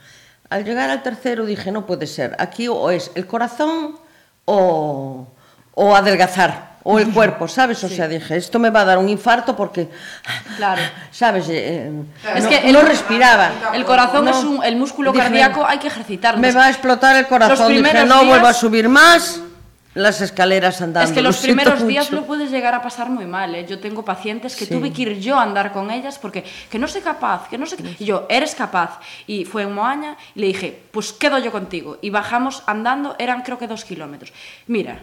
Al 0.49 0.63
llegar 0.63 0.89
al 0.89 1.03
tercero 1.03 1.45
dije, 1.45 1.71
no 1.73 1.85
puede 1.85 2.07
ser, 2.07 2.33
aquí 2.39 2.69
o 2.69 2.89
es 2.91 3.11
el 3.15 3.27
corazón 3.27 3.97
o, 4.45 5.27
o 5.73 5.95
adelgazar, 5.95 6.76
o 6.89 6.99
el 6.99 7.11
cuerpo, 7.11 7.49
¿sabes? 7.49 7.83
O 7.83 7.89
sea, 7.89 8.07
dije, 8.07 8.37
esto 8.37 8.59
me 8.59 8.69
va 8.69 8.81
a 8.81 8.85
dar 8.85 8.97
un 8.97 9.09
infarto 9.09 9.55
porque, 9.57 9.89
Claro. 10.55 10.81
¿sabes? 11.11 11.45
Eh, 11.49 11.91
Es 12.33 12.43
no, 12.45 12.49
que 12.49 12.57
el- 12.59 12.73
no 12.73 12.81
respiraba. 12.81 13.51
El 13.73 13.83
corazón 13.83 14.23
No. 14.23 14.31
es 14.31 14.43
un, 14.45 14.63
el 14.63 14.77
músculo 14.77 15.11
Dije, 15.11 15.23
cardíaco, 15.25 15.65
hay 15.65 15.79
que 15.79 15.87
ejercitarlo. 15.87 16.39
Me 16.39 16.51
va 16.53 16.65
a 16.65 16.69
explotar 16.69 17.17
el 17.17 17.27
corazón. 17.27 17.73
Los 17.73 17.83
Dije, 17.83 18.05
no 18.05 18.15
días- 18.21 18.25
vuelvo 18.27 18.47
a 18.47 18.53
subir 18.53 18.87
más 18.87 19.41
las 19.95 20.21
escaleras 20.21 20.79
andando. 20.81 21.09
Es 21.09 21.13
que 21.13 21.21
lo 21.21 21.29
los 21.29 21.35
siento 21.37 21.61
primeros 21.63 21.87
días 21.87 22.05
mucho. 22.05 22.21
lo 22.21 22.27
puedes 22.27 22.51
llegar 22.51 22.73
a 22.73 22.81
pasar 22.81 23.09
muy 23.09 23.25
mal. 23.25 23.53
¿eh? 23.55 23.65
Yo 23.67 23.79
tengo 23.79 24.05
pacientes 24.05 24.55
que 24.55 24.65
Sí. 24.65 24.73
tuve 24.73 24.93
que 24.93 25.01
ir 25.01 25.19
yo 25.19 25.37
a 25.37 25.41
andar 25.43 25.73
con 25.73 25.91
ellas 25.91 26.17
porque 26.19 26.45
que 26.69 26.79
no 26.79 26.87
soy 26.87 27.01
capaz, 27.01 27.49
que 27.49 27.57
no 27.57 27.65
sé. 27.65 27.75
Y 27.99 28.05
yo, 28.05 28.27
eres 28.29 28.55
capaz. 28.55 28.99
Y 29.25 29.43
fue 29.43 29.63
en 29.63 29.73
Moaña 29.73 30.15
y 30.35 30.39
le 30.39 30.47
dije, 30.47 30.83
pues 30.91 31.11
quedo 31.11 31.37
yo 31.39 31.51
contigo. 31.51 31.97
Y 32.01 32.11
bajamos 32.11 32.63
andando, 32.65 33.15
eran 33.19 33.41
creo 33.41 33.57
que 33.57 33.67
dos 33.67 33.83
kilómetros. 33.83 34.31
Mira, 34.67 34.99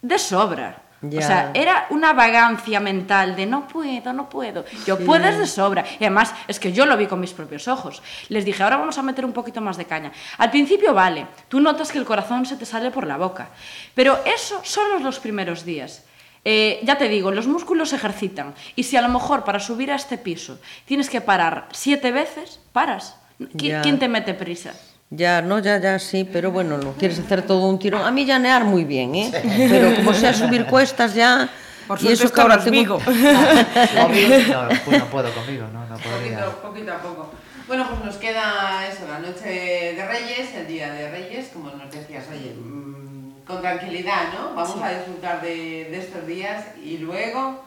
de 0.00 0.18
sobra. 0.18 0.81
O 1.04 1.10
sea, 1.26 1.50
era 1.54 1.86
una 1.90 2.12
vagancia 2.12 2.78
mental 2.78 3.34
de 3.34 3.44
no 3.46 3.66
puedo, 3.66 4.12
no 4.12 4.28
puedo. 4.28 4.64
Yo 4.86 4.98
puedes 4.98 5.36
de 5.38 5.46
sobra. 5.46 5.84
Y 5.98 6.04
además, 6.04 6.32
es 6.46 6.60
que 6.60 6.72
yo 6.72 6.86
lo 6.86 6.96
vi 6.96 7.06
con 7.08 7.18
mis 7.18 7.32
propios 7.32 7.66
ojos. 7.66 8.02
Les 8.28 8.44
dije, 8.44 8.62
ahora 8.62 8.76
vamos 8.76 8.98
a 8.98 9.02
meter 9.02 9.24
un 9.24 9.32
poquito 9.32 9.60
más 9.60 9.76
de 9.76 9.84
caña. 9.86 10.12
Al 10.38 10.50
principio 10.50 10.94
vale, 10.94 11.26
tú 11.48 11.60
notas 11.60 11.90
que 11.90 11.98
el 11.98 12.04
corazón 12.04 12.46
se 12.46 12.56
te 12.56 12.64
sale 12.66 12.90
por 12.92 13.06
la 13.06 13.16
boca. 13.16 13.48
Pero 13.94 14.20
eso 14.24 14.60
solo 14.62 15.00
los 15.00 15.18
primeros 15.18 15.64
días. 15.64 16.04
Eh, 16.44 16.80
ya 16.84 16.98
te 16.98 17.08
digo, 17.08 17.30
los 17.30 17.46
músculos 17.46 17.90
se 17.90 17.96
ejercitan. 17.96 18.54
Y 18.76 18.84
si 18.84 18.96
a 18.96 19.02
lo 19.02 19.08
mejor 19.08 19.44
para 19.44 19.60
subir 19.60 19.90
a 19.92 19.96
este 19.96 20.18
piso 20.18 20.58
tienes 20.86 21.08
que 21.10 21.20
parar 21.20 21.68
siete 21.72 22.10
veces, 22.12 22.60
paras. 22.72 23.16
¿Qui- 23.40 23.70
Ya. 23.70 23.82
¿Quién 23.82 23.98
te 23.98 24.08
mete 24.08 24.34
prisa? 24.34 24.72
Ya, 25.14 25.42
no, 25.42 25.58
ya, 25.58 25.78
ya, 25.78 25.98
sí, 25.98 26.24
pero 26.24 26.50
bueno, 26.50 26.78
lo 26.78 26.94
quieres 26.94 27.18
hacer 27.18 27.42
todo 27.42 27.68
un 27.68 27.78
tirón. 27.78 28.00
A 28.02 28.10
mí 28.10 28.24
llanear 28.24 28.64
muy 28.64 28.84
bien, 28.84 29.14
¿eh? 29.14 29.30
Pero 29.68 29.94
como 29.96 30.14
sea 30.14 30.32
subir 30.32 30.64
cuestas 30.64 31.14
ya... 31.14 31.50
Por 31.86 32.02
y 32.02 32.08
eso 32.08 32.32
que 32.32 32.40
ahora 32.40 32.56
más 32.56 32.64
tengo... 32.64 32.98
No, 32.98 33.04
pues 34.84 34.98
no 34.98 35.06
puedo 35.10 35.30
conmigo, 35.34 35.66
no, 35.70 35.84
no 35.86 35.96
podría. 35.96 36.46
Poquito, 36.46 36.62
poquito 36.62 36.92
a 36.94 36.98
poco. 36.98 37.30
Bueno, 37.68 37.86
pues 37.90 38.04
nos 38.06 38.16
queda 38.16 38.86
eso, 38.88 39.06
la 39.06 39.18
noche 39.18 39.48
de 39.96 40.06
Reyes, 40.06 40.54
el 40.54 40.66
día 40.66 40.90
de 40.94 41.10
Reyes, 41.10 41.50
como 41.52 41.70
nos 41.72 41.92
decías, 41.92 42.24
oye, 42.30 42.54
mm, 42.54 43.44
con 43.46 43.60
tranquilidad, 43.60 44.32
¿no? 44.32 44.54
Vamos 44.54 44.82
a 44.82 44.94
disfrutar 44.94 45.42
de, 45.42 45.88
de 45.90 45.98
estos 45.98 46.26
días 46.26 46.64
y 46.82 46.96
luego, 46.96 47.62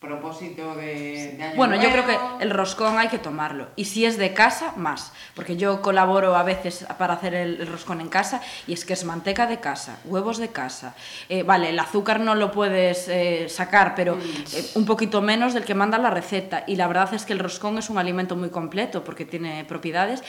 propósito 0.00 0.74
de, 0.76 1.34
de 1.36 1.42
año 1.44 1.56
Bueno, 1.56 1.76
yo 1.76 1.90
creo 1.92 2.06
que 2.06 2.18
el 2.40 2.50
roscón 2.50 2.98
hay 2.98 3.08
que 3.08 3.18
tomarlo. 3.18 3.68
Y 3.76 3.84
si 3.84 4.06
es 4.06 4.16
de 4.16 4.32
casa, 4.32 4.72
más. 4.76 5.12
Porque 5.34 5.56
yo 5.56 5.82
colaboro 5.82 6.34
a 6.36 6.42
veces 6.42 6.86
para 6.98 7.14
hacer 7.14 7.34
el, 7.34 7.60
el 7.60 7.66
roscón 7.66 8.00
en 8.00 8.08
casa 8.08 8.40
y 8.66 8.72
es 8.72 8.86
que 8.86 8.94
es 8.94 9.04
manteca 9.04 9.46
de 9.46 9.60
casa, 9.60 9.98
huevos 10.06 10.38
de 10.38 10.48
casa. 10.48 10.94
Eh, 11.28 11.42
vale, 11.42 11.68
el 11.68 11.78
azúcar 11.78 12.18
no 12.18 12.34
lo 12.34 12.50
puedes 12.50 13.08
eh, 13.08 13.46
sacar, 13.50 13.94
pero 13.94 14.16
eh, 14.54 14.70
un 14.74 14.86
poquito 14.86 15.20
menos 15.20 15.52
del 15.52 15.64
que 15.64 15.74
manda 15.74 15.98
la 15.98 16.08
receta. 16.10 16.64
Y 16.66 16.76
la 16.76 16.86
verdad 16.88 17.12
es 17.12 17.26
que 17.26 17.34
el 17.34 17.38
roscón 17.38 17.76
es 17.76 17.90
un 17.90 17.98
alimento 17.98 18.36
muy 18.36 18.48
completo 18.48 19.04
porque 19.04 19.26
tiene 19.26 19.64
propiedades. 19.66 20.22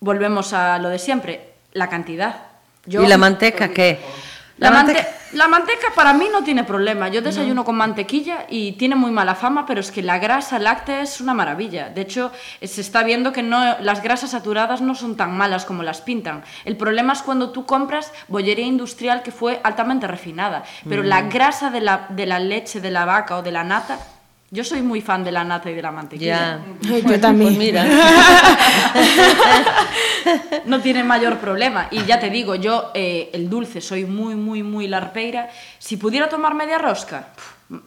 Volvemos 0.00 0.52
a 0.52 0.78
lo 0.78 0.88
de 0.88 0.98
siempre, 0.98 1.52
la 1.74 1.88
cantidad. 1.88 2.42
Yo- 2.86 3.04
¿Y 3.04 3.06
la 3.06 3.18
manteca 3.18 3.68
qué? 3.68 4.00
La, 4.60 4.70
mante- 4.70 5.06
la 5.32 5.48
manteca 5.48 5.88
para 5.94 6.12
mí 6.12 6.26
no 6.30 6.44
tiene 6.44 6.64
problema. 6.64 7.08
Yo 7.08 7.22
desayuno 7.22 7.64
con 7.64 7.76
mantequilla 7.76 8.46
y 8.48 8.72
tiene 8.72 8.94
muy 8.94 9.10
mala 9.10 9.34
fama, 9.34 9.64
pero 9.66 9.80
es 9.80 9.90
que 9.90 10.02
la 10.02 10.18
grasa 10.18 10.58
láctea 10.58 11.00
es 11.02 11.20
una 11.20 11.34
maravilla. 11.34 11.88
De 11.88 12.02
hecho, 12.02 12.30
se 12.62 12.80
está 12.80 13.02
viendo 13.02 13.32
que 13.32 13.42
no, 13.42 13.78
las 13.80 14.02
grasas 14.02 14.30
saturadas 14.30 14.80
no 14.80 14.94
son 14.94 15.16
tan 15.16 15.36
malas 15.36 15.64
como 15.64 15.82
las 15.82 16.00
pintan. 16.02 16.44
El 16.64 16.76
problema 16.76 17.12
es 17.14 17.22
cuando 17.22 17.50
tú 17.50 17.64
compras 17.66 18.12
bollería 18.28 18.66
industrial 18.66 19.22
que 19.22 19.32
fue 19.32 19.60
altamente 19.64 20.06
refinada. 20.06 20.62
Pero 20.88 21.02
la 21.02 21.22
grasa 21.22 21.70
de 21.70 21.80
la, 21.80 22.06
de 22.10 22.26
la 22.26 22.38
leche 22.38 22.80
de 22.80 22.90
la 22.90 23.04
vaca 23.04 23.36
o 23.38 23.42
de 23.42 23.52
la 23.52 23.64
nata, 23.64 23.98
yo 24.50 24.64
soy 24.64 24.82
muy 24.82 25.00
fan 25.00 25.22
de 25.22 25.30
la 25.30 25.44
nata 25.44 25.70
y 25.70 25.74
de 25.74 25.82
la 25.82 25.92
mantequilla. 25.92 26.60
Ya. 26.82 26.98
Yo 27.00 27.20
también. 27.20 27.54
Pues 27.54 27.58
mira, 27.58 27.84
no 30.66 30.80
tiene 30.80 31.04
mayor 31.04 31.38
problema. 31.38 31.88
Y 31.90 32.04
ya 32.04 32.18
te 32.18 32.30
digo, 32.30 32.54
yo 32.56 32.90
eh, 32.94 33.30
el 33.32 33.48
dulce 33.48 33.80
soy 33.80 34.04
muy, 34.04 34.34
muy, 34.34 34.62
muy 34.62 34.88
larpeira. 34.88 35.48
Si 35.78 35.96
pudiera 35.96 36.28
tomar 36.28 36.54
media 36.54 36.78
rosca, 36.78 37.28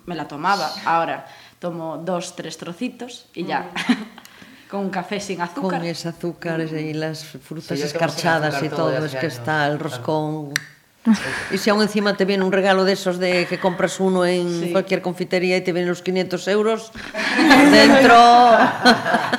me 0.05 0.15
la 0.15 0.27
tomaba. 0.27 0.71
Ahora 0.85 1.25
tomo 1.59 1.97
dos, 1.97 2.35
tres 2.35 2.57
trocitos 2.57 3.27
y 3.33 3.45
ya. 3.45 3.69
Con 4.69 4.79
un 4.81 4.89
café 4.89 5.19
sin 5.19 5.39
azúcar. 5.39 5.79
con 5.81 5.87
ese 5.87 6.09
azúcar 6.09 6.59
y 6.61 6.93
las 6.93 7.23
frutas 7.23 7.77
Sí, 7.77 7.85
escarchadas 7.85 8.55
azúcar 8.55 8.73
y 8.73 8.75
todo 8.75 9.05
es 9.05 9.11
que 9.11 9.17
años, 9.19 9.33
está 9.33 9.67
el 9.67 9.77
claro. 9.77 9.93
E 11.51 11.59
se 11.59 11.67
aún 11.67 11.83
encima 11.83 12.15
te 12.15 12.23
viene 12.23 12.47
un 12.47 12.55
regalo 12.55 12.87
desos 12.87 13.19
de, 13.19 13.43
de 13.43 13.45
que 13.45 13.59
compras 13.59 13.99
uno 13.99 14.23
en 14.23 14.47
sí. 14.47 14.71
cualquier 14.71 15.03
confitería 15.03 15.59
e 15.59 15.61
te 15.61 15.75
vienen 15.75 15.91
los 15.91 15.99
500 15.99 16.47
euros 16.47 16.95
dentro... 17.75 18.15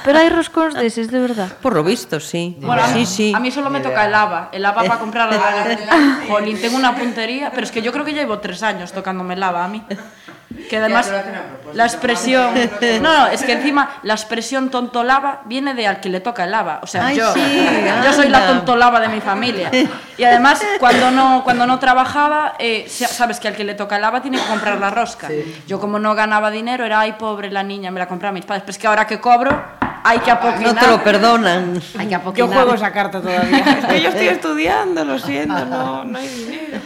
Pero 0.04 0.16
hai 0.20 0.28
roscóns 0.28 0.76
deses, 0.76 1.08
de 1.08 1.16
verdad. 1.24 1.48
Por 1.64 1.72
lo 1.72 1.80
visto, 1.80 2.20
sí. 2.20 2.60
Bueno, 2.60 2.84
sí, 2.92 3.02
a, 3.02 3.06
sí. 3.08 3.28
a 3.32 3.40
mí 3.40 3.48
solo 3.48 3.72
me 3.72 3.80
toca 3.80 4.04
el 4.04 4.12
lava. 4.12 4.52
El 4.52 4.60
lava 4.60 4.84
para 4.84 5.00
comprar... 5.00 5.32
La... 5.32 6.20
Jolín, 6.28 6.60
tengo 6.60 6.76
una 6.76 6.92
puntería. 6.92 7.48
Pero 7.48 7.64
es 7.64 7.72
que 7.72 7.80
yo 7.80 7.88
creo 7.88 8.04
que 8.04 8.12
llevo 8.12 8.36
tres 8.44 8.62
años 8.62 8.92
tocándome 8.92 9.32
el 9.32 9.40
lava 9.40 9.64
a 9.64 9.68
mí. 9.68 9.80
Que 10.68 10.76
además 10.76 11.10
la 11.72 11.84
expresión 11.84 12.54
No, 13.00 13.18
no, 13.18 13.26
es 13.26 13.42
que 13.42 13.52
encima 13.52 13.98
la 14.02 14.14
expresión 14.14 14.70
tontolaba 14.70 15.42
viene 15.46 15.74
de 15.74 15.86
al 15.86 16.00
que 16.00 16.08
le 16.08 16.20
toca 16.20 16.44
el 16.44 16.52
lava, 16.52 16.80
o 16.82 16.86
sea, 16.86 17.06
Ay, 17.06 17.16
yo 17.16 17.32
sí, 17.34 17.66
yo 18.04 18.12
soy 18.12 18.28
la 18.28 18.46
tontolaba 18.46 19.00
de 19.00 19.08
mi 19.08 19.20
familia. 19.20 19.70
Y 20.16 20.24
además 20.24 20.62
cuando 20.80 21.10
no 21.10 21.42
cuando 21.44 21.66
no 21.66 21.78
trabajaba, 21.78 22.54
eh, 22.58 22.86
sa- 22.88 23.08
sabes 23.08 23.40
que 23.40 23.48
al 23.48 23.56
que 23.56 23.64
le 23.64 23.74
toca 23.74 23.96
el 23.96 24.02
lava 24.02 24.22
tiene 24.22 24.38
que 24.38 24.44
comprar 24.44 24.78
la 24.78 24.90
rosca. 24.90 25.28
Yo 25.66 25.80
como 25.80 25.98
no 25.98 26.14
ganaba 26.14 26.50
dinero 26.50 26.84
era 26.84 27.00
ay 27.00 27.12
pobre 27.18 27.50
la 27.50 27.62
niña, 27.62 27.90
me 27.90 27.98
la 28.00 28.06
compraban 28.08 28.34
mis 28.34 28.44
padres, 28.44 28.62
pero 28.62 28.70
es 28.72 28.78
que 28.78 28.86
ahora 28.86 29.06
que 29.06 29.20
cobro 29.20 29.50
hay 30.04 30.18
que 30.18 30.30
apoquinar. 30.30 30.74
No 30.74 30.80
te 30.80 30.86
lo 30.86 31.02
perdonan. 31.02 31.82
Hay 31.98 32.06
que 32.06 32.12
Yo 32.12 32.18
apoquinar. 32.18 32.52
juego 32.52 32.74
esa 32.74 32.92
carta 32.92 33.20
todavía. 33.20 33.58
Es 33.78 33.86
que 33.86 34.02
yo 34.02 34.08
estoy 34.10 34.28
estudiando, 34.28 35.04
lo 35.04 35.18
siento, 35.18 35.64
no, 35.64 36.04
no 36.04 36.18
hay 36.18 36.28
dinero. 36.28 36.78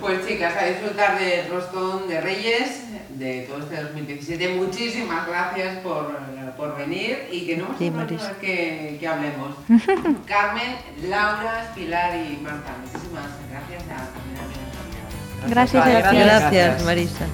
Pues 0.00 0.26
chicas, 0.26 0.54
a 0.56 0.66
disfrutar 0.66 1.18
del 1.18 1.48
roscón 1.50 2.06
de 2.08 2.20
Reyes 2.20 2.82
de 3.10 3.46
todo 3.48 3.58
este 3.60 3.82
2017. 3.82 4.48
Muchísimas 4.56 5.26
gracias 5.26 5.78
por, 5.78 6.18
por 6.56 6.76
venir 6.76 7.26
y 7.32 7.46
que 7.46 7.56
no 7.56 7.74
hemos 7.80 8.10
Sí, 8.10 8.28
que, 8.40 8.96
que 9.00 9.08
hablemos. 9.08 9.56
Carmen, 10.26 10.76
Laura, 11.08 11.72
Pilar 11.74 12.16
y 12.16 12.36
Marta, 12.42 12.72
muchísimas 12.84 13.24
gracias 13.50 13.82
a 13.90 15.48
Gracias 15.48 15.86
a 15.86 16.10
ti. 16.10 16.16
Gracias, 16.18 16.84
Marisa. 16.84 17.26